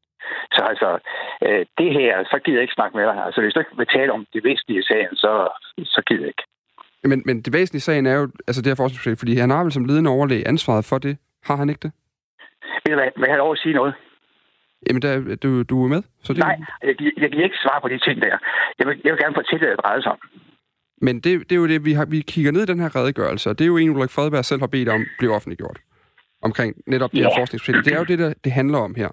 Så 0.56 0.62
altså, 0.72 0.90
øh, 1.46 1.66
det 1.78 1.90
her, 2.00 2.24
så 2.32 2.40
gider 2.44 2.58
jeg 2.58 2.66
ikke 2.66 2.80
snakke 2.80 2.98
med 2.98 3.06
dig. 3.06 3.18
Altså, 3.26 3.42
hvis 3.42 3.54
du 3.54 3.60
ikke 3.60 3.78
vil 3.78 3.88
tale 3.98 4.12
om 4.12 4.26
det 4.34 4.44
væsentlige 4.44 4.80
i 4.80 4.90
sagen, 4.92 5.16
så, 5.16 5.32
så 5.96 6.02
gider 6.08 6.22
jeg 6.22 6.28
ikke. 6.34 6.46
Men, 7.04 7.24
men 7.26 7.42
det 7.42 7.54
væsentlige 7.54 7.84
i 7.84 7.88
sagen 7.90 8.06
er 8.06 8.16
jo 8.20 8.26
altså 8.48 8.62
det 8.62 8.70
her 8.72 8.82
forskningsprojekt, 8.82 9.20
fordi 9.20 9.36
han 9.36 9.50
har 9.50 9.64
vel 9.64 9.72
som 9.72 9.86
ledende 9.86 10.10
overlæge 10.10 10.48
ansvaret 10.48 10.86
for 10.86 10.98
det. 10.98 11.18
Har 11.44 11.56
han 11.56 11.70
ikke 11.70 11.84
det? 11.86 11.92
Ved 12.84 12.92
du 12.94 13.00
hvad, 13.00 13.12
vil 13.16 13.28
jeg 13.28 13.34
have 13.34 13.44
lov 13.46 13.52
at 13.52 13.58
sige 13.58 13.74
noget? 13.74 13.94
Jamen, 14.88 15.02
der, 15.02 15.36
du, 15.44 15.64
du 15.64 15.84
er 15.86 15.88
med? 15.88 16.04
Så 16.24 16.34
det... 16.34 16.40
Nej, 16.40 16.58
jeg, 16.84 16.96
jeg 17.18 17.32
kan 17.32 17.44
ikke 17.44 17.64
svare 17.64 17.82
på 17.82 17.88
de 17.88 18.00
ting 18.00 18.22
der. 18.22 18.38
Jeg 18.80 18.88
vil, 18.88 19.02
jeg 19.04 19.14
vil 19.14 19.22
gerne 19.24 19.36
fortælle, 19.36 19.60
hvad 19.60 19.72
det 19.76 19.84
drejer 19.84 20.02
sig 20.02 20.12
om. 20.12 20.20
Men 21.02 21.16
det, 21.16 21.50
det 21.50 21.52
er 21.52 21.60
jo 21.64 21.68
det, 21.68 21.86
vi, 21.86 21.94
har, 21.94 22.06
vi 22.06 22.22
kigger 22.22 22.52
ned 22.52 22.62
i 22.62 22.72
den 22.72 22.80
her 22.80 22.96
redegørelse, 22.96 23.50
og 23.50 23.60
det 23.60 23.66
er 23.66 23.68
jo 23.74 23.78
en, 23.78 23.90
Ulrik 23.90 24.10
Fredberg 24.10 24.46
selv 24.46 24.60
har 24.60 24.68
bedt 24.68 24.90
om, 24.90 25.02
bliver 25.20 25.36
offentliggjort 25.36 25.78
omkring 26.42 26.76
netop 26.88 27.12
det 27.12 27.20
her 27.20 27.32
forskningsprojekt. 27.38 27.86
Det 27.86 27.94
er 27.94 27.98
jo 27.98 28.04
det, 28.04 28.20
der, 28.20 28.34
det 28.44 28.52
handler 28.52 28.78
om 28.78 28.96
her. 28.96 29.10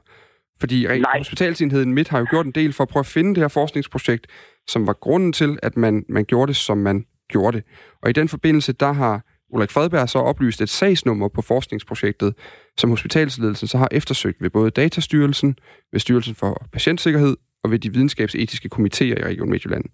Fordi 0.61 0.87
Nej. 0.87 1.19
Hospitalsenheden 1.19 1.95
Midt 1.95 2.09
har 2.09 2.19
jo 2.19 2.27
gjort 2.31 2.47
en 2.47 2.53
del 2.53 2.73
for 2.73 2.85
at 2.85 2.89
prøve 2.89 3.01
at 3.01 3.07
finde 3.07 3.35
det 3.35 3.43
her 3.43 3.49
forskningsprojekt, 3.49 4.27
som 4.69 4.87
var 4.87 4.93
grunden 4.93 5.33
til, 5.33 5.59
at 5.63 5.77
man, 5.77 6.05
man 6.09 6.25
gjorde 6.25 6.49
det, 6.49 6.57
som 6.57 6.79
man 6.79 7.05
gjorde 7.29 7.57
det. 7.57 7.67
Og 8.03 8.11
i 8.11 8.13
den 8.13 8.29
forbindelse, 8.29 8.73
der 8.73 8.93
har 8.93 9.25
Ulrik 9.51 9.71
Fredberg 9.71 10.09
så 10.09 10.19
oplyst 10.19 10.61
et 10.61 10.69
sagsnummer 10.69 11.29
på 11.29 11.43
forskningsprojektet, 11.43 12.35
som 12.79 12.91
hospitalsledelsen 12.91 13.69
så 13.69 13.79
har 13.79 13.89
eftersøgt 13.91 14.43
ved 14.43 14.51
både 14.51 14.71
Datastyrelsen, 14.71 15.59
ved 15.93 16.01
Styrelsen 16.01 16.35
for 16.35 16.67
Patientsikkerhed 16.73 17.37
og 17.65 17.71
ved 17.71 17.79
de 17.79 17.93
videnskabsetiske 17.93 18.69
komitéer 18.75 19.19
i 19.21 19.25
Region 19.25 19.51
Midtjylland. 19.51 19.85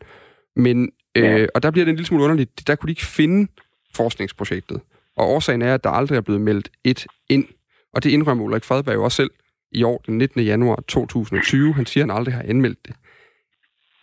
Men, 0.56 0.90
øh, 1.16 1.48
og 1.54 1.62
der 1.62 1.70
bliver 1.70 1.84
det 1.84 1.90
en 1.90 1.96
lille 1.96 2.06
smule 2.06 2.24
underligt, 2.24 2.66
der 2.66 2.74
kunne 2.74 2.88
de 2.88 2.92
ikke 2.92 3.06
finde 3.06 3.52
forskningsprojektet. 3.94 4.80
Og 5.16 5.28
årsagen 5.28 5.62
er, 5.62 5.74
at 5.74 5.84
der 5.84 5.90
aldrig 5.90 6.16
er 6.16 6.20
blevet 6.20 6.40
meldt 6.40 6.68
et 6.84 7.06
ind. 7.30 7.46
Og 7.94 8.04
det 8.04 8.10
indrømmer 8.10 8.44
Ulrik 8.44 8.64
Fredberg 8.64 8.98
også 8.98 9.16
selv 9.16 9.30
i 9.72 9.82
år, 9.82 10.02
den 10.06 10.18
19. 10.18 10.42
januar 10.44 10.76
2020. 10.88 11.74
Han 11.74 11.86
siger, 11.86 12.04
at 12.04 12.10
han 12.10 12.16
aldrig 12.18 12.34
har 12.34 12.42
anmeldt 12.42 12.86
det. 12.86 12.94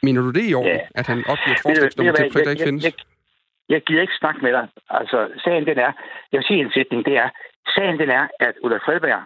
Mener 0.03 0.21
du 0.21 0.31
det 0.31 0.45
i 0.49 0.53
år, 0.53 0.67
ja. 0.67 0.79
at 0.95 1.07
han 1.07 1.17
opgiver 1.27 1.55
et 1.55 1.61
forskningsnummer 1.61 2.13
til 2.13 2.25
et 2.25 2.31
projekt, 2.31 2.45
der 2.45 2.51
ikke 2.51 2.63
findes? 2.63 2.83
Jeg, 2.83 2.93
jeg, 2.97 3.73
jeg 3.73 3.81
gider 3.81 4.01
ikke 4.01 4.13
snakke 4.19 4.41
med 4.41 4.51
dig. 4.53 4.67
Altså, 4.89 5.17
sagen 5.43 5.65
den 5.65 5.77
er, 5.77 5.91
jeg 6.31 6.37
vil 6.39 6.47
sige 6.47 6.59
en 6.59 6.71
sætning, 6.71 7.05
det 7.05 7.15
er, 7.17 7.29
sagen 7.75 7.99
den 7.99 8.09
er, 8.09 8.27
at 8.39 8.55
Ulrik 8.63 8.81
Fredberg 8.85 9.23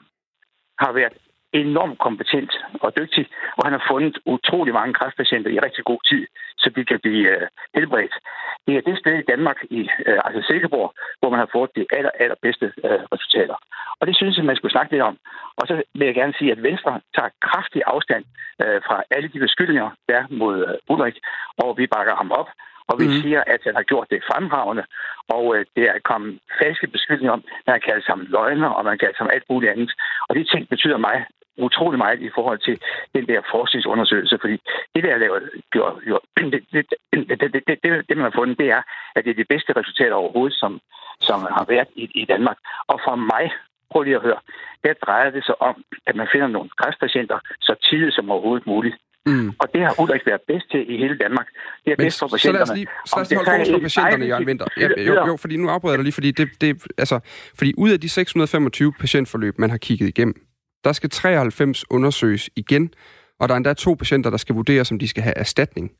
har 0.79 0.91
været 0.91 1.17
enormt 1.61 1.99
kompetent 2.05 2.51
og 2.85 2.89
dygtig, 2.99 3.25
og 3.57 3.61
han 3.67 3.73
har 3.77 3.83
fundet 3.91 4.15
utrolig 4.25 4.73
mange 4.73 4.93
kræftpatienter 4.93 5.51
i 5.51 5.59
rigtig 5.59 5.83
god 5.91 6.01
tid, 6.09 6.23
så 6.57 6.69
de 6.75 6.85
kan 6.85 6.99
blive 6.99 7.29
øh, 7.35 7.47
helbredt. 7.75 8.15
Det 8.67 8.73
er 8.77 8.81
det 8.81 8.99
sted 8.99 9.15
i 9.19 9.29
Danmark, 9.31 9.59
i 9.69 9.81
øh, 10.07 10.19
altså 10.25 10.41
Silkeborg, 10.47 10.93
hvor 11.19 11.29
man 11.29 11.39
har 11.39 11.49
fået 11.55 11.75
de 11.75 11.85
aller, 11.97 12.13
allerbedste 12.19 12.65
øh, 12.85 13.01
resultater. 13.13 13.57
Og 13.99 14.07
det 14.07 14.15
synes 14.15 14.37
jeg, 14.37 14.45
man 14.45 14.55
skulle 14.55 14.75
snakke 14.75 14.91
lidt 14.91 15.07
om. 15.09 15.17
Og 15.59 15.67
så 15.67 15.73
vil 15.97 16.05
jeg 16.05 16.15
gerne 16.15 16.33
sige, 16.39 16.51
at 16.51 16.63
Venstre 16.63 17.01
tager 17.15 17.29
kraftig 17.41 17.81
afstand 17.85 18.23
øh, 18.63 18.81
fra 18.87 19.03
alle 19.11 19.29
de 19.33 19.39
beskyldninger, 19.39 19.89
der 20.09 20.15
er 20.15 20.25
mod 20.29 20.55
øh, 20.67 20.93
Ulrik, 20.93 21.17
og 21.57 21.77
vi 21.77 21.87
bakker 21.87 22.15
ham 22.15 22.31
op. 22.31 22.49
Og 22.89 22.95
vi 23.01 23.07
mm. 23.07 23.17
siger, 23.21 23.41
at 23.53 23.61
han 23.67 23.75
har 23.75 23.83
gjort 23.91 24.07
det 24.09 24.27
fremragende, 24.29 24.83
og 25.35 25.43
øh, 25.55 25.65
det 25.75 25.83
er 25.93 25.99
kommet 26.09 26.39
falske 26.61 26.87
beskyldninger 26.87 27.33
om, 27.33 27.43
man 27.67 27.81
kalder 27.85 28.03
ham 28.07 28.21
løgner, 28.35 28.69
og 28.77 28.85
man 28.85 28.97
kalder 28.97 29.17
ham 29.17 29.29
alt 29.33 29.47
muligt 29.49 29.71
andet. 29.71 29.91
Og 30.27 30.35
de 30.35 30.43
ting 30.43 30.69
betyder 30.69 30.97
mig 30.97 31.25
utrolig 31.57 31.97
meget 31.97 32.21
i 32.21 32.29
forhold 32.35 32.59
til 32.59 32.75
den 33.15 33.27
der 33.27 33.41
forskningsundersøgelse, 33.51 34.37
fordi 34.41 34.57
det, 34.95 35.03
der 35.03 35.11
er 35.13 35.17
lavet, 35.17 35.43
jo, 35.75 35.99
jo, 36.09 36.19
det, 36.53 36.61
det, 36.73 36.85
det, 37.13 37.39
det, 37.53 37.79
det, 37.83 38.09
det, 38.09 38.17
man 38.17 38.27
har 38.29 38.35
fundet, 38.39 38.57
det 38.57 38.69
er, 38.77 38.81
at 39.15 39.25
det 39.25 39.31
er 39.31 39.41
de 39.41 39.51
bedste 39.53 39.73
resultater 39.79 40.15
overhovedet, 40.15 40.57
som, 40.57 40.79
som 41.19 41.39
har 41.39 41.65
været 41.67 41.87
i, 41.95 42.03
i 42.21 42.25
Danmark. 42.25 42.57
Og 42.87 42.99
for 43.05 43.15
mig, 43.15 43.45
prøv 43.91 44.01
lige 44.03 44.15
at 44.15 44.21
høre, 44.21 44.39
der 44.83 44.93
drejer 45.05 45.29
det 45.29 45.45
sig 45.45 45.61
om, 45.61 45.75
at 46.07 46.15
man 46.15 46.27
finder 46.31 46.47
nogle 46.47 46.69
kræftpatienter 46.77 47.39
så 47.61 47.75
tidligt 47.89 48.15
som 48.15 48.31
overhovedet 48.31 48.67
muligt. 48.67 48.95
Mm. 49.25 49.49
Og 49.59 49.67
det 49.73 49.81
har 49.81 49.93
Ulrik 50.01 50.25
været 50.25 50.41
bedst 50.47 50.71
til 50.71 50.81
i 50.93 50.97
hele 50.97 51.17
Danmark. 51.17 51.47
Det 51.85 51.91
er 51.91 51.95
Men 51.97 52.05
bedst 52.05 52.19
for 52.19 52.27
patienterne. 52.27 52.65
Så 52.65 52.73
lad 52.73 52.73
os 52.73 52.77
lige, 52.77 52.87
så 53.05 53.15
lad 53.15 53.21
os 53.21 53.29
lige 53.29 53.37
holde 53.37 53.51
fokus 53.51 53.69
på 53.73 53.79
patienterne, 53.79 54.25
Jørgen 54.25 54.47
Winter. 54.47 54.65
Ja, 54.77 54.87
jo, 55.09 55.13
jo, 55.29 55.37
fordi 55.37 55.57
nu 55.57 55.69
afbryder 55.69 55.93
jeg 55.93 55.97
dig 55.97 56.03
lige, 56.03 56.13
fordi, 56.13 56.31
det, 56.31 56.47
det, 56.61 56.69
altså, 56.97 57.19
fordi 57.59 57.73
ud 57.77 57.89
af 57.89 57.99
de 57.99 58.09
625 58.09 58.93
patientforløb, 58.99 59.59
man 59.59 59.69
har 59.69 59.77
kigget 59.77 60.07
igennem, 60.07 60.35
der 60.85 60.91
skal 60.91 61.09
93 61.09 61.91
undersøges 61.91 62.49
igen, 62.55 62.93
og 63.39 63.49
der 63.49 63.55
er 63.55 63.57
endda 63.57 63.73
to 63.73 63.93
patienter, 63.93 64.29
der 64.29 64.37
skal 64.37 64.55
vurderes, 64.55 64.91
om 64.91 64.99
de 64.99 65.07
skal 65.07 65.23
have 65.23 65.37
erstatning. 65.37 65.91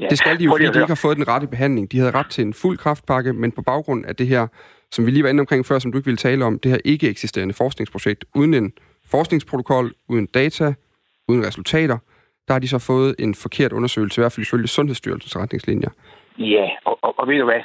Ja. 0.00 0.06
Det 0.08 0.18
skal 0.18 0.38
de 0.38 0.44
jo, 0.44 0.50
fordi 0.50 0.64
de 0.64 0.68
ikke 0.68 0.86
har 0.86 0.94
fået 1.02 1.16
den 1.16 1.28
rette 1.28 1.46
behandling. 1.46 1.92
De 1.92 1.98
havde 1.98 2.10
ret 2.10 2.30
til 2.30 2.44
en 2.44 2.54
fuld 2.54 2.78
kraftpakke, 2.78 3.32
men 3.32 3.52
på 3.52 3.62
baggrund 3.62 4.06
af 4.06 4.16
det 4.16 4.26
her, 4.26 4.46
som 4.90 5.06
vi 5.06 5.10
lige 5.10 5.22
var 5.22 5.30
inde 5.30 5.40
omkring 5.40 5.66
før, 5.66 5.78
som 5.78 5.92
du 5.92 5.98
ikke 5.98 6.04
ville 6.04 6.16
tale 6.16 6.44
om, 6.44 6.58
det 6.58 6.70
her 6.70 6.78
ikke 6.84 7.08
eksisterende 7.08 7.54
forskningsprojekt, 7.54 8.24
uden 8.34 8.54
en 8.54 8.72
forskningsprotokol, 9.10 9.92
uden 10.08 10.26
data, 10.26 10.74
uden 11.28 11.46
resultater, 11.46 11.98
der 12.48 12.54
har 12.54 12.58
de 12.58 12.68
så 12.68 12.78
fået 12.78 13.14
en 13.18 13.34
forkert 13.34 13.72
undersøgelse, 13.72 14.20
i 14.20 14.22
hvert 14.22 14.32
fald 14.32 14.46
ifølge 14.46 14.66
Sundhedsstyrelsens 14.66 15.36
retningslinjer. 15.36 15.90
Ja, 16.38 16.68
og, 16.84 16.98
og, 17.02 17.18
og 17.18 17.28
ved 17.28 17.38
du 17.38 17.44
hvad? 17.44 17.60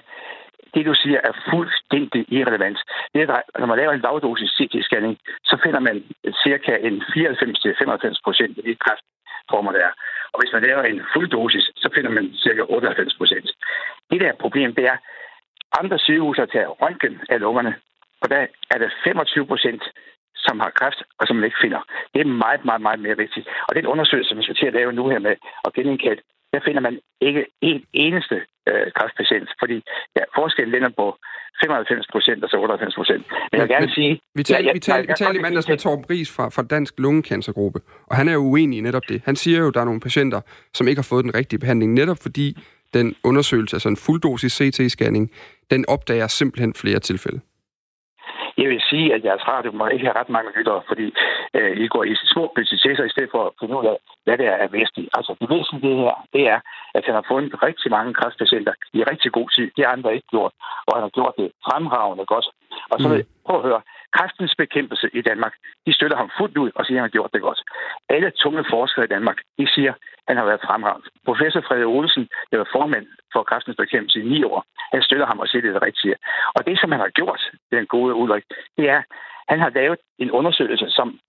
Det 0.74 0.86
du 0.86 0.93
siger 1.03 1.20
er 1.30 1.34
fuldstændig 1.51 2.22
irrelevant. 2.38 2.80
Det 3.13 3.22
er, 3.22 3.41
når 3.59 3.65
man 3.65 3.78
laver 3.78 3.93
en 3.93 4.05
lavdosis 4.05 4.51
CT-scanning, 4.57 5.15
så 5.49 5.55
finder 5.63 5.80
man 5.80 6.03
cirka 6.43 6.74
en 6.88 6.95
94-95 7.01 8.22
procent 8.24 8.57
af 8.57 8.63
de 8.63 8.76
kræftformer, 8.86 9.72
der 9.72 9.82
er. 9.88 9.93
Og 10.34 10.38
hvis 10.39 10.53
man 10.53 10.63
laver 10.63 10.84
en 10.84 11.01
fuld 11.13 11.30
dosis, 11.30 11.65
så 11.76 11.89
finder 11.95 12.11
man 12.11 12.26
cirka 12.36 12.61
98 12.61 13.15
procent. 13.18 13.47
Det 14.11 14.22
der 14.22 14.34
problem, 14.43 14.76
det 14.76 14.86
er, 14.86 14.97
andre 15.82 15.99
sygehus 15.99 16.38
har 16.38 16.45
taget 16.45 16.82
røntgen 16.82 17.22
af 17.30 17.39
lungerne, 17.39 17.76
og 18.22 18.30
der 18.30 18.47
er 18.74 18.78
der 18.78 18.89
25 19.03 19.47
procent, 19.47 19.84
som 20.36 20.59
har 20.59 20.70
kræft, 20.70 21.03
og 21.20 21.28
som 21.28 21.36
man 21.36 21.45
ikke 21.45 21.63
finder. 21.65 21.82
Det 22.13 22.22
er 22.22 22.26
meget, 22.45 22.65
meget, 22.65 22.82
meget 22.82 22.99
mere 22.99 23.18
vigtigt. 23.18 23.47
Og 23.68 23.76
den 23.76 23.88
undersøgelse, 23.88 24.30
som 24.30 24.38
vi 24.38 24.43
skal 24.43 24.55
til 24.55 24.68
at 24.68 24.74
lave 24.74 24.93
nu 24.93 25.09
her 25.09 25.20
med 25.20 25.36
at 25.65 25.74
genindkalde 25.74 26.22
der 26.58 26.64
finder 26.68 26.82
man 26.88 26.95
ikke 27.28 27.41
en 27.62 27.80
eneste 27.93 28.36
øh, 28.70 28.88
kræftpatient, 28.97 29.49
fordi 29.62 29.78
ja, 30.18 30.24
forskellen 30.38 30.72
ligger 30.76 30.89
på 31.01 31.08
95 31.64 32.08
procent 32.14 32.43
og 32.43 32.49
så 32.49 32.58
98 32.58 32.95
procent. 32.95 33.24
Men 33.51 33.55
jeg 33.60 33.62
vil 33.62 33.76
gerne 33.76 33.91
sige... 33.97 34.20
Vi 34.36 34.43
talte, 34.43 34.68
ja, 34.68 34.74
vi 34.74 34.80
talte, 34.80 35.08
vi 35.08 35.14
talte 35.18 35.39
i 35.39 35.41
mandags 35.41 35.68
med 35.70 35.78
Torben 35.78 36.05
Ries 36.10 36.32
fra, 36.36 36.49
fra 36.49 36.64
Dansk 36.74 36.93
Lungecancergruppe, 36.97 37.80
og 38.10 38.16
han 38.16 38.28
er 38.28 38.34
jo 38.34 38.39
uenig 38.39 38.78
i 38.80 38.82
netop 38.82 39.05
det. 39.10 39.22
Han 39.26 39.36
siger 39.36 39.60
jo, 39.60 39.68
at 39.68 39.74
der 39.74 39.82
er 39.82 39.86
nogle 39.86 39.99
patienter, 39.99 40.41
som 40.74 40.88
ikke 40.88 40.99
har 40.99 41.10
fået 41.14 41.24
den 41.24 41.36
rigtige 41.36 41.60
behandling, 41.60 41.93
netop 41.93 42.18
fordi 42.22 42.58
den 42.93 43.16
undersøgelse, 43.24 43.76
altså 43.76 43.89
en 43.89 43.97
fulddosis 43.97 44.62
CT-scanning, 44.62 45.26
den 45.72 45.86
opdager 45.88 46.28
simpelthen 46.28 46.74
flere 46.74 46.99
tilfælde. 46.99 47.39
Jeg 48.62 48.70
vil 48.70 48.82
sige, 48.89 49.14
at 49.16 49.24
jeres 49.28 49.47
radio 49.47 49.72
må 49.72 49.88
ikke 49.88 50.05
have 50.05 50.20
ret 50.20 50.30
mange 50.30 50.51
lyttere, 50.58 50.82
fordi 50.88 51.08
øh, 51.58 51.74
I 51.84 51.88
går 51.88 52.03
i 52.03 52.16
små 52.34 52.43
budgetter 52.55 53.05
i 53.05 53.14
stedet 53.14 53.32
for 53.34 53.41
at 53.45 53.53
finde 53.60 53.78
ud 53.80 53.86
af, 53.86 53.97
hvad 54.26 54.38
det 54.38 54.47
er, 54.53 54.58
er 54.66 54.70
væsentligt. 54.78 55.10
Altså, 55.18 55.32
det 55.41 55.49
væsentlige 55.55 56.01
her, 56.03 56.16
det 56.34 56.43
er, 56.53 56.60
at 56.97 57.03
han 57.08 57.16
har 57.20 57.26
fundet 57.32 57.64
rigtig 57.68 57.89
mange 57.91 58.14
kræftpatienter 58.20 58.74
i 58.97 58.99
rigtig 59.12 59.32
god 59.38 59.49
tid. 59.55 59.68
Det 59.76 59.86
har 59.86 59.91
andre 59.91 60.16
ikke 60.16 60.32
gjort, 60.36 60.53
og 60.88 60.91
han 60.95 61.03
har 61.08 61.14
gjort 61.18 61.34
det 61.41 61.49
fremragende 61.66 62.26
godt. 62.34 62.47
Og 62.91 62.97
så 63.01 63.08
mm. 63.08 63.24
prøv 63.45 63.58
at 63.60 63.68
høre, 63.70 63.82
kræftens 64.18 64.53
bekæmpelse 64.57 65.07
i 65.13 65.22
Danmark, 65.22 65.53
de 65.86 65.93
støtter 65.93 66.18
ham 66.18 66.30
fuldt 66.38 66.57
ud 66.57 66.72
og 66.76 66.86
siger, 66.86 66.97
at 66.97 67.01
han 67.01 67.09
har 67.09 67.18
gjort 67.18 67.34
det 67.34 67.41
godt. 67.41 67.61
Alle 68.09 68.32
tunge 68.32 68.63
forskere 68.70 69.05
i 69.05 69.13
Danmark, 69.15 69.38
de 69.59 69.68
siger, 69.76 69.93
at 69.93 70.28
han 70.28 70.38
har 70.38 70.45
været 70.45 70.65
fremragende. 70.68 71.07
Professor 71.26 71.61
Frederik 71.61 71.95
Olsen, 71.97 72.28
der 72.51 72.57
var 72.57 72.70
formand 72.72 73.07
for 73.34 73.43
kræftens 73.43 73.78
bekæmpelse 73.78 74.20
i 74.20 74.30
ni 74.34 74.43
år, 74.43 74.63
han 74.93 75.01
støtter 75.01 75.26
ham 75.26 75.39
og 75.39 75.47
siger, 75.47 75.61
det 75.61 75.70
er 75.70 75.74
det 75.74 75.88
rigtige. 75.89 76.15
Og 76.55 76.65
det, 76.68 76.80
som 76.80 76.91
han 76.91 77.01
har 77.05 77.09
gjort, 77.20 77.41
den 77.72 77.86
gode 77.86 78.13
Ulrik, 78.13 78.43
det 78.78 78.89
er, 78.89 79.01
han 79.47 79.59
har 79.59 79.70
lavet 79.70 79.99
en 80.20 80.32
undersøgelse, 80.32 80.89
som 80.89 81.20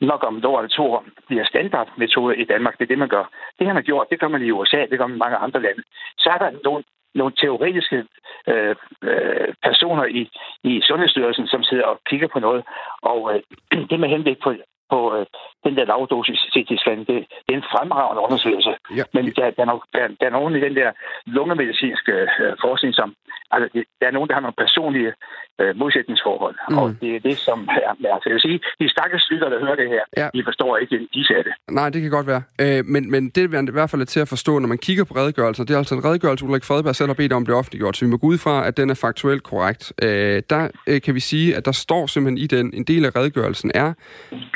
nok 0.00 0.24
om 0.28 0.36
et 0.36 0.44
år 0.44 0.58
eller 0.58 0.76
to 0.76 0.92
år 0.92 1.04
bliver 1.26 1.44
standardmetode 1.44 2.36
i 2.36 2.44
Danmark. 2.44 2.74
Det 2.78 2.84
er 2.84 2.92
det, 2.92 2.98
man 2.98 3.08
gør. 3.08 3.24
Det, 3.58 3.66
han 3.66 3.76
har 3.76 3.82
gjort, 3.82 4.10
det 4.10 4.20
gør 4.20 4.28
man 4.28 4.42
i 4.42 4.50
USA, 4.50 4.80
det 4.90 4.98
gør 4.98 5.06
man 5.06 5.16
i 5.16 5.24
mange 5.24 5.36
andre 5.36 5.62
lande. 5.62 5.82
Så 6.18 6.28
er 6.34 6.38
der 6.38 6.50
nogle, 6.64 6.84
nogle 7.16 7.34
teoretiske 7.40 8.04
øh, 8.48 8.76
øh, 9.02 9.48
personer 9.62 10.04
i, 10.04 10.22
i 10.64 10.80
Sundhedsstyrelsen, 10.88 11.46
som 11.46 11.62
sidder 11.62 11.84
og 11.84 12.00
kigger 12.08 12.28
på 12.32 12.38
noget. 12.38 12.64
Og 13.02 13.20
øh, 13.34 13.40
det 13.90 14.00
med 14.00 14.08
henblik 14.08 14.38
på, 14.44 14.54
på 14.90 15.16
øh, 15.16 15.26
den 15.68 15.76
der 15.78 15.84
lavdosis 15.92 16.40
CT-scan, 16.54 16.98
det, 17.10 17.18
det 17.44 17.50
er 17.54 17.58
en 17.62 17.70
fremragende 17.74 18.22
undersøgelse. 18.26 18.72
Ja. 18.98 19.04
Men 19.14 19.22
der, 19.36 19.46
der, 19.56 19.62
er 19.66 19.70
nok, 19.72 19.82
der, 19.94 20.02
der 20.20 20.26
er 20.26 20.34
nogen 20.38 20.56
i 20.58 20.60
den 20.66 20.74
der 20.80 20.90
lungemedicinske 21.36 22.12
øh, 22.42 22.52
forskning, 22.64 22.94
som... 23.00 23.08
Altså, 23.54 23.66
det, 23.74 23.84
der 24.00 24.06
er 24.06 24.14
nogen, 24.16 24.28
der 24.28 24.34
har 24.34 24.44
nogle 24.46 24.60
personlige 24.64 25.12
øh, 25.60 25.72
modsætningsforhold. 25.82 26.56
Mm. 26.70 26.78
Og 26.78 26.86
det 27.00 27.10
er 27.16 27.20
det, 27.28 27.36
som 27.38 27.58
er... 27.82 27.90
Altså, 28.14 28.26
jeg 28.30 28.34
vil 28.36 28.40
sige, 28.48 28.60
de 28.80 28.88
stakkels 28.94 29.26
lytter, 29.30 29.48
der 29.48 29.58
hører 29.64 29.76
det 29.82 29.88
her, 29.94 30.04
Ja. 30.16 30.28
de 30.34 30.42
forstår 30.48 30.76
ikke, 30.76 31.08
de 31.14 31.26
sagde 31.26 31.44
det. 31.48 31.54
Nej, 31.78 31.88
det 31.90 32.02
kan 32.02 32.10
godt 32.10 32.26
være. 32.26 32.42
Øh, 32.60 32.84
men, 32.94 33.10
men 33.10 33.22
det 33.34 33.54
er 33.54 33.62
i 33.68 33.76
hvert 33.78 33.90
fald 33.90 34.06
til 34.06 34.20
at 34.20 34.28
forstå, 34.28 34.58
når 34.58 34.68
man 34.68 34.78
kigger 34.78 35.04
på 35.04 35.14
redegørelsen, 35.14 35.66
det 35.66 35.74
er 35.74 35.78
altså 35.78 35.94
en 35.94 36.04
redegørelse, 36.04 36.44
Ulrik 36.44 36.64
Fredberg 36.64 36.94
selv 36.94 37.08
har 37.08 37.14
bedt 37.14 37.32
om 37.32 37.44
blive 37.44 37.56
offentliggjort, 37.56 37.96
så 37.96 38.04
vi 38.04 38.10
må 38.10 38.16
gå 38.16 38.26
ud 38.26 38.38
fra, 38.38 38.66
at 38.66 38.76
den 38.76 38.90
er 38.90 38.94
faktuelt 38.94 39.42
korrekt. 39.42 39.92
Øh, 40.02 40.42
der 40.50 40.68
øh, 40.86 41.00
kan 41.00 41.14
vi 41.14 41.20
sige, 41.20 41.56
at 41.56 41.64
der 41.64 41.72
står 41.72 42.06
simpelthen 42.06 42.38
i 42.38 42.46
den, 42.46 42.74
en 42.74 42.84
del 42.84 43.04
af 43.04 43.16
redegørelsen 43.16 43.70
er, 43.74 43.94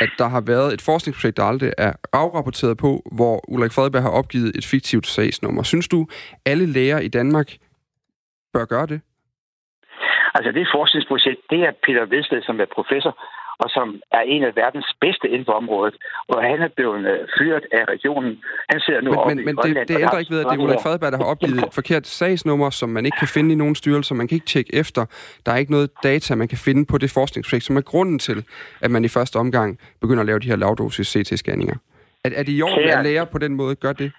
at 0.00 0.10
der 0.18 0.28
har 0.28 0.40
været 0.40 0.74
et 0.74 0.82
forskningsprojekt, 1.00 1.36
der 1.36 1.44
aldrig 1.52 1.72
er 1.78 1.92
afrapporteret 2.12 2.76
på, 2.76 2.90
hvor 3.18 3.34
Ulrik 3.52 3.72
Fredberg 3.72 4.02
har 4.02 4.14
opgivet 4.20 4.50
et 4.58 4.66
fiktivt 4.74 5.06
sagsnummer. 5.06 5.62
Synes 5.62 5.88
du, 5.88 6.06
alle 6.46 6.66
læger 6.66 6.98
i 6.98 7.08
Danmark 7.08 7.48
bør 8.54 8.64
gøre 8.64 8.86
det? 8.92 9.00
Altså 10.36 10.50
det 10.52 10.74
forskningsprojekt, 10.76 11.40
det 11.50 11.60
er 11.68 11.72
Peter 11.86 12.04
Vedsted, 12.12 12.42
som 12.42 12.60
er 12.60 12.68
professor, 12.78 13.12
og 13.62 13.68
som 13.76 13.86
er 14.18 14.22
en 14.34 14.42
af 14.48 14.52
verdens 14.62 14.88
bedste 15.00 15.26
inden 15.28 15.46
for 15.48 15.52
området. 15.62 15.94
Og 16.28 16.38
han 16.50 16.58
er 16.66 16.70
blevet 16.76 17.04
øh, 17.12 17.18
fyret 17.38 17.64
af 17.78 17.84
regionen. 17.94 18.32
Han 18.70 18.80
sidder 18.80 19.00
nu 19.00 19.10
Men, 19.10 19.18
oppe 19.18 19.34
men, 19.34 19.42
i 19.42 19.44
men 19.44 19.56
Grønland 19.56 19.88
det, 19.88 19.96
det 19.96 20.02
ændrer 20.04 20.18
ikke 20.18 20.32
ved, 20.34 20.40
at 20.40 20.46
det 20.50 20.56
er 20.58 20.62
Ulrik 20.64 20.82
Fredberg, 20.82 21.12
der 21.12 21.18
har 21.18 21.24
opgivet 21.24 21.58
et 21.58 21.74
forkert 21.74 22.06
sagsnummer, 22.06 22.70
som 22.70 22.88
man 22.88 23.04
ikke 23.06 23.18
kan 23.18 23.28
finde 23.28 23.52
i 23.52 23.56
nogen 23.62 23.74
styrelser. 23.74 24.14
Man 24.14 24.28
kan 24.28 24.34
ikke 24.36 24.46
tjekke 24.46 24.74
efter. 24.74 25.02
Der 25.46 25.52
er 25.52 25.56
ikke 25.56 25.72
noget 25.72 25.90
data, 26.02 26.34
man 26.34 26.48
kan 26.48 26.58
finde 26.58 26.86
på 26.86 26.98
det 26.98 27.10
forskningsprojekt, 27.10 27.64
som 27.64 27.76
er 27.76 27.80
grunden 27.80 28.18
til, 28.18 28.44
at 28.80 28.90
man 28.90 29.04
i 29.04 29.08
første 29.08 29.36
omgang 29.36 29.78
begynder 30.00 30.20
at 30.20 30.26
lave 30.26 30.38
de 30.38 30.48
her 30.48 30.56
lavdosis 30.56 31.16
CT-scanninger. 31.16 31.76
Er, 32.24 32.30
er 32.34 32.42
det 32.42 32.52
i 32.52 32.62
orden, 32.62 32.88
at 32.88 33.04
læger 33.04 33.24
på 33.24 33.38
den 33.38 33.54
måde 33.54 33.74
gør 33.74 33.92
det? 33.92 34.12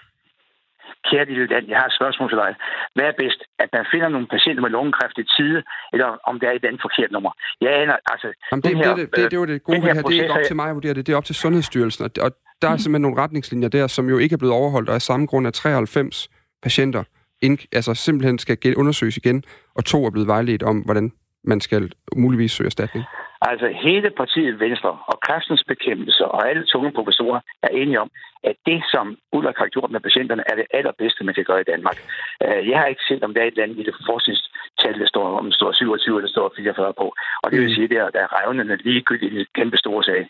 Kære 1.10 1.26
lille 1.26 1.48
Dan, 1.54 1.70
jeg 1.72 1.78
har 1.82 1.88
et 1.92 1.96
spørgsmål 2.00 2.30
til 2.32 2.40
dig. 2.44 2.52
Hvad 2.96 3.06
er 3.12 3.16
bedst? 3.24 3.42
At 3.64 3.70
man 3.74 3.86
finder 3.94 4.10
nogle 4.16 4.28
patienter 4.36 4.62
med 4.66 4.72
lungekræft 4.78 5.18
i 5.24 5.26
tide, 5.36 5.60
eller 5.94 6.08
om 6.30 6.36
det 6.40 6.46
er 6.50 6.54
et 6.60 6.66
andet 6.70 6.82
forkert 6.88 7.12
nummer? 7.16 7.32
Jeg 7.62 7.72
aner, 7.82 7.96
altså... 8.14 8.28
Jamen, 8.52 8.64
det, 8.64 8.72
den 8.72 8.78
det, 8.78 8.86
her, 8.88 8.96
det, 8.96 9.16
det, 9.16 9.32
det, 9.32 9.40
var 9.40 9.46
det 9.46 9.64
gode 9.64 9.82
her 9.82 9.94
det 9.94 9.96
her. 9.96 10.02
Det 10.10 10.18
er 10.18 10.24
ikke 10.24 10.34
op 10.38 10.50
til 10.52 10.56
mig 10.62 10.68
at 10.70 10.76
vurdere 10.80 10.94
det. 10.94 11.08
Det 11.08 11.14
er 11.14 11.18
op 11.18 11.30
til 11.32 11.36
Sundhedsstyrelsen. 11.44 12.02
Og, 12.06 12.12
og 12.26 12.32
der 12.62 12.68
er 12.74 12.78
simpelthen 12.78 13.06
nogle 13.08 13.22
retningslinjer 13.24 13.70
der, 13.78 13.88
som 13.88 14.10
jo 14.10 14.18
ikke 14.18 14.34
er 14.34 14.38
blevet 14.38 14.56
overholdt, 14.56 14.90
og 14.90 14.96
af 14.96 15.02
samme 15.02 15.26
grund 15.26 15.48
er 15.48 15.52
93 15.52 16.30
patienter 16.64 17.04
ind, 17.42 17.58
altså 17.72 17.94
simpelthen 17.94 18.40
skal 18.40 18.76
undersøges 18.76 19.18
igen, 19.18 19.44
og 19.76 19.86
to 19.86 20.06
er 20.06 20.10
blevet 20.10 20.28
vejledt 20.28 20.64
om, 20.64 20.78
hvordan 20.80 21.12
man 21.44 21.62
skal 21.62 21.92
muligvis 22.16 22.52
søge 22.52 22.66
erstatning. 22.66 23.06
Altså 23.50 23.68
hele 23.84 24.10
partiet 24.22 24.60
Venstre 24.60 24.90
og 25.12 25.20
kræftens 25.28 25.64
bekæmpelse 25.68 26.26
og 26.26 26.50
alle 26.50 26.66
tunge 26.66 26.92
professorer 26.92 27.40
er 27.64 27.68
enige 27.68 28.00
om, 28.00 28.10
at 28.44 28.56
det, 28.66 28.80
som 28.94 29.18
Ulrik 29.34 29.58
har 29.58 29.68
gjort 29.68 29.92
med 29.92 30.00
patienterne, 30.00 30.44
er 30.52 30.56
det 30.56 30.66
allerbedste, 30.74 31.24
man 31.24 31.36
kan 31.36 31.44
gøre 31.44 31.62
i 31.62 31.70
Danmark. 31.74 31.98
Øh, 32.44 32.70
Jeg 32.70 32.80
har 32.80 32.86
ikke 32.86 33.08
set, 33.08 33.24
om 33.24 33.34
der 33.34 33.42
er 33.42 33.46
et 33.46 33.52
eller 33.52 33.64
andet 33.64 33.78
lille 33.78 33.94
forskningstal, 34.10 35.00
der 35.02 35.08
står, 35.08 35.26
om 35.40 35.46
det 35.46 35.56
står 35.56 35.72
27 35.72 36.18
eller 36.18 36.28
der 36.28 36.32
står 36.32 36.54
44 36.58 36.94
på. 37.02 37.14
Og 37.44 37.52
det 37.52 37.60
vil 37.60 37.68
Mm. 37.70 37.74
sige, 37.76 37.84
at 37.84 37.90
der, 37.96 38.10
der 38.10 38.20
er 38.26 38.32
revnende 38.40 38.76
ligegyldigt 38.88 39.34
i 39.34 39.46
kæmpe 39.56 39.78
store 39.78 40.04
sag. 40.04 40.22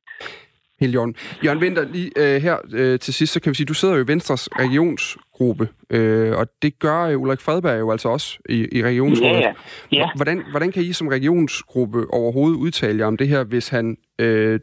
Helt 0.82 0.94
Jørgen. 0.96 1.16
Jørgen 1.46 1.60
Winter, 1.60 1.86
lige 1.86 2.12
øh, 2.18 2.42
her 2.42 2.58
øh, 2.74 3.00
til 3.00 3.14
sidst, 3.14 3.34
så 3.34 3.42
kan 3.42 3.50
vi 3.50 3.56
sige, 3.56 3.66
du 3.66 3.74
sidder 3.74 3.96
jo 3.96 4.04
i 4.04 4.08
Venstres 4.08 4.50
regionsgruppe, 4.60 5.70
øh, 5.90 6.38
og 6.38 6.48
det 6.62 6.80
gør 6.80 7.02
øh, 7.02 7.22
Ulrik 7.22 7.42
Fredberg 7.42 7.80
jo 7.80 7.92
altså 7.92 8.10
også 8.10 8.40
i, 8.50 8.78
i 8.78 8.84
regionsrådet. 8.84 9.34
Ja, 9.34 9.40
ja. 9.40 9.54
ja. 9.92 10.10
Hvordan, 10.16 10.44
hvordan 10.52 10.72
kan 10.72 10.84
I 10.84 10.94
som 10.94 11.08
regionsgruppe 11.08 12.14
overhovedet 12.14 12.58
udtale 12.58 13.00
jer 13.00 13.06
om 13.06 13.18
det 13.18 13.28
her, 13.28 13.44
hvis 13.44 13.70
han 13.70 13.98
øh, 14.20 14.60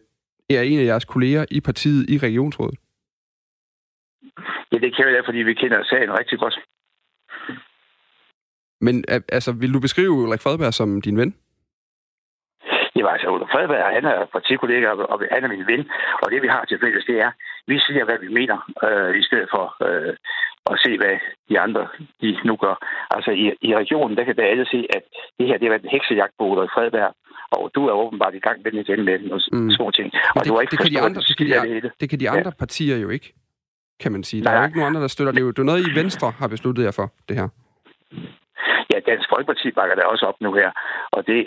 er 0.51 0.63
en 0.63 0.79
af 0.79 0.85
jeres 0.85 1.05
kolleger 1.05 1.45
i 1.51 1.61
partiet 1.61 2.11
i 2.11 2.19
regionsrådet? 2.19 2.79
ja, 4.73 4.79
det 4.79 4.97
kan 4.97 5.07
jeg, 5.17 5.23
fordi 5.25 5.39
vi 5.39 5.55
kender 5.55 5.85
sagen 5.85 6.19
rigtig 6.19 6.39
godt. 6.39 6.59
Men 8.81 9.05
altså, 9.09 9.53
vil 9.53 9.75
du 9.75 9.81
beskrive 9.81 10.11
Ulrik 10.11 10.41
Fredberg 10.41 10.75
som 10.75 11.01
din 11.01 11.17
ven? 11.17 11.35
Jamen 12.99 13.13
altså, 13.15 13.27
Ulrik 13.35 13.51
Fredberg, 13.53 13.95
han 13.97 14.05
er 14.13 14.19
partikollega, 14.37 14.89
og 15.13 15.17
han 15.35 15.45
er 15.45 15.49
min 15.55 15.67
ven. 15.73 15.83
Og 16.23 16.27
det, 16.33 16.43
vi 16.43 16.49
har 16.55 16.63
til 16.65 16.79
fælles, 16.85 17.05
det 17.11 17.17
er, 17.27 17.31
vi 17.71 17.77
siger, 17.87 18.05
hvad 18.05 18.19
vi 18.25 18.29
mener, 18.41 18.59
øh, 18.87 19.11
i 19.21 19.23
stedet 19.29 19.49
for 19.55 19.65
øh, 19.87 20.15
at 20.73 20.77
se, 20.85 20.91
hvad 21.01 21.15
de 21.49 21.61
andre 21.65 21.83
de 22.23 22.29
nu 22.49 22.55
gør. 22.65 22.75
Altså, 23.17 23.31
i, 23.43 23.45
i 23.69 23.71
regionen, 23.83 24.17
der 24.17 24.25
kan 24.25 24.37
der 24.37 24.47
alle 24.53 24.67
se, 24.75 24.81
at 24.97 25.03
det 25.39 25.47
her, 25.49 25.57
det 25.59 25.67
har 25.67 25.75
været 25.75 25.85
en 25.85 25.95
heksejagt 25.97 26.35
på 26.39 26.45
Ulrik 26.51 26.71
Fredberg. 26.75 27.13
Og 27.57 27.71
du 27.75 27.81
er 27.89 27.93
åbenbart 27.93 28.35
i 28.35 28.39
gang 28.47 28.57
med 28.63 28.71
den 28.73 28.81
igen 28.81 29.05
med 29.05 29.19
nogle 29.19 29.43
Mm. 29.53 29.71
små 29.71 29.91
ting. 29.91 30.09
Men 30.13 30.21
Og 30.37 30.41
det, 30.45 30.49
du 30.49 30.55
har 30.55 30.61
ikke 30.61 30.71
det, 30.71 30.81
kan 30.81 30.91
de 30.97 31.01
andre, 31.07 31.21
det, 31.29 31.37
kan 31.39 31.47
de, 31.47 31.81
det 31.83 31.93
det 32.01 32.11
kan 32.11 32.21
de 32.21 32.25
Ja. 32.25 32.37
andre 32.37 32.53
partier 32.59 32.97
jo 33.05 33.09
ikke, 33.09 33.29
kan 34.03 34.13
man 34.13 34.23
sige. 34.25 34.43
Der 34.45 34.51
er 34.51 34.55
Nej. 34.55 34.63
jo 34.63 34.67
ikke 34.69 34.79
nogen 34.79 34.91
andre, 34.91 35.01
der 35.07 35.09
støtter 35.09 35.33
det. 35.33 35.41
er 35.41 35.45
jo- 35.45 35.51
Det 35.57 35.59
er 35.59 35.71
noget, 35.73 35.87
I 35.91 35.95
Venstre 36.01 36.29
har 36.41 36.49
besluttet 36.49 36.83
jer 36.85 36.95
for, 37.01 37.07
det 37.29 37.37
her. 37.41 37.49
Ja, 38.93 38.99
Dansk 39.11 39.29
Folkeparti 39.33 39.71
bakker 39.71 39.95
der 39.97 40.05
også 40.05 40.25
op 40.27 40.39
nu 40.41 40.51
her. 40.61 40.71
Og 41.13 41.27
det, 41.27 41.41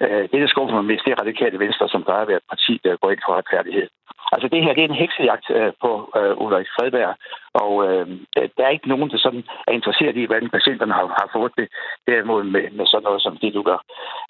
det 0.00 0.40
der 0.42 0.46
skuffer 0.46 0.74
mig 0.74 0.84
mest, 0.84 1.04
det 1.04 1.12
er 1.12 1.20
radikale 1.20 1.58
venstre, 1.58 1.88
som 1.88 2.02
plejer 2.02 2.22
at 2.22 2.28
være 2.28 2.36
et 2.36 2.50
parti, 2.52 2.80
der 2.84 2.96
går 2.96 3.10
ind 3.10 3.22
for 3.26 3.34
retfærdighed. 3.38 3.88
Altså 4.32 4.48
det 4.48 4.62
her, 4.64 4.74
det 4.74 4.84
er 4.84 4.88
en 4.88 5.02
heksejagt 5.02 5.50
øh, 5.50 5.72
på 5.82 5.90
øh, 6.18 6.42
Ulrik 6.42 6.68
Fredberg, 6.76 7.14
og 7.62 7.72
øh, 7.86 8.06
der 8.56 8.64
er 8.64 8.68
ikke 8.68 8.88
nogen, 8.88 9.10
der 9.10 9.18
sådan 9.18 9.44
er 9.68 9.72
interesseret 9.72 10.16
i, 10.16 10.24
hvordan 10.24 10.50
patienterne 10.50 10.92
har, 10.92 11.06
har 11.20 11.28
fået 11.32 11.52
det, 11.58 11.68
derimod 12.06 12.42
med, 12.44 12.70
med 12.70 12.86
sådan 12.86 13.02
noget, 13.02 13.22
som 13.22 13.36
det 13.36 13.54
du 13.54 13.62
gør. 13.62 13.80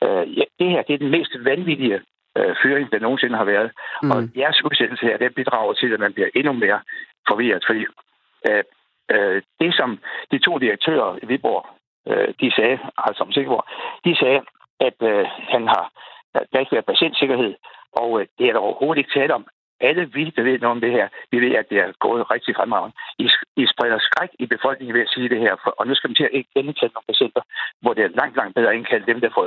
Øh, 0.05 0.39
ja, 0.39 0.45
det 0.59 0.71
her, 0.71 0.83
det 0.83 0.95
er 0.95 0.99
den 0.99 1.11
mest 1.11 1.33
vanvittige 1.45 2.01
øh, 2.39 2.55
fyring, 2.63 2.93
der 2.93 2.99
nogensinde 2.99 3.37
har 3.37 3.45
været. 3.45 3.71
Mm. 4.03 4.11
Og 4.11 4.19
jeres 4.37 4.65
udsendelse 4.65 5.07
her, 5.07 5.17
det 5.17 5.35
bidrager 5.35 5.73
til, 5.73 5.93
at 5.93 6.01
man 6.01 6.13
bliver 6.13 6.29
endnu 6.35 6.53
mere 6.53 6.81
forvirret, 7.29 7.65
fordi 7.67 7.85
øh, 8.49 8.65
øh, 9.15 9.43
det, 9.61 9.75
som 9.75 9.99
de 10.31 10.39
to 10.39 10.59
direktører 10.59 11.19
i 11.23 11.27
Viborg, 11.27 11.67
øh, 12.09 12.29
de 12.41 12.53
sagde, 12.57 12.79
altså 13.07 13.23
om 13.23 13.33
Sikkerborg, 13.33 13.65
de 14.05 14.17
sagde, 14.17 14.41
at 14.81 14.99
øh, 15.11 15.25
han 15.55 15.63
har, 15.75 15.85
at 16.35 16.47
der 16.53 16.59
ikke 16.61 16.73
været 16.77 16.91
patientsikkerhed, 16.93 17.53
og 18.01 18.09
øh, 18.21 18.27
det 18.39 18.45
er 18.49 18.53
der 18.53 18.61
overhovedet 18.67 19.01
ikke 19.01 19.19
tale 19.21 19.35
om. 19.35 19.47
Alle 19.89 20.05
vi, 20.17 20.25
der 20.37 20.43
ved 20.49 20.59
noget 20.59 20.77
om 20.77 20.81
det 20.85 20.93
her, 20.99 21.07
vi 21.33 21.39
ved, 21.45 21.53
at 21.61 21.67
det 21.71 21.79
er 21.85 21.89
gået 22.07 22.31
rigtig 22.35 22.53
fremragende. 22.59 22.95
I, 23.25 23.27
I 23.63 23.65
spreder 23.73 23.99
skræk 24.09 24.31
i 24.45 24.47
befolkningen 24.55 24.95
ved 24.97 25.03
at 25.07 25.13
sige 25.15 25.29
det 25.35 25.41
her, 25.45 25.55
for, 25.63 25.71
og 25.79 25.85
nu 25.87 25.93
skal 25.95 26.09
man 26.11 26.17
til 26.19 26.27
at 26.29 26.33
genindkalde 26.57 26.95
nogle 26.95 27.11
patienter, 27.13 27.43
hvor 27.83 27.93
det 27.95 28.03
er 28.05 28.11
langt, 28.21 28.35
langt 28.41 28.55
bedre 28.57 28.71
at 28.73 28.79
indkalde 28.81 29.07
dem, 29.11 29.19
der 29.25 29.31
får 29.37 29.45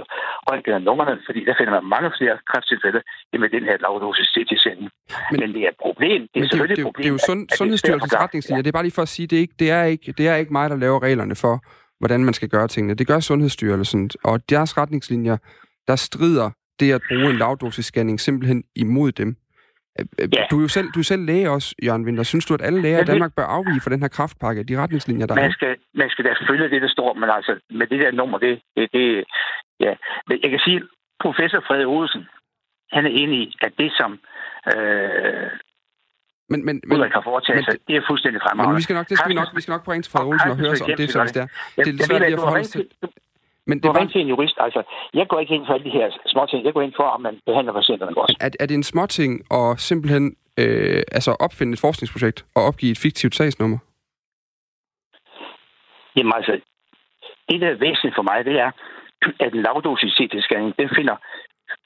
røntgen 0.50 0.74
af 0.80 0.84
lungerne, 0.88 1.16
fordi 1.28 1.42
der 1.48 1.56
finder 1.60 1.74
man 1.78 1.86
mange 1.96 2.10
flere 2.18 2.36
kræfttilfælde 2.50 3.02
end 3.32 3.40
med 3.44 3.50
den 3.56 3.64
her 3.70 3.76
lavdosis 3.84 4.28
CT-sending. 4.36 4.90
Men, 5.32 5.40
Men, 5.42 5.50
det 5.56 5.62
er 5.66 5.72
et 5.76 5.80
problem. 5.88 6.20
Det 6.22 6.28
er 6.28 6.34
det, 6.34 6.40
er 6.46 6.50
selvfølgelig 6.52 6.78
det, 6.78 6.84
er 6.84 6.86
et 6.86 6.88
jo- 6.88 6.92
problem. 6.92 7.04
det 7.04 7.10
er 7.12 7.16
jo 7.18 7.22
sund, 7.30 7.42
at 7.42 7.48
det 7.48 7.54
er 7.54 7.60
Sundhedsstyrelsens 7.62 8.16
retningslinjer. 8.24 8.64
Det 8.66 8.72
er 8.72 8.78
bare 8.80 8.88
lige 8.90 8.98
for 9.00 9.06
at 9.08 9.14
sige, 9.16 9.28
det 9.32 9.38
er 9.40 9.44
ikke, 9.46 9.58
det 9.64 9.70
er 9.78 9.84
ikke, 9.94 10.08
det 10.20 10.26
er 10.32 10.36
ikke 10.42 10.54
mig, 10.60 10.66
der 10.74 10.78
laver 10.86 11.00
reglerne 11.08 11.36
for, 11.44 11.54
hvordan 12.02 12.26
man 12.26 12.34
skal 12.34 12.50
gøre 12.50 12.68
tingene. 12.68 12.94
Det 12.94 13.08
gør 13.08 13.20
Sundhedsstyrelsen, 13.20 14.10
og 14.24 14.50
deres 14.50 14.78
retningslinjer, 14.78 15.38
der 15.88 15.96
strider 15.96 16.50
det 16.80 16.94
at 16.98 17.02
bruge 17.10 17.30
en 17.30 17.38
lavdosisscanning 17.38 18.20
simpelthen 18.20 18.64
imod 18.76 19.12
dem. 19.12 19.30
Øh, 20.00 20.06
øh, 20.22 20.30
Ja. 20.34 20.44
Du 20.52 20.58
er 20.58 20.62
jo 20.62 20.68
selv, 20.78 20.88
du 20.96 21.00
er 21.00 21.04
selv 21.04 21.24
læge 21.26 21.50
også, 21.50 21.76
Jørgen 21.86 22.06
Winter. 22.06 22.24
Synes 22.24 22.46
du, 22.46 22.54
at 22.54 22.62
alle 22.68 22.82
læger 22.82 23.02
i 23.02 23.10
Danmark 23.14 23.34
bør 23.36 23.48
afvige 23.58 23.82
fra 23.84 23.94
den 23.94 24.02
her 24.02 24.08
kraftpakke, 24.18 24.64
de 24.64 24.82
retningslinjer, 24.82 25.26
der 25.28 25.36
man 25.36 25.44
er? 25.44 25.52
skal, 25.52 25.76
man 25.94 26.10
skal 26.10 26.26
da 26.26 26.34
følge 26.50 26.70
det, 26.70 26.82
der 26.82 26.90
står, 26.90 27.14
men 27.14 27.30
altså, 27.30 27.54
med 27.70 27.88
det 27.88 28.00
der 28.00 28.12
nummer, 28.12 28.38
det, 28.38 28.62
det, 28.76 28.90
det 28.94 29.24
ja. 29.80 29.94
Men 30.28 30.40
jeg 30.44 30.50
kan 30.50 30.60
sige, 30.60 30.82
professor 31.26 31.60
Frede 31.68 31.86
Olsen, 31.86 32.24
han 32.92 33.06
er 33.06 33.10
enig 33.10 33.40
i, 33.48 33.58
at 33.62 33.74
det, 33.78 33.92
som 34.00 34.12
øh, 34.74 35.50
Men, 36.52 36.60
men, 36.68 36.76
men, 36.88 36.94
Ulrik 36.98 37.14
har 37.18 37.24
foretaget 37.32 37.58
men 37.58 37.66
sig, 37.66 37.88
det 37.88 37.96
er 38.00 38.04
fuldstændig 38.12 38.40
fremragende. 38.46 38.72
men 38.72 38.78
vi 38.80 38.86
skal 38.88 38.96
nok, 39.00 39.08
det 39.10 39.18
skal 39.18 39.30
vi 39.34 39.38
nok, 39.42 39.50
vi 39.58 39.62
skal 39.64 39.74
nok 39.78 39.86
bringe 39.88 40.04
til 40.06 40.12
Frederik 40.14 40.30
Olsen 40.32 40.50
og 40.54 40.58
høre 40.64 40.76
sig 40.76 40.86
om 40.90 40.98
det, 41.02 41.08
så 41.14 41.20
hvis 41.24 41.34
det 41.38 41.42
er. 41.46 41.50
Det 41.76 41.82
er 41.82 41.86
lidt 41.86 42.00
jeg 42.00 42.08
svært 42.08 42.22
lige 42.22 42.38
at 42.40 42.46
forholde 42.48 42.66
sig 42.66 42.82
til, 42.82 43.10
Men 43.70 43.76
det 43.84 44.12
til 44.14 44.22
en 44.22 44.30
jurist. 44.34 44.58
Altså, 44.66 44.82
jeg 45.20 45.26
går 45.30 45.40
ikke 45.44 45.54
ind 45.56 45.66
for 45.68 45.74
alle 45.76 45.86
de 45.90 45.94
her 46.00 46.08
små 46.34 46.42
ting. 46.52 46.60
Jeg 46.68 46.74
går 46.74 46.84
ind 46.88 46.94
for, 47.00 47.08
at 47.16 47.22
man 47.28 47.34
behandler 47.46 47.74
patienterne 47.80 48.14
godt. 48.20 48.32
er, 48.46 48.50
er 48.64 48.66
det 48.70 48.76
en 48.82 48.88
småting 48.94 49.32
at 49.60 49.80
simpelthen 49.90 50.26
øh, 50.62 51.02
altså 51.18 51.32
opfinde 51.46 51.74
et 51.74 51.82
forskningsprojekt 51.86 52.40
og 52.56 52.62
opgive 52.70 52.92
et 52.92 53.02
fiktivt 53.06 53.36
sagsnummer? 53.36 53.80
Jamen 56.16 56.34
altså, 56.36 56.54
det, 57.50 57.62
der 57.62 57.70
er 57.74 57.80
væsentligt 57.88 58.16
for 58.20 58.26
mig, 58.30 58.38
det 58.50 58.56
er, 58.66 58.72
at 59.46 59.54
en 59.54 59.62
lavdosis 59.66 60.14
CT-scanning, 60.18 60.74
den 60.82 60.90
finder 60.98 61.16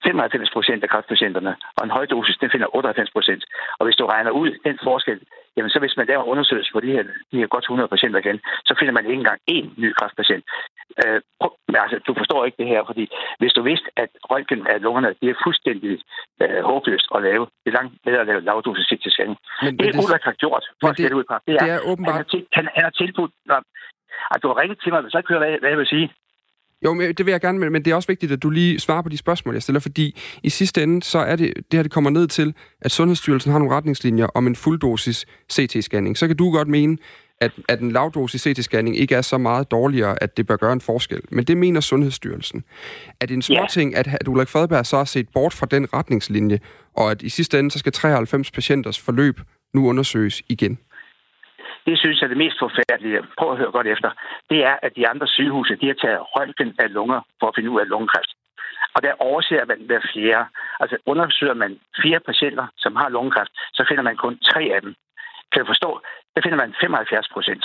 95 0.04 0.50
procent 0.56 0.84
af 0.84 0.90
kræftpatienterne, 0.90 1.56
og 1.78 1.84
en 1.84 1.96
højdosis, 1.98 2.38
den 2.38 2.50
finder 2.52 2.76
98 2.76 3.12
procent. 3.12 3.44
Og 3.80 3.84
hvis 3.86 3.96
du 4.00 4.06
regner 4.06 4.32
ud 4.32 4.50
den 4.68 4.78
forskel, 4.84 5.20
jamen 5.58 5.70
så 5.70 5.80
hvis 5.80 5.98
man 5.98 6.08
laver 6.08 6.24
undersøgelse 6.24 6.72
på 6.74 6.80
de 6.80 6.92
her, 6.96 7.04
de 7.32 7.38
her 7.42 7.48
godt 7.48 7.64
100 7.64 7.90
patienter 7.94 8.20
igen, 8.20 8.40
så 8.68 8.74
finder 8.80 8.94
man 8.94 9.06
ikke 9.06 9.22
engang 9.24 9.40
én 9.56 9.68
ny 9.84 9.90
kræftpatient. 10.00 10.44
Øh, 11.02 11.20
men 11.72 11.78
altså, 11.84 11.98
du 12.08 12.14
forstår 12.22 12.46
ikke 12.46 12.58
det 12.62 12.68
her, 12.74 12.82
fordi 12.90 13.06
hvis 13.40 13.54
du 13.54 13.62
vidste, 13.70 13.90
at 14.04 14.10
røntgen 14.32 14.68
af 14.68 14.82
lungerne, 14.82 15.10
det 15.22 15.30
er 15.30 15.38
fuldstændig 15.46 15.92
øh, 16.44 16.62
håbløst 16.70 17.08
at 17.16 17.22
lave, 17.22 17.44
det 17.62 17.70
er 17.72 17.78
langt 17.80 17.94
bedre 18.06 18.22
at 18.24 18.28
lave 18.28 18.42
lavdosis 18.42 18.86
CT-scanning. 18.90 19.38
Men, 19.64 19.72
Det, 19.80 19.86
men 19.86 20.04
Ulrik 20.04 20.24
har 20.30 20.36
gjort, 20.44 20.64
for 20.82 20.88
at 20.88 20.96
skælde 20.98 21.16
ud 21.20 21.24
på, 21.30 21.34
det 21.48 21.54
er, 21.56 21.60
det 21.60 21.70
er 21.70 21.80
han 21.80 21.92
åbenbart... 21.92 22.16
har, 22.16 22.24
til, 22.24 22.42
han, 22.58 22.66
han 22.76 22.84
har 22.84 22.94
tilbudt... 23.02 23.32
Nå, 23.46 23.58
at 24.34 24.40
du 24.44 24.48
har 24.48 24.58
ringet 24.62 24.78
til 24.84 24.92
mig, 24.94 25.02
hvis 25.02 25.14
jeg 25.14 25.20
ikke 25.20 25.34
hører, 25.34 25.44
hvad, 25.44 25.60
hvad 25.60 25.70
jeg 25.70 25.78
vil 25.78 25.94
sige. 25.96 26.08
Jo, 26.84 26.94
men 26.94 27.14
det 27.14 27.26
vil 27.26 27.32
jeg 27.32 27.42
gerne, 27.42 27.70
men 27.70 27.86
det 27.86 27.92
er 27.92 27.96
også 27.96 28.08
vigtigt, 28.08 28.32
at 28.32 28.44
du 28.44 28.50
lige 28.50 28.80
svarer 28.80 29.02
på 29.02 29.10
de 29.10 29.18
spørgsmål, 29.18 29.56
jeg 29.56 29.64
stiller, 29.64 29.80
fordi 29.80 30.22
i 30.44 30.50
sidste 30.50 30.84
ende, 30.84 31.04
så 31.04 31.20
er 31.20 31.36
det, 31.36 31.54
det 31.56 31.78
her 31.78 31.84
det 31.84 31.92
kommer 31.92 32.10
ned 32.10 32.28
til, 32.28 32.54
at 32.82 32.92
Sundhedsstyrelsen 32.92 33.52
har 33.52 33.60
nogle 33.60 33.76
retningslinjer 33.76 34.26
om 34.26 34.48
en 34.48 34.56
fulddosis 34.56 35.26
CT-scanning. 35.54 36.16
Så 36.16 36.28
kan 36.28 36.38
du 36.38 36.52
godt 36.52 36.68
mene, 36.68 36.98
at, 37.42 37.52
at 37.70 37.80
en 37.80 37.92
lavdosis 37.92 38.48
CT-scanning 38.48 38.98
ikke 38.98 39.16
er 39.16 39.22
så 39.22 39.38
meget 39.38 39.72
dårligere, 39.72 40.24
at 40.24 40.38
det 40.38 40.48
bør 40.48 40.56
gøre 40.56 40.74
en 40.74 40.82
forskel. 40.82 41.22
Men 41.32 41.44
det 41.44 41.58
mener 41.58 41.82
Sundhedsstyrelsen. 41.82 42.64
Er 43.22 43.26
det 43.26 43.34
en 43.34 43.42
små 43.42 43.66
ting, 43.70 43.96
at, 43.96 44.08
at 44.08 44.28
Ulrik 44.28 44.48
Fredberg 44.48 44.86
så 44.86 44.98
har 44.98 45.06
set 45.06 45.30
bort 45.34 45.54
fra 45.54 45.66
den 45.72 45.94
retningslinje, 45.94 46.60
og 46.96 47.12
at 47.12 47.22
i 47.22 47.30
sidste 47.30 47.60
ende, 47.60 47.72
så 47.72 47.80
skal 47.80 47.92
93 47.92 48.52
patienters 48.52 49.00
forløb 49.00 49.40
nu 49.74 49.88
undersøges 49.88 50.44
igen? 50.50 50.78
Det 51.86 52.00
synes 52.00 52.20
jeg 52.20 52.26
er 52.26 52.34
det 52.34 52.44
mest 52.46 52.58
forfærdelige. 52.60 53.24
Prøv 53.38 53.52
at 53.52 53.58
høre 53.58 53.72
godt 53.72 53.88
efter. 53.88 54.10
Det 54.50 54.60
er, 54.70 54.76
at 54.86 54.96
de 54.96 55.08
andre 55.08 55.28
sygehuse, 55.28 55.76
de 55.76 55.88
har 55.88 55.98
taget 56.04 56.20
røntgen 56.36 56.76
af 56.80 56.94
lunger 56.94 57.22
for 57.40 57.48
at 57.48 57.56
finde 57.56 57.70
ud 57.70 57.80
af 57.80 57.90
lungekræft. 57.90 58.32
Og 58.96 59.04
der 59.04 59.14
overser 59.20 59.66
man 59.66 59.80
hver 59.86 60.02
fjerde. 60.14 60.46
Altså 60.80 60.98
undersøger 61.06 61.54
man 61.54 61.80
fire 62.04 62.20
patienter, 62.20 62.68
som 62.78 62.96
har 62.96 63.10
lungekræft, 63.10 63.52
så 63.74 63.86
finder 63.90 64.04
man 64.04 64.18
kun 64.18 64.40
tre 64.52 64.62
af 64.76 64.82
dem. 64.82 64.96
Kan 65.52 65.62
du 65.62 65.68
forstå? 65.68 66.02
Der 66.36 66.42
finder 66.44 66.58
man 66.58 66.76
75 66.82 67.28
procent. 67.34 67.64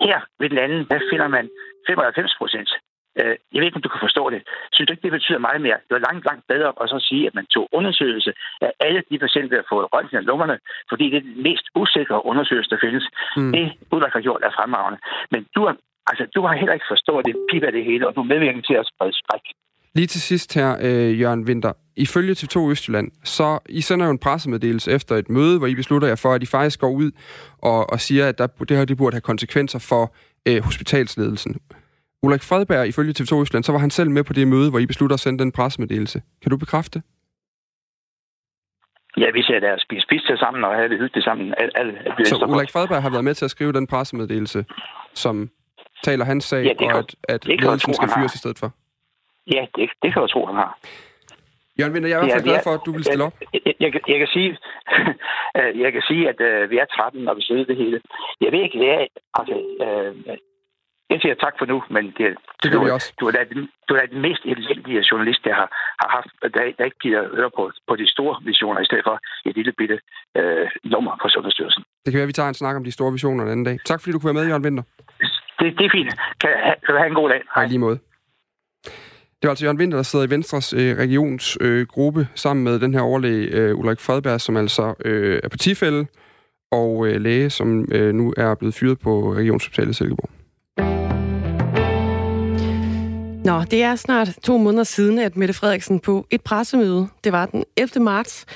Her 0.00 0.20
ved 0.40 0.50
den 0.50 0.58
anden, 0.58 0.82
der 0.90 1.00
finder 1.10 1.28
man 1.28 1.50
95 1.86 2.34
procent. 2.38 2.70
Øh, 3.18 3.34
jeg 3.52 3.58
ved 3.58 3.68
ikke, 3.68 3.80
om 3.80 3.86
du 3.86 3.94
kan 3.94 4.06
forstå 4.06 4.24
det. 4.34 4.40
Synes 4.72 4.86
du 4.86 4.92
ikke, 4.92 5.06
det 5.06 5.16
betyder 5.18 5.46
meget 5.48 5.60
mere? 5.66 5.78
Det 5.86 5.92
var 5.96 6.06
langt, 6.08 6.24
langt 6.30 6.44
bedre 6.52 6.70
at 6.82 6.88
så 6.92 6.98
sige, 7.08 7.26
at 7.28 7.34
man 7.38 7.46
tog 7.54 7.64
undersøgelse 7.78 8.30
af 8.66 8.72
alle 8.86 9.00
de 9.10 9.18
patienter, 9.24 9.50
der 9.50 9.62
har 9.62 9.72
fået 9.74 9.92
røntgen 9.94 10.18
af 10.22 10.26
lungerne, 10.30 10.56
fordi 10.90 11.04
det 11.10 11.16
er 11.16 11.26
den 11.30 11.42
mest 11.48 11.66
usikre 11.82 12.26
undersøgelse, 12.30 12.70
der 12.70 12.80
findes. 12.86 13.04
Mm. 13.36 13.52
Det, 13.54 13.64
udvalg 13.92 14.12
har 14.12 14.24
gjort, 14.26 14.42
er 14.48 14.52
fremragende. 14.58 14.98
Men 15.32 15.40
du 15.54 15.60
har, 15.66 15.74
altså, 16.10 16.24
du 16.36 16.40
har 16.46 16.54
heller 16.60 16.74
ikke 16.78 16.92
forstået 16.94 17.26
det 17.28 17.34
piper 17.50 17.70
det 17.76 17.84
hele, 17.90 18.08
og 18.08 18.12
du 18.16 18.22
medvirker 18.22 18.62
til 18.68 18.76
at 18.82 18.88
sprede 18.92 19.14
skræk. 19.22 19.46
Lige 19.94 20.06
til 20.06 20.20
sidst 20.20 20.54
her, 20.54 20.76
øh, 20.80 21.20
Jørgen 21.20 21.44
Winter. 21.44 21.72
Ifølge 21.96 22.32
TV2 22.32 22.70
Østjylland, 22.70 23.08
så 23.24 23.58
I 23.68 23.80
sender 23.80 24.06
jo 24.06 24.12
en 24.12 24.18
pressemeddelelse 24.18 24.92
efter 24.92 25.14
et 25.16 25.28
møde, 25.30 25.58
hvor 25.58 25.66
I 25.66 25.74
beslutter 25.74 26.08
jer 26.08 26.16
for, 26.16 26.32
at 26.34 26.42
I 26.42 26.46
faktisk 26.46 26.80
går 26.80 26.90
ud 26.90 27.10
og, 27.58 27.90
og 27.92 28.00
siger, 28.00 28.28
at 28.28 28.38
der, 28.38 28.46
det 28.46 28.76
her 28.76 28.84
det 28.84 28.96
burde 28.96 29.14
have 29.14 29.20
konsekvenser 29.20 29.78
for 29.78 30.14
øh, 30.48 30.64
hospitalsledelsen. 30.64 31.60
Ulrik 32.22 32.42
Fredberg, 32.42 32.88
ifølge 32.88 33.14
TV2 33.18 33.40
Østjylland, 33.40 33.64
så 33.64 33.72
var 33.72 33.78
han 33.78 33.90
selv 33.90 34.10
med 34.10 34.24
på 34.24 34.32
det 34.32 34.48
møde, 34.48 34.70
hvor 34.70 34.78
I 34.78 34.86
beslutter 34.86 35.14
at 35.14 35.20
sende 35.20 35.38
den 35.38 35.52
pressemeddelelse. 35.52 36.22
Kan 36.42 36.50
du 36.50 36.56
bekræfte? 36.56 37.02
Ja, 39.16 39.30
vi 39.30 39.42
ser 39.42 39.60
der 39.60 39.78
spise 39.78 40.06
pizza 40.08 40.36
sammen 40.36 40.64
og 40.64 40.74
have 40.74 40.88
det 40.88 40.98
hyggeligt 40.98 41.24
sammen. 41.24 41.54
Al, 41.58 41.70
al, 41.74 41.88
al, 42.18 42.26
så 42.26 42.46
Ulrik 42.48 42.70
Fredberg 42.70 43.02
har 43.02 43.10
været 43.10 43.24
med 43.24 43.34
til 43.34 43.44
at 43.44 43.50
skrive 43.50 43.72
den 43.72 43.86
pressemeddelelse, 43.86 44.64
som 45.14 45.50
taler 46.02 46.24
hans 46.24 46.44
sag, 46.44 46.64
ja, 46.64 46.94
og 46.94 46.98
at, 46.98 47.14
at 47.28 47.46
ledelsen 47.46 47.94
skal 47.94 48.08
fyres 48.16 48.34
i 48.34 48.38
stedet 48.38 48.58
for? 48.58 48.70
Ja, 49.54 49.66
det, 49.76 49.90
det 50.02 50.12
kan 50.12 50.22
jeg 50.22 50.30
tro, 50.30 50.46
han 50.46 50.54
har. 50.54 50.78
Jørgen 51.78 51.92
Winter, 51.92 52.10
jeg 52.10 52.16
er 52.16 52.22
i 52.22 52.24
hvert 52.24 52.36
fald 52.38 52.50
glad 52.50 52.62
for, 52.64 52.74
at 52.78 52.82
du 52.86 52.92
vil 52.92 53.04
stille 53.04 53.24
op. 53.24 53.34
Jeg, 53.40 53.60
jeg, 53.66 53.74
jeg, 53.80 54.00
jeg 54.12 54.18
kan 54.18 54.30
sige, 54.36 54.50
jeg 55.84 55.92
kan 55.92 56.02
sige, 56.10 56.22
at 56.32 56.38
uh, 56.48 56.70
vi 56.70 56.76
er 56.82 56.84
13, 56.84 57.22
når 57.24 57.34
vi 57.34 57.42
sidder 57.42 57.64
det 57.64 57.76
hele. 57.76 58.00
Jeg 58.40 58.52
ved 58.52 58.62
ikke, 58.62 58.90
er, 58.90 59.06
altså, 59.38 59.54
uh, 59.86 60.36
jeg 61.10 61.18
siger 61.22 61.34
tak 61.34 61.54
for 61.58 61.66
nu, 61.72 61.82
men 61.94 62.04
det, 62.18 62.26
det 62.62 62.72
du, 62.72 62.90
også. 62.96 63.12
Du 63.20 63.24
er, 63.28 63.32
da, 63.36 63.40
du 63.88 63.92
er 63.94 64.06
den 64.12 64.20
mest 64.26 64.42
elendige 64.44 65.04
journalist, 65.10 65.40
der 65.44 65.54
har, 65.60 65.68
har 66.02 66.08
haft, 66.16 66.30
der, 66.54 66.62
der 66.78 66.84
ikke 66.84 67.00
giver 67.06 67.22
høre 67.36 67.50
på, 67.58 67.70
på 67.88 67.96
de 67.96 68.06
store 68.14 68.34
visioner, 68.50 68.80
i 68.80 68.84
stedet 68.84 69.04
for 69.08 69.16
et 69.48 69.54
lille 69.56 69.72
bitte 69.78 69.98
øh, 70.38 70.66
nummer 70.84 71.12
på 71.22 71.26
Sundhedsstyrelsen. 71.28 71.82
Det 72.04 72.10
kan 72.10 72.18
være, 72.18 72.28
at 72.28 72.32
vi 72.32 72.38
tager 72.38 72.48
en 72.48 72.60
snak 72.62 72.76
om 72.76 72.84
de 72.84 72.92
store 72.92 73.12
visioner 73.12 73.44
en 73.44 73.50
anden 73.50 73.64
dag. 73.64 73.76
Tak 73.84 74.00
fordi 74.00 74.12
du 74.12 74.18
kunne 74.18 74.34
være 74.34 74.40
med, 74.40 74.48
Jørgen 74.50 74.64
Winter. 74.64 74.84
Det, 75.60 75.78
det 75.78 75.84
er 75.86 75.92
fint. 75.98 76.10
Kan, 76.40 76.50
kan 76.84 76.90
du 76.94 76.98
have 77.02 77.10
en 77.14 77.20
god 77.20 77.28
dag. 77.28 77.42
Hej. 77.54 77.62
Hej 77.62 77.66
lige 77.68 77.78
måde. 77.78 77.98
Det 79.38 79.46
var 79.46 79.50
altså 79.50 79.64
Jørgen 79.64 79.78
Winter, 79.78 79.98
der 79.98 80.02
sidder 80.02 80.26
i 80.26 80.30
Venstres 80.30 80.72
øh, 80.72 80.96
regionsgruppe 80.98 82.20
øh, 82.20 82.26
sammen 82.34 82.64
med 82.64 82.78
den 82.78 82.94
her 82.94 83.00
overlæge 83.00 83.46
øh, 83.46 83.78
Ulrik 83.78 84.00
Fredberg, 84.00 84.40
som 84.40 84.56
altså 84.56 84.94
øh, 85.04 85.40
er 85.44 85.48
partifælde 85.48 86.06
og 86.72 87.06
øh, 87.06 87.20
læge, 87.20 87.50
som 87.50 87.88
øh, 87.92 88.14
nu 88.14 88.34
er 88.36 88.54
blevet 88.54 88.74
fyret 88.74 88.98
på 89.00 89.34
Regionshospitalet 89.34 89.96
Silkeborg. 89.96 90.39
Nå, 93.60 93.64
det 93.64 93.82
er 93.82 93.96
snart 93.96 94.28
to 94.42 94.58
måneder 94.58 94.84
siden, 94.84 95.18
at 95.18 95.36
Mette 95.36 95.54
Frederiksen 95.54 96.00
på 96.00 96.26
et 96.30 96.40
pressemøde, 96.40 97.08
det 97.24 97.32
var 97.32 97.46
den 97.46 97.64
11. 97.76 98.04
marts, 98.04 98.46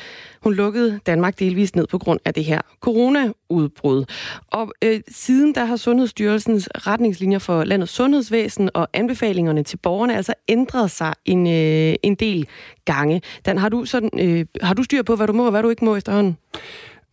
hun 0.42 0.54
lukkede 0.54 1.00
Danmark 1.06 1.38
delvist 1.38 1.76
ned 1.76 1.86
på 1.86 1.98
grund 1.98 2.20
af 2.24 2.34
det 2.34 2.44
her 2.44 2.60
coronaudbrud. 2.80 4.04
Og 4.50 4.72
øh, 4.82 5.00
siden 5.08 5.54
der 5.54 5.64
har 5.64 5.76
Sundhedsstyrelsens 5.76 6.68
retningslinjer 6.74 7.38
for 7.38 7.64
landets 7.64 7.92
sundhedsvæsen 7.92 8.70
og 8.74 8.88
anbefalingerne 8.92 9.62
til 9.62 9.76
borgerne 9.76 10.16
altså 10.16 10.34
ændret 10.48 10.90
sig 10.90 11.14
en, 11.24 11.46
øh, 11.46 11.94
en 12.02 12.14
del 12.14 12.46
gange. 12.84 13.22
Dan, 13.46 13.58
har 13.58 13.68
du, 13.68 13.84
sådan, 13.84 14.10
øh, 14.18 14.46
har 14.62 14.74
du 14.74 14.82
styr 14.82 15.02
på, 15.02 15.16
hvad 15.16 15.26
du 15.26 15.32
må 15.32 15.44
og 15.44 15.50
hvad 15.50 15.62
du 15.62 15.70
ikke 15.70 15.84
må 15.84 15.96
efterhånden? 15.96 16.36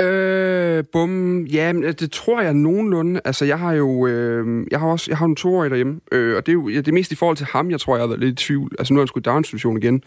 Øh, 0.01 0.83
bum, 0.93 1.43
ja, 1.43 1.73
men 1.73 1.83
øh, 1.83 1.93
det 1.99 2.11
tror 2.11 2.41
jeg 2.41 2.53
nogenlunde. 2.53 3.21
Altså, 3.25 3.45
jeg 3.45 3.59
har 3.59 3.73
jo, 3.73 4.07
øh, 4.07 4.67
jeg 4.71 4.79
har 4.79 4.87
også, 4.87 5.05
jeg 5.09 5.17
har 5.17 5.25
en 5.25 5.35
toårig 5.35 5.69
derhjemme, 5.69 5.99
øh, 6.11 6.37
og 6.37 6.45
det 6.45 6.51
er 6.51 6.53
jo 6.53 6.69
ja, 6.69 6.77
det 6.77 6.87
er 6.87 6.93
mest 6.93 7.11
i 7.11 7.15
forhold 7.15 7.37
til 7.37 7.45
ham, 7.45 7.71
jeg 7.71 7.79
tror, 7.79 7.95
jeg 7.95 8.01
har 8.01 8.07
været 8.07 8.19
lidt 8.19 8.41
i 8.41 8.45
tvivl. 8.45 8.71
Altså, 8.79 8.93
nu 8.93 8.99
er 8.99 9.01
han 9.01 9.07
sgu 9.07 9.19
i 9.19 9.21
daginstitution 9.21 9.77
igen. 9.77 10.03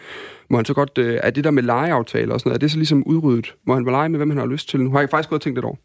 Må 0.50 0.58
han 0.58 0.64
så 0.64 0.74
godt, 0.74 0.98
øh, 0.98 1.18
er 1.22 1.30
det 1.30 1.44
der 1.44 1.50
med 1.50 1.62
legeaftaler 1.62 2.34
og 2.34 2.40
sådan 2.40 2.50
noget, 2.50 2.56
er 2.56 2.60
det 2.60 2.70
så 2.70 2.76
ligesom 2.76 3.02
udryddet? 3.06 3.54
Må 3.66 3.74
han 3.74 3.84
lege 3.84 4.08
med, 4.08 4.18
hvem 4.18 4.30
han 4.30 4.38
har 4.38 4.46
lyst 4.46 4.68
til? 4.68 4.80
Nu 4.80 4.90
har 4.90 5.00
jeg 5.00 5.10
faktisk 5.10 5.28
gået 5.28 5.38
og 5.38 5.42
tænkt 5.42 5.56
lidt 5.56 5.64
over. 5.64 5.76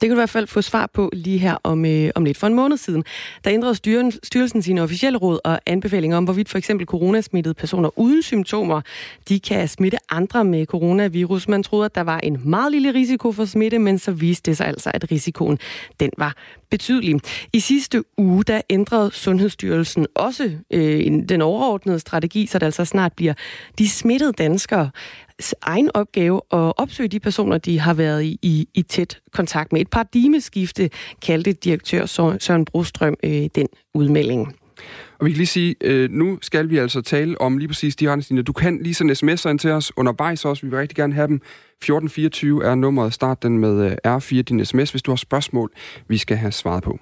kan 0.00 0.10
du 0.10 0.14
i 0.14 0.20
hvert 0.20 0.30
fald 0.30 0.46
få 0.46 0.62
svar 0.62 0.86
på 0.94 1.10
lige 1.12 1.38
her 1.38 1.56
om, 1.62 1.84
øh, 1.84 2.10
om 2.14 2.24
lidt. 2.24 2.36
For 2.36 2.46
en 2.46 2.54
måned 2.54 2.76
siden, 2.76 3.04
der 3.44 3.52
ændrede 3.52 3.74
styren, 3.74 4.12
styrelsen 4.22 4.62
sine 4.62 4.82
officielle 4.82 5.18
råd 5.18 5.38
og 5.44 5.60
anbefalinger 5.66 6.16
om, 6.16 6.24
hvorvidt 6.24 6.48
for 6.48 6.58
eksempel 6.58 6.86
coronasmittede 6.86 7.54
personer 7.54 7.98
uden 7.98 8.22
symptomer, 8.22 8.80
de 9.28 9.40
kan 9.40 9.68
smitte 9.68 9.98
andre 10.10 10.44
med 10.44 10.66
coronavirus. 10.66 11.48
Man 11.48 11.62
troede, 11.62 11.84
at 11.84 11.94
der 11.94 12.00
var 12.00 12.18
en 12.18 12.40
meget 12.44 12.72
lille 12.72 12.94
risiko 12.94 13.32
for 13.32 13.44
smitte, 13.44 13.78
men 13.78 13.98
så 13.98 14.12
viste 14.12 14.50
det 14.50 14.56
sig 14.56 14.66
altså, 14.66 14.90
at 14.94 15.10
risikoen 15.10 15.58
den 16.00 16.10
var 16.18 16.34
betydelig. 16.70 17.20
I 17.52 17.60
sidste 17.60 18.04
uge, 18.16 18.44
der 18.44 18.60
ændrede 18.70 19.10
Sundhedsstyrelsen 19.12 20.06
også 20.14 20.50
øh, 20.70 21.06
den 21.28 21.42
overordnede 21.42 21.98
strategi, 21.98 22.46
så 22.46 22.58
det 22.58 22.66
altså 22.66 22.84
snart 22.84 23.12
bliver 23.12 23.34
de 23.78 23.88
smittede 23.88 24.32
danskere 24.32 24.90
egen 25.62 25.90
opgave 25.94 26.36
at 26.36 26.72
opsøge 26.76 27.08
de 27.08 27.20
personer, 27.20 27.58
de 27.58 27.80
har 27.80 27.94
været 27.94 28.24
i, 28.24 28.38
i, 28.42 28.68
i 28.74 28.82
tæt 28.82 29.18
kontakt 29.32 29.72
med. 29.72 29.80
Et 29.80 29.90
paradigmeskifte 29.90 30.90
kaldte 31.22 31.52
direktør 31.52 32.06
Søren 32.06 32.64
Brostrøm 32.64 33.16
øh, 33.24 33.48
den 33.54 33.68
udmelding. 33.94 34.56
Og 35.18 35.26
vi 35.26 35.30
kan 35.30 35.36
lige 35.36 35.46
sige, 35.46 35.74
øh, 35.80 36.10
nu 36.10 36.38
skal 36.42 36.70
vi 36.70 36.78
altså 36.78 37.00
tale 37.00 37.40
om 37.40 37.58
lige 37.58 37.68
præcis 37.68 37.96
de 37.96 38.08
retningslinjer. 38.08 38.42
Du 38.42 38.52
kan 38.52 38.82
lige 38.82 38.94
sende 38.94 39.12
sms'er 39.14 39.48
ind 39.48 39.58
til 39.58 39.70
os 39.70 39.92
undervejs 39.96 40.44
også. 40.44 40.62
Vi 40.62 40.70
vil 40.70 40.78
rigtig 40.78 40.96
gerne 40.96 41.14
have 41.14 41.26
dem. 41.26 41.34
1424 41.34 42.64
er 42.64 42.74
nummeret. 42.74 43.12
Start 43.12 43.42
den 43.42 43.58
med 43.58 43.90
øh, 44.06 44.16
R4, 44.16 44.42
din 44.42 44.64
sms, 44.64 44.90
hvis 44.90 45.02
du 45.02 45.10
har 45.10 45.16
spørgsmål, 45.16 45.70
vi 46.08 46.18
skal 46.18 46.36
have 46.36 46.52
svaret 46.52 46.82
på. 46.82 46.98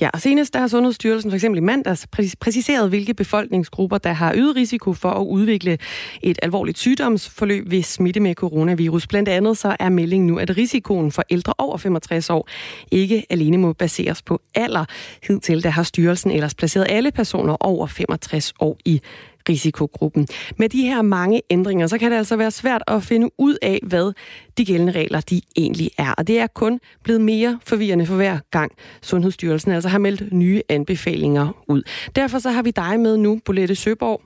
Ja, 0.00 0.10
og 0.12 0.20
senest 0.20 0.54
der 0.54 0.60
har 0.60 0.66
Sundhedsstyrelsen 0.66 1.30
for 1.30 1.34
eksempel 1.34 1.58
i 1.58 1.60
mandags 1.60 2.06
præciseret, 2.40 2.88
hvilke 2.88 3.14
befolkningsgrupper, 3.14 3.98
der 3.98 4.12
har 4.12 4.32
øget 4.36 4.56
risiko 4.56 4.92
for 4.92 5.10
at 5.10 5.26
udvikle 5.26 5.78
et 6.22 6.38
alvorligt 6.42 6.78
sygdomsforløb 6.78 7.70
ved 7.70 7.82
smitte 7.82 8.20
med 8.20 8.34
coronavirus. 8.34 9.06
Blandt 9.06 9.28
andet 9.28 9.58
så 9.58 9.76
er 9.80 9.88
meldingen 9.88 10.26
nu, 10.26 10.38
at 10.38 10.56
risikoen 10.56 11.12
for 11.12 11.22
ældre 11.30 11.54
over 11.58 11.76
65 11.76 12.30
år 12.30 12.48
ikke 12.90 13.26
alene 13.30 13.58
må 13.58 13.72
baseres 13.72 14.22
på 14.22 14.40
alder. 14.54 14.84
Hidtil 15.22 15.62
der 15.62 15.70
har 15.70 15.82
styrelsen 15.82 16.30
ellers 16.30 16.54
placeret 16.54 16.86
alle 16.88 17.10
personer 17.10 17.56
over 17.60 17.86
65 17.86 18.52
år 18.60 18.76
i 18.84 19.00
risikogruppen. 19.48 20.28
Med 20.58 20.68
de 20.68 20.82
her 20.82 21.02
mange 21.02 21.42
ændringer, 21.50 21.86
så 21.86 21.98
kan 21.98 22.10
det 22.10 22.16
altså 22.16 22.36
være 22.36 22.50
svært 22.50 22.82
at 22.86 23.02
finde 23.02 23.30
ud 23.38 23.56
af, 23.62 23.80
hvad 23.82 24.12
de 24.58 24.64
gældende 24.64 24.92
regler 24.92 25.20
de 25.20 25.40
egentlig 25.56 25.90
er. 25.98 26.12
Og 26.18 26.26
det 26.26 26.38
er 26.38 26.46
kun 26.46 26.80
blevet 27.04 27.20
mere 27.20 27.58
forvirrende 27.64 28.06
for 28.06 28.16
hver 28.16 28.38
gang 28.50 28.72
Sundhedsstyrelsen 29.02 29.72
altså 29.72 29.88
har 29.88 29.98
meldt 29.98 30.32
nye 30.32 30.62
anbefalinger 30.68 31.64
ud. 31.68 31.82
Derfor 32.16 32.38
så 32.38 32.50
har 32.50 32.62
vi 32.62 32.70
dig 32.70 33.00
med 33.00 33.16
nu, 33.16 33.40
Bolette 33.44 33.74
Søborg. 33.74 34.22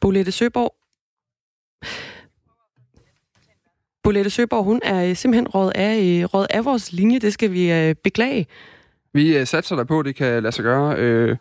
Bolette 0.00 0.32
Søborg. 0.32 0.74
Bolette 4.02 4.30
Søborg, 4.30 4.64
hun 4.64 4.80
er 4.82 5.08
øh, 5.08 5.16
simpelthen 5.16 5.48
råd 5.48 5.72
af, 5.74 5.96
øh, 5.96 6.24
råd 6.24 6.46
af 6.50 6.64
vores 6.64 6.92
linje. 6.92 7.18
Det 7.18 7.32
skal 7.32 7.52
vi 7.52 7.72
øh, 7.72 7.94
beklage. 8.04 8.46
Vi 9.12 9.44
satser 9.44 9.76
der 9.76 9.84
på, 9.84 9.98
at 9.98 10.04
det 10.04 10.16
kan 10.16 10.42
lade 10.42 10.52
sig 10.52 10.62
gøre. 10.62 11.36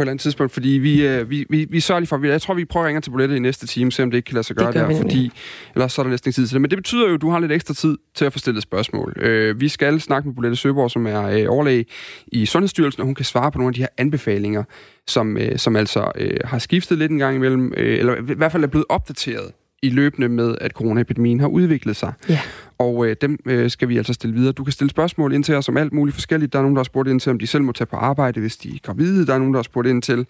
På 0.00 0.02
et 0.02 0.06
eller 0.06 0.12
andet 0.12 0.22
tidspunkt, 0.22 0.52
fordi 0.52 0.68
vi, 0.68 1.06
øh, 1.06 1.30
vi, 1.30 1.46
vi, 1.50 1.66
vi 1.70 1.80
sørger 1.80 2.00
lige 2.00 2.08
for, 2.08 2.16
vi, 2.16 2.28
jeg 2.28 2.42
tror, 2.42 2.54
vi 2.54 2.64
prøver 2.64 2.84
at 2.84 2.88
ringe 2.88 3.00
til 3.00 3.10
Bolette 3.10 3.36
i 3.36 3.38
næste 3.38 3.66
time, 3.66 3.92
se 3.92 4.02
om 4.02 4.10
det 4.10 4.18
ikke 4.18 4.26
kan 4.26 4.34
lade 4.34 4.46
sig 4.46 4.56
gøre 4.56 4.72
der, 4.72 4.96
fordi 4.96 5.30
ellers 5.74 5.92
så 5.92 6.02
er 6.02 6.04
der 6.04 6.10
næsten 6.10 6.28
ikke 6.28 6.34
tid 6.34 6.46
til 6.46 6.54
det. 6.54 6.60
Men 6.60 6.70
det 6.70 6.78
betyder 6.78 7.08
jo, 7.08 7.14
at 7.14 7.20
du 7.20 7.30
har 7.30 7.38
lidt 7.38 7.52
ekstra 7.52 7.74
tid 7.74 7.98
til 8.14 8.24
at 8.24 8.32
få 8.32 8.38
stillet 8.38 8.62
spørgsmål. 8.62 9.16
Øh, 9.16 9.60
vi 9.60 9.68
skal 9.68 10.00
snakke 10.00 10.28
med 10.28 10.34
Bolette 10.34 10.56
Søborg, 10.56 10.90
som 10.90 11.06
er 11.06 11.22
øh, 11.22 11.46
overlæge 11.48 11.84
i 12.26 12.46
Sundhedsstyrelsen, 12.46 13.00
og 13.00 13.06
hun 13.06 13.14
kan 13.14 13.24
svare 13.24 13.52
på 13.52 13.58
nogle 13.58 13.70
af 13.70 13.74
de 13.74 13.80
her 13.80 13.88
anbefalinger, 13.98 14.64
som, 15.06 15.36
øh, 15.36 15.58
som 15.58 15.76
altså 15.76 16.12
øh, 16.14 16.36
har 16.44 16.58
skiftet 16.58 16.98
lidt 16.98 17.12
en 17.12 17.18
gang 17.18 17.36
imellem, 17.36 17.72
øh, 17.76 17.98
eller 17.98 18.16
i 18.16 18.34
hvert 18.34 18.52
fald 18.52 18.62
er 18.64 18.68
blevet 18.68 18.86
opdateret 18.88 19.52
i 19.82 19.90
løbende 19.90 20.28
med, 20.28 20.54
at 20.60 20.72
coronaepidemien 20.72 21.40
har 21.40 21.48
udviklet 21.48 21.96
sig. 21.96 22.12
Ja 22.28 22.40
og 22.80 23.06
øh, 23.06 23.16
dem 23.20 23.38
øh, 23.46 23.70
skal 23.70 23.88
vi 23.88 23.96
altså 23.96 24.12
stille 24.12 24.36
videre. 24.36 24.52
Du 24.52 24.64
kan 24.64 24.72
stille 24.72 24.90
spørgsmål 24.90 25.32
ind 25.32 25.44
til 25.44 25.54
os 25.54 25.68
om 25.68 25.76
alt 25.76 25.92
muligt 25.92 26.14
forskelligt. 26.14 26.52
Der 26.52 26.58
er 26.58 26.62
nogen, 26.62 26.76
der 26.76 26.80
har 26.80 26.84
spurgt 26.84 27.08
ind 27.08 27.20
til, 27.20 27.30
om 27.30 27.38
de 27.38 27.46
selv 27.46 27.62
må 27.62 27.72
tage 27.72 27.86
på 27.86 27.96
arbejde, 27.96 28.40
hvis 28.40 28.56
de 28.56 28.68
er 28.68 28.78
gravide. 28.82 29.26
Der 29.26 29.34
er 29.34 29.38
nogen, 29.38 29.54
der 29.54 29.58
har 29.58 29.62
spurgt 29.62 29.88
ind 29.88 30.02
til, 30.02 30.26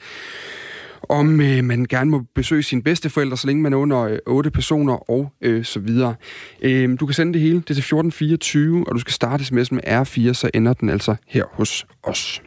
om 1.08 1.40
øh, 1.40 1.64
man 1.64 1.84
gerne 1.84 2.10
må 2.10 2.22
besøge 2.34 2.62
sine 2.62 2.82
bedsteforældre, 2.82 3.36
så 3.36 3.46
længe 3.46 3.62
man 3.62 3.72
er 3.72 3.76
under 3.76 4.00
øh, 4.00 4.18
8 4.26 4.50
personer 4.50 5.10
og 5.10 5.32
øh, 5.40 5.64
så 5.64 5.80
videre. 5.80 6.14
Øh, 6.62 7.00
du 7.00 7.06
kan 7.06 7.14
sende 7.14 7.32
det 7.32 7.40
hele, 7.40 7.54
det 7.54 7.70
er 7.70 7.74
til 7.74 7.80
1424, 7.80 8.84
og 8.88 8.94
du 8.94 9.00
skal 9.00 9.12
starte 9.12 9.44
sms'en 9.44 9.74
med 9.74 9.82
R4, 9.86 10.32
så 10.32 10.50
ender 10.54 10.72
den 10.72 10.88
altså 10.88 11.14
her 11.26 11.44
hos 11.52 11.86
os. 12.02 12.42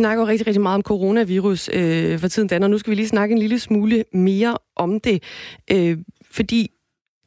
Snakker 0.00 0.24
jo 0.24 0.28
rigtig, 0.28 0.46
rigtig 0.46 0.62
meget 0.62 0.74
om 0.74 0.82
coronavirus 0.82 1.70
øh, 1.72 2.18
for 2.18 2.28
tiden, 2.28 2.48
Dan, 2.48 2.62
og 2.62 2.70
nu 2.70 2.78
skal 2.78 2.90
vi 2.90 2.94
lige 2.94 3.08
snakke 3.08 3.32
en 3.32 3.38
lille 3.38 3.58
smule 3.58 4.04
mere 4.12 4.58
om 4.76 5.00
det, 5.00 5.22
øh, 5.72 5.98
fordi 6.30 6.70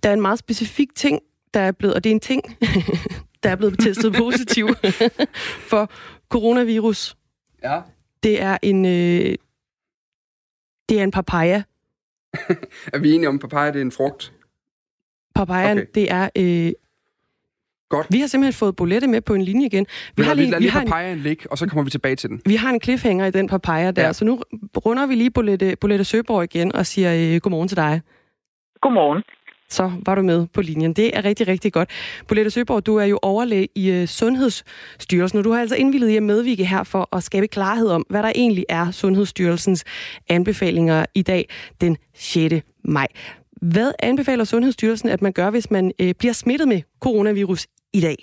der 0.03 0.09
er 0.09 0.13
en 0.13 0.21
meget 0.21 0.39
specifik 0.39 0.95
ting, 0.95 1.19
der 1.53 1.59
er 1.59 1.71
blevet, 1.71 1.95
og 1.95 2.03
det 2.03 2.09
er 2.09 2.13
en 2.13 2.19
ting, 2.19 2.43
der 3.43 3.49
er 3.49 3.55
blevet 3.55 3.79
testet 3.79 4.13
positiv 4.13 4.69
for 5.71 5.91
coronavirus. 6.29 7.17
Ja. 7.63 7.81
Det 8.23 8.41
er 8.41 8.57
en, 8.61 8.85
øh, 8.85 9.35
det 10.89 10.99
er 10.99 11.03
en 11.03 11.11
papaya. 11.11 11.63
er 12.93 12.99
vi 12.99 13.11
enige 13.11 13.29
om, 13.29 13.39
papaya 13.39 13.67
det 13.67 13.77
er 13.77 13.81
en 13.81 13.91
frugt? 13.91 14.33
Papayaen, 15.35 15.77
okay. 15.77 15.87
det 15.95 16.11
er... 16.11 16.29
Øh, 16.37 16.71
Godt. 17.93 18.07
Vi 18.09 18.19
har 18.19 18.27
simpelthen 18.27 18.53
fået 18.53 18.75
Bolette 18.75 19.07
med 19.07 19.21
på 19.21 19.33
en 19.33 19.41
linje 19.41 19.65
igen. 19.65 19.85
Vi, 20.17 20.23
har 20.23 20.33
lige, 20.33 20.51
vi 20.53 20.59
lige 20.59 20.71
har 20.71 20.81
en, 20.81 20.87
papayaen 20.87 21.19
ligge, 21.19 21.51
og 21.51 21.57
så 21.57 21.67
kommer 21.67 21.83
vi 21.83 21.89
tilbage 21.89 22.15
til 22.15 22.29
den. 22.29 22.41
vi 22.45 22.55
har 22.55 22.69
en 22.69 22.81
cliffhanger 22.83 23.25
i 23.25 23.31
den 23.31 23.47
papaya 23.47 23.91
der, 23.91 24.05
Ja. 24.05 24.13
så 24.13 24.25
nu 24.25 24.41
runder 24.85 25.05
vi 25.05 25.15
lige 25.15 25.31
Bolette, 25.31 25.75
Bolette 25.81 26.05
Søborg 26.05 26.43
igen 26.43 26.75
og 26.75 26.85
siger 26.85 27.33
øh, 27.35 27.41
godmorgen 27.41 27.67
til 27.67 27.77
dig. 27.77 28.01
Godmorgen. 28.81 29.23
Så 29.69 29.91
var 30.05 30.15
du 30.15 30.21
med 30.21 30.47
på 30.53 30.61
linjen. 30.61 30.93
Det 30.93 31.17
er 31.17 31.25
rigtig, 31.25 31.47
rigtig 31.47 31.73
godt. 31.73 31.89
Bolette 32.27 32.51
Søborg, 32.51 32.85
du 32.85 32.95
er 32.95 33.05
jo 33.05 33.19
overlæge 33.21 33.67
i 33.75 33.91
øh, 33.91 34.07
Sundhedsstyrelsen, 34.07 35.39
og 35.39 35.43
du 35.45 35.51
har 35.51 35.59
altså 35.61 35.75
indvillet 35.75 36.09
i 36.09 36.15
at 36.17 36.23
medvirke 36.23 36.65
her 36.65 36.83
for 36.83 37.15
at 37.15 37.23
skabe 37.23 37.47
klarhed 37.47 37.87
om, 37.89 38.05
hvad 38.09 38.23
der 38.23 38.31
egentlig 38.35 38.65
er 38.69 38.91
Sundhedsstyrelsens 38.91 39.83
anbefalinger 40.29 41.05
i 41.15 41.21
dag, 41.21 41.49
den 41.81 41.97
6. 42.15 42.55
maj. 42.85 43.07
Hvad 43.61 43.91
anbefaler 43.99 44.43
Sundhedsstyrelsen, 44.43 45.09
at 45.09 45.21
man 45.21 45.33
gør, 45.33 45.49
hvis 45.49 45.71
man 45.71 45.91
øh, 45.99 46.13
bliver 46.19 46.33
smittet 46.33 46.67
med 46.67 46.81
coronavirus 47.01 47.67
i 47.93 48.01
dag? 48.01 48.17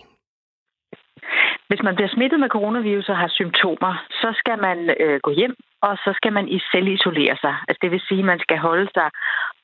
Hvis 1.69 1.83
man 1.83 1.95
bliver 1.95 2.09
smittet 2.15 2.41
med 2.41 2.49
coronavirus 2.49 3.09
og 3.09 3.17
har 3.17 3.29
symptomer, 3.29 3.93
så 4.11 4.29
skal 4.41 4.59
man 4.59 4.79
øh, 5.01 5.21
gå 5.23 5.31
hjem, 5.31 5.57
og 5.83 5.97
så 6.05 6.11
skal 6.17 6.33
man 6.33 6.49
i 6.49 6.59
selvisolere 6.73 7.37
sig. 7.41 7.55
Altså 7.69 7.79
det 7.83 7.91
vil 7.91 8.03
sige, 8.09 8.19
at 8.19 8.31
man 8.33 8.41
skal 8.41 8.59
holde 8.59 8.89
sig 8.95 9.09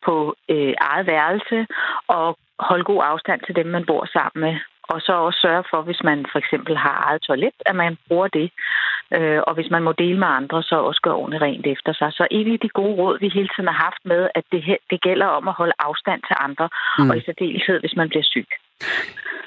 på 0.07 0.35
øh, 0.49 0.75
eget 0.81 1.07
værelse 1.07 1.67
og 2.09 2.39
holde 2.59 2.85
god 2.85 3.03
afstand 3.05 3.41
til 3.47 3.57
dem, 3.57 3.67
man 3.67 3.87
bor 3.87 4.05
sammen 4.13 4.41
med. 4.47 4.55
Og 4.93 5.01
så 5.01 5.13
også 5.13 5.41
sørge 5.41 5.65
for, 5.71 5.83
hvis 5.83 6.03
man 6.05 6.27
for 6.33 6.39
eksempel 6.39 6.77
har 6.77 6.97
eget 7.07 7.23
toilet, 7.23 7.57
at 7.67 7.77
man 7.77 7.99
bruger 8.09 8.29
det. 8.29 8.51
Øh, 9.17 9.41
og 9.47 9.55
hvis 9.55 9.71
man 9.71 9.83
må 9.83 9.93
dele 9.93 10.19
med 10.19 10.29
andre, 10.41 10.63
så 10.63 10.77
også 10.77 11.01
gøre 11.03 11.15
ordentligt 11.15 11.43
rent 11.43 11.67
efter 11.67 11.93
sig. 11.93 12.13
Så 12.13 12.27
en 12.31 12.53
af 12.53 12.59
de 12.61 12.69
gode 12.69 12.95
råd, 13.01 13.19
vi 13.19 13.29
hele 13.29 13.49
tiden 13.49 13.69
har 13.73 13.81
haft 13.87 14.03
med, 14.05 14.29
at 14.35 14.45
det, 14.53 14.77
det 14.91 15.01
gælder 15.01 15.27
om 15.27 15.49
at 15.49 15.55
holde 15.55 15.73
afstand 15.79 16.21
til 16.29 16.37
andre, 16.41 16.69
mm. 16.99 17.11
og 17.11 17.17
i 17.17 17.23
særdeleshed, 17.27 17.81
hvis 17.81 17.97
man 17.97 18.09
bliver 18.09 18.27
syg. 18.35 18.49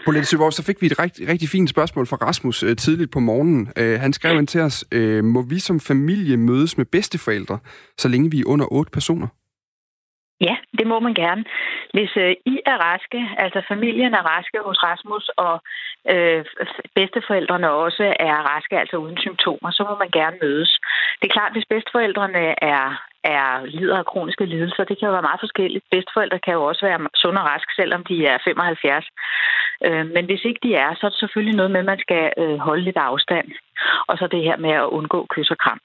Bolette 0.06 0.28
Søborg, 0.28 0.54
så 0.54 0.64
fik 0.64 0.82
vi 0.82 0.86
et 0.86 1.00
rigtig, 1.00 1.28
rigtig 1.28 1.50
fint 1.50 1.70
spørgsmål 1.70 2.08
fra 2.08 2.18
Rasmus 2.18 2.64
øh, 2.64 2.76
tidligt 2.76 3.12
på 3.12 3.20
morgenen. 3.20 3.70
Øh, 3.78 4.00
han 4.00 4.14
skrev 4.14 4.40
ind 4.40 4.48
til 4.48 4.62
os, 4.62 4.86
øh, 4.92 5.24
må 5.24 5.42
vi 5.42 5.60
som 5.60 5.80
familie 5.80 6.38
mødes 6.38 6.78
med 6.78 6.86
bedsteforældre, 6.86 7.60
så 7.98 8.08
længe 8.08 8.32
vi 8.32 8.40
er 8.40 8.44
under 8.46 8.74
8 8.74 8.92
personer? 8.92 9.28
Ja, 10.48 10.56
det 10.78 10.88
må 10.88 11.00
man 11.00 11.14
gerne. 11.14 11.44
Hvis 11.94 12.12
øh, 12.18 12.34
I 12.54 12.56
er 12.72 12.78
raske, 12.90 13.20
altså 13.38 13.60
familien 13.68 14.14
er 14.14 14.24
raske 14.34 14.60
hos 14.68 14.80
Rasmus, 14.88 15.26
og 15.46 15.56
øh, 16.14 16.46
bedsteforældrene 16.96 17.70
også 17.72 18.06
er 18.20 18.38
raske, 18.52 18.80
altså 18.80 18.98
uden 18.98 19.18
symptomer, 19.18 19.72
så 19.72 19.82
må 19.90 19.96
man 20.04 20.12
gerne 20.20 20.38
mødes. 20.44 20.72
Det 21.20 21.26
er 21.28 21.36
klart, 21.38 21.52
hvis 21.56 21.72
bedsteforældrene 21.74 22.44
er, 22.76 22.88
er 23.24 23.66
lider 23.66 23.98
af 23.98 24.06
kroniske 24.06 24.46
lidelser, 24.46 24.84
det 24.84 24.96
kan 24.98 25.08
jo 25.08 25.14
være 25.18 25.30
meget 25.30 25.44
forskelligt. 25.46 25.86
Bedsteforældre 25.92 26.40
kan 26.46 26.54
jo 26.54 26.64
også 26.70 26.82
være 26.86 27.00
sunde 27.22 27.42
og 27.42 27.48
raske, 27.52 27.72
selvom 27.80 28.02
de 28.10 28.16
er 28.26 28.38
75. 28.44 29.06
Øh, 29.88 30.06
men 30.16 30.26
hvis 30.26 30.44
ikke 30.50 30.62
de 30.64 30.72
er, 30.76 30.92
så 30.96 31.04
er 31.06 31.12
det 31.12 31.20
selvfølgelig 31.20 31.56
noget 31.56 31.72
med, 31.72 31.80
at 31.80 31.92
man 31.94 32.00
skal 32.06 32.24
øh, 32.42 32.58
holde 32.68 32.84
lidt 32.84 32.98
afstand. 32.98 33.48
Og 34.10 34.18
så 34.18 34.28
det 34.34 34.42
her 34.48 34.58
med 34.58 34.74
at 34.82 34.92
undgå 34.98 35.20
kys 35.34 35.52
og 35.52 35.58
kram. 35.58 35.80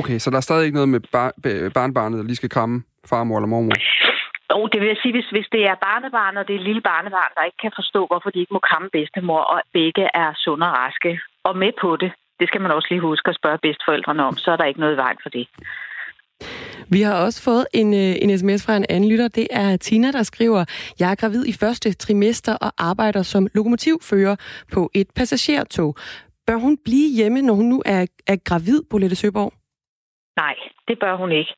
Okay, 0.00 0.18
så 0.18 0.30
der 0.30 0.36
er 0.36 0.48
stadig 0.48 0.64
ikke 0.64 0.80
noget 0.80 0.88
med 0.88 1.00
bar- 1.12 1.34
barnbarnet, 1.74 2.18
der 2.18 2.24
lige 2.24 2.42
skal 2.42 2.50
kramme 2.56 2.82
farmor 3.10 3.36
eller 3.38 3.52
mormor? 3.54 3.76
Og 4.58 4.64
det 4.72 4.78
vil 4.80 4.88
jeg 4.92 5.00
sige, 5.02 5.14
hvis, 5.16 5.28
hvis 5.34 5.48
det 5.54 5.62
er 5.70 5.82
barnebarn, 5.88 6.36
og 6.36 6.44
det 6.46 6.54
er 6.54 6.60
et 6.60 6.68
lille 6.70 6.84
barnebarn, 6.90 7.32
der 7.36 7.48
ikke 7.48 7.62
kan 7.64 7.72
forstå, 7.80 8.00
hvorfor 8.10 8.30
de 8.30 8.40
ikke 8.42 8.54
må 8.56 8.60
kramme 8.68 8.88
bedstemor, 8.96 9.40
og 9.52 9.58
begge 9.72 10.04
er 10.22 10.28
sunde 10.44 10.66
og 10.70 10.74
raske, 10.82 11.20
og 11.48 11.52
med 11.62 11.72
på 11.82 11.96
det, 12.02 12.12
det 12.40 12.46
skal 12.48 12.60
man 12.60 12.70
også 12.70 12.88
lige 12.90 13.08
huske 13.10 13.28
at 13.28 13.38
spørge 13.40 13.58
bedsteforældrene 13.66 14.22
om, 14.24 14.36
så 14.36 14.48
er 14.52 14.56
der 14.56 14.64
ikke 14.64 14.80
noget 14.80 14.94
i 14.94 15.02
vejen 15.04 15.18
for 15.22 15.28
det. 15.28 15.46
Vi 16.88 17.00
har 17.02 17.24
også 17.24 17.42
fået 17.42 17.66
en, 17.74 17.94
øh, 17.94 18.14
en 18.22 18.38
sms 18.38 18.66
fra 18.66 18.76
en 18.76 18.86
anden 18.88 19.10
lytter. 19.10 19.28
Det 19.28 19.46
er 19.50 19.76
Tina, 19.76 20.12
der 20.12 20.22
skriver, 20.22 20.64
jeg 21.00 21.10
er 21.10 21.14
gravid 21.14 21.46
i 21.46 21.52
første 21.52 21.92
trimester 21.92 22.54
og 22.56 22.72
arbejder 22.78 23.22
som 23.22 23.46
lokomotivfører 23.54 24.36
på 24.72 24.90
et 24.94 25.06
passagertog. 25.16 25.96
Bør 26.46 26.56
hun 26.56 26.78
blive 26.84 27.16
hjemme, 27.16 27.42
når 27.42 27.54
hun 27.54 27.66
nu 27.66 27.82
er, 27.86 28.06
er 28.26 28.36
gravid, 28.44 28.82
Bolette 28.90 29.16
Søborg? 29.16 29.52
Nej, 30.36 30.56
det 30.88 30.98
bør 30.98 31.16
hun 31.16 31.32
ikke. 31.32 31.54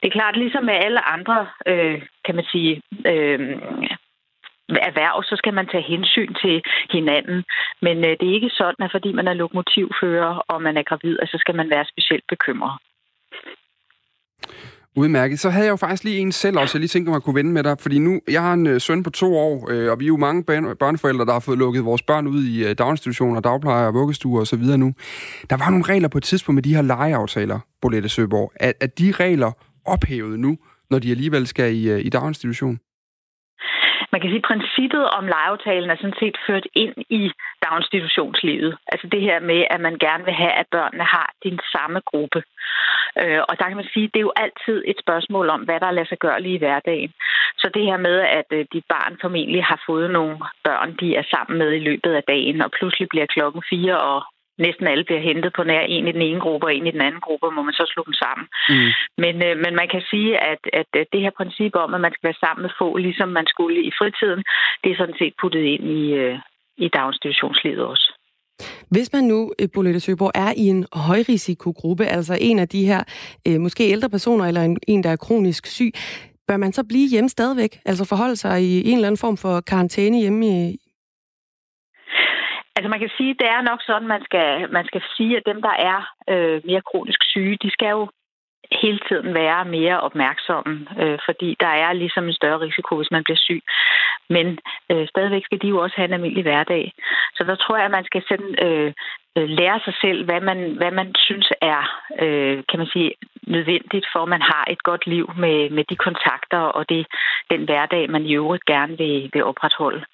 Det 0.00 0.06
er 0.08 0.18
klart, 0.18 0.36
ligesom 0.36 0.64
med 0.64 0.74
alle 0.74 1.08
andre, 1.08 1.48
øh, 1.66 2.02
kan 2.24 2.34
man 2.34 2.44
sige, 2.44 2.82
øh, 3.06 3.40
erhverv, 4.68 5.22
så 5.22 5.36
skal 5.36 5.54
man 5.54 5.66
tage 5.66 5.82
hensyn 5.82 6.34
til 6.34 6.62
hinanden. 6.90 7.44
Men 7.82 7.96
øh, 8.04 8.10
det 8.20 8.28
er 8.28 8.34
ikke 8.34 8.50
sådan, 8.50 8.84
at 8.84 8.90
fordi 8.90 9.12
man 9.12 9.28
er 9.28 9.34
lokomotivfører, 9.34 10.34
og 10.48 10.62
man 10.62 10.76
er 10.76 10.82
gravid, 10.82 11.18
så 11.26 11.36
skal 11.38 11.54
man 11.54 11.70
være 11.70 11.84
specielt 11.84 12.24
bekymret. 12.28 12.72
Udmærket. 14.96 15.38
Så 15.38 15.50
havde 15.50 15.66
jeg 15.66 15.70
jo 15.70 15.76
faktisk 15.76 16.04
lige 16.04 16.18
en 16.18 16.32
selv 16.32 16.58
også, 16.58 16.78
jeg 16.78 16.80
lige 16.80 16.88
tænkte 16.88 17.10
mig 17.10 17.16
at 17.16 17.22
kunne 17.22 17.34
vende 17.34 17.52
med 17.52 17.62
dig, 17.62 17.76
fordi 17.80 17.98
nu, 17.98 18.20
jeg 18.28 18.42
har 18.42 18.52
en 18.52 18.66
øh, 18.66 18.80
søn 18.80 19.02
på 19.02 19.10
to 19.10 19.36
år, 19.36 19.70
øh, 19.70 19.90
og 19.92 20.00
vi 20.00 20.04
er 20.04 20.08
jo 20.08 20.16
mange 20.16 20.44
børn- 20.44 20.74
børneforældre, 20.74 21.24
der 21.26 21.32
har 21.32 21.40
fået 21.40 21.58
lukket 21.58 21.84
vores 21.84 22.02
børn 22.02 22.26
ud 22.26 22.42
i 22.44 22.68
øh, 22.68 22.74
daginstitutioner, 22.78 23.40
dagplejer, 23.40 23.92
vuggestuer 23.92 24.40
og 24.40 24.46
så 24.46 24.56
videre 24.56 24.78
nu. 24.78 24.94
Der 25.50 25.56
var 25.56 25.70
nogle 25.70 25.84
regler 25.84 26.08
på 26.08 26.18
et 26.18 26.24
tidspunkt 26.24 26.54
med 26.54 26.62
de 26.62 26.74
her 26.74 26.82
legeaftaler, 26.82 27.58
Bolette 27.82 28.08
Søborg. 28.08 28.52
Er, 28.60 28.72
er 28.80 28.86
de 28.86 29.12
regler 29.12 29.52
ophævet 29.86 30.40
nu, 30.40 30.58
når 30.90 30.98
de 30.98 31.10
alligevel 31.10 31.46
skal 31.46 31.74
i, 31.74 31.90
øh, 31.90 32.00
i 32.06 32.08
daginstitution? 32.08 32.78
Man 34.12 34.20
kan 34.20 34.30
sige, 34.30 34.42
at 34.44 34.48
princippet 34.50 35.04
om 35.18 35.24
legeaftalen 35.34 35.90
er 35.90 35.96
sådan 35.96 36.20
set 36.22 36.36
ført 36.46 36.66
ind 36.82 36.94
i 37.20 37.22
daginstitutionslivet. 37.66 38.72
Altså 38.92 39.06
det 39.14 39.20
her 39.20 39.40
med, 39.40 39.60
at 39.70 39.80
man 39.80 39.96
gerne 40.06 40.24
vil 40.24 40.34
have, 40.34 40.54
at 40.62 40.66
børnene 40.70 41.04
har 41.04 41.28
din 41.44 41.58
samme 41.74 42.00
gruppe. 42.10 42.42
Øh, 43.20 43.40
og 43.48 43.54
der 43.58 43.66
kan 43.68 43.80
man 43.80 43.92
sige, 43.92 44.04
at 44.04 44.10
det 44.14 44.20
er 44.20 44.28
jo 44.28 44.40
altid 44.44 44.76
et 44.86 44.98
spørgsmål 45.04 45.46
om, 45.54 45.60
hvad 45.60 45.80
der 45.80 45.90
lader 45.90 46.08
sig 46.08 46.18
gøre 46.18 46.42
lige 46.42 46.54
i 46.54 46.62
hverdagen. 46.64 47.12
Så 47.58 47.70
det 47.74 47.84
her 47.88 47.96
med, 47.96 48.16
at 48.20 48.48
øh, 48.50 48.64
dit 48.72 48.84
barn 48.88 49.18
formentlig 49.20 49.64
har 49.64 49.82
fået 49.86 50.10
nogle 50.10 50.36
børn, 50.64 50.96
de 51.00 51.16
er 51.16 51.24
sammen 51.34 51.58
med 51.58 51.72
i 51.72 51.84
løbet 51.88 52.12
af 52.14 52.22
dagen, 52.22 52.60
og 52.62 52.70
pludselig 52.78 53.08
bliver 53.08 53.26
klokken 53.26 53.62
fire, 53.70 54.00
og 54.00 54.22
næsten 54.58 54.86
alle 54.86 55.04
bliver 55.04 55.20
hentet 55.20 55.52
på 55.52 55.62
nær 55.62 55.80
en 55.80 56.08
i 56.08 56.12
den 56.12 56.22
ene 56.22 56.40
gruppe 56.40 56.66
og 56.66 56.74
en 56.74 56.86
i 56.86 56.90
den 56.90 57.00
anden 57.00 57.20
gruppe, 57.20 57.50
må 57.50 57.62
man 57.62 57.74
så 57.74 57.84
slå 57.92 58.02
dem 58.06 58.16
sammen. 58.24 58.46
Mm. 58.68 58.90
Men, 59.22 59.34
øh, 59.46 59.56
men 59.64 59.72
man 59.80 59.88
kan 59.88 60.02
sige, 60.10 60.38
at, 60.52 60.62
at 60.72 60.86
det 61.12 61.20
her 61.20 61.30
princip 61.40 61.74
om, 61.74 61.94
at 61.94 62.00
man 62.00 62.12
skal 62.12 62.28
være 62.28 62.42
sammen 62.44 62.62
med 62.62 62.70
få, 62.78 62.96
ligesom 62.96 63.28
man 63.28 63.46
skulle 63.46 63.82
i 63.82 63.92
fritiden, 63.98 64.42
det 64.84 64.92
er 64.92 64.96
sådan 64.96 65.18
set 65.18 65.34
puttet 65.40 65.64
ind 65.74 65.84
i, 66.00 66.04
øh, 66.22 66.38
i 66.76 66.88
daginstitutionslivet 66.88 67.84
også. 67.84 68.18
Hvis 68.90 69.12
man 69.12 69.24
nu, 69.24 69.52
øh, 69.60 69.68
Bolette 69.74 70.00
Søborg, 70.00 70.32
er 70.34 70.52
i 70.56 70.66
en 70.74 70.86
højrisikogruppe, 70.92 72.04
altså 72.04 72.38
en 72.40 72.58
af 72.58 72.68
de 72.68 72.86
her 72.86 73.02
øh, 73.48 73.60
måske 73.60 73.90
ældre 73.90 74.10
personer, 74.10 74.44
eller 74.44 74.62
en, 74.62 74.76
en, 74.88 75.04
der 75.04 75.10
er 75.10 75.16
kronisk 75.16 75.66
syg, 75.66 75.92
bør 76.48 76.56
man 76.56 76.72
så 76.72 76.84
blive 76.88 77.08
hjemme 77.08 77.28
stadigvæk? 77.28 77.80
Altså 77.84 78.04
forholde 78.08 78.36
sig 78.36 78.62
i 78.62 78.88
en 78.90 78.94
eller 78.94 79.08
anden 79.08 79.24
form 79.24 79.36
for 79.36 79.60
karantæne 79.60 80.20
hjemme 80.20 80.46
i, 80.46 80.78
Altså 82.76 82.88
man 82.88 83.00
kan 83.00 83.12
sige, 83.16 83.34
det 83.40 83.48
er 83.56 83.62
nok 83.70 83.80
sådan, 83.82 84.08
man 84.08 84.22
skal, 84.24 84.48
man 84.72 84.84
skal 84.84 85.02
sige, 85.16 85.36
at 85.36 85.42
dem, 85.46 85.62
der 85.62 85.74
er 85.90 85.98
øh, 86.32 86.60
mere 86.64 86.82
kronisk 86.90 87.20
syge, 87.32 87.58
de 87.62 87.70
skal 87.70 87.90
jo 87.90 88.08
hele 88.82 89.00
tiden 89.08 89.34
være 89.34 89.64
mere 89.64 90.00
opmærksomme, 90.00 90.86
øh, 91.00 91.18
fordi 91.24 91.56
der 91.60 91.72
er 91.84 91.92
ligesom 91.92 92.24
en 92.24 92.34
større 92.40 92.60
risiko, 92.60 92.96
hvis 92.96 93.10
man 93.10 93.24
bliver 93.24 93.36
syg. 93.36 93.62
Men 94.28 94.58
øh, 94.90 95.08
stadigvæk 95.08 95.44
skal 95.44 95.62
de 95.62 95.68
jo 95.68 95.78
også 95.78 95.96
have 95.96 96.08
en 96.08 96.12
almindelig 96.12 96.42
hverdag. 96.42 96.92
Så 97.34 97.44
der 97.44 97.56
tror 97.56 97.76
jeg, 97.76 97.84
at 97.84 97.96
man 97.98 98.04
skal 98.04 98.22
sådan, 98.28 98.54
øh, 98.66 98.92
øh, 99.36 99.48
lære 99.48 99.80
sig 99.84 99.94
selv, 100.00 100.24
hvad 100.24 100.40
man, 100.40 100.58
hvad 100.80 100.90
man 100.90 101.14
synes 101.18 101.52
er 101.60 101.82
øh, 102.22 102.62
kan 102.68 102.78
man 102.78 102.88
sige, 102.92 103.12
nødvendigt 103.46 104.06
for, 104.12 104.20
at 104.22 104.28
man 104.28 104.42
har 104.42 104.64
et 104.70 104.82
godt 104.82 105.06
liv 105.06 105.26
med, 105.36 105.70
med 105.70 105.84
de 105.90 105.96
kontakter 105.96 106.58
og 106.58 106.88
det, 106.88 107.06
den 107.50 107.64
hverdag, 107.64 108.10
man 108.10 108.26
i 108.26 108.34
øvrigt 108.34 108.64
gerne 108.64 108.98
vil, 108.98 109.30
vil 109.32 109.44
opretholde. 109.44 110.04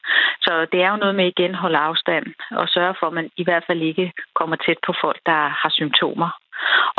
Så 0.41 0.67
det 0.73 0.83
er 0.83 0.91
jo 0.91 0.97
noget 0.97 1.15
med 1.15 1.27
igen 1.27 1.55
holde 1.55 1.79
afstand 1.79 2.27
og 2.51 2.69
sørge 2.69 2.95
for, 2.99 3.07
at 3.07 3.13
man 3.13 3.31
i 3.37 3.45
hvert 3.45 3.65
fald 3.67 3.83
ikke 3.83 4.13
kommer 4.35 4.57
tæt 4.57 4.79
på 4.87 4.95
folk, 5.01 5.21
der 5.27 5.41
har 5.61 5.71
symptomer. 5.71 6.31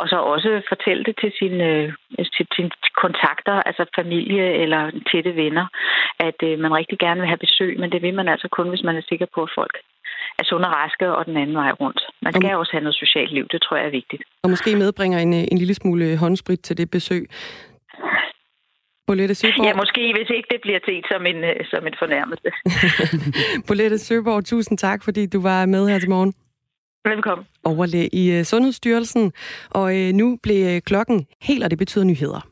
Og 0.00 0.06
så 0.08 0.16
også 0.34 0.50
fortælle 0.72 1.04
det 1.04 1.14
til 1.22 1.32
sine, 1.38 1.64
øh, 1.64 1.92
til 2.36 2.46
sine 2.56 2.70
kontakter, 3.04 3.56
altså 3.68 3.84
familie 4.00 4.46
eller 4.62 4.82
tætte 5.10 5.32
venner, 5.42 5.66
at 6.28 6.38
øh, 6.48 6.58
man 6.64 6.74
rigtig 6.80 6.98
gerne 6.98 7.20
vil 7.20 7.32
have 7.32 7.44
besøg, 7.46 7.72
men 7.80 7.92
det 7.92 8.02
vil 8.02 8.14
man 8.14 8.28
altså 8.28 8.48
kun, 8.56 8.68
hvis 8.68 8.86
man 8.88 8.96
er 8.96 9.04
sikker 9.08 9.26
på, 9.34 9.40
at 9.42 9.54
folk 9.60 9.74
er 10.38 10.44
sunde 10.44 10.68
og 10.68 10.74
raske 10.74 11.06
og 11.16 11.26
den 11.26 11.36
anden 11.36 11.56
vej 11.56 11.70
rundt. 11.82 12.00
Man 12.22 12.32
skal 12.32 12.56
også 12.56 12.72
have 12.72 12.84
noget 12.86 13.02
socialt 13.04 13.32
liv, 13.32 13.46
det 13.52 13.62
tror 13.62 13.76
jeg 13.76 13.86
er 13.86 13.98
vigtigt. 14.00 14.22
Og 14.42 14.50
måske 14.50 14.76
medbringer 14.76 15.18
en, 15.18 15.32
en 15.32 15.58
lille 15.58 15.74
smule 15.74 16.16
håndsprit 16.16 16.60
til 16.60 16.78
det 16.78 16.90
besøg. 16.90 17.22
Bolette 19.06 19.34
Søborg. 19.34 19.66
Ja, 19.66 19.74
måske, 19.74 20.02
hvis 20.16 20.30
ikke 20.36 20.48
det 20.50 20.60
bliver 20.62 20.80
set 20.88 21.04
som 21.12 21.26
en, 21.26 21.38
øh, 21.50 21.56
som 21.72 21.86
en 21.86 21.94
fornærmelse. 22.02 22.50
Bolette 23.68 23.98
Søborg, 23.98 24.44
tusind 24.44 24.78
tak, 24.78 25.04
fordi 25.04 25.26
du 25.26 25.42
var 25.42 25.66
med 25.66 25.88
her 25.88 25.98
til 25.98 26.10
morgen. 26.10 26.32
Velkommen. 27.04 27.46
Overlæg 27.64 28.08
i 28.12 28.30
øh, 28.30 28.44
Sundhedsstyrelsen, 28.44 29.32
og 29.70 29.96
øh, 29.98 30.12
nu 30.12 30.38
blev 30.42 30.66
øh, 30.66 30.80
klokken 30.80 31.26
helt, 31.42 31.64
og 31.64 31.70
det 31.70 31.78
betyder 31.78 32.04
nyheder. 32.04 32.49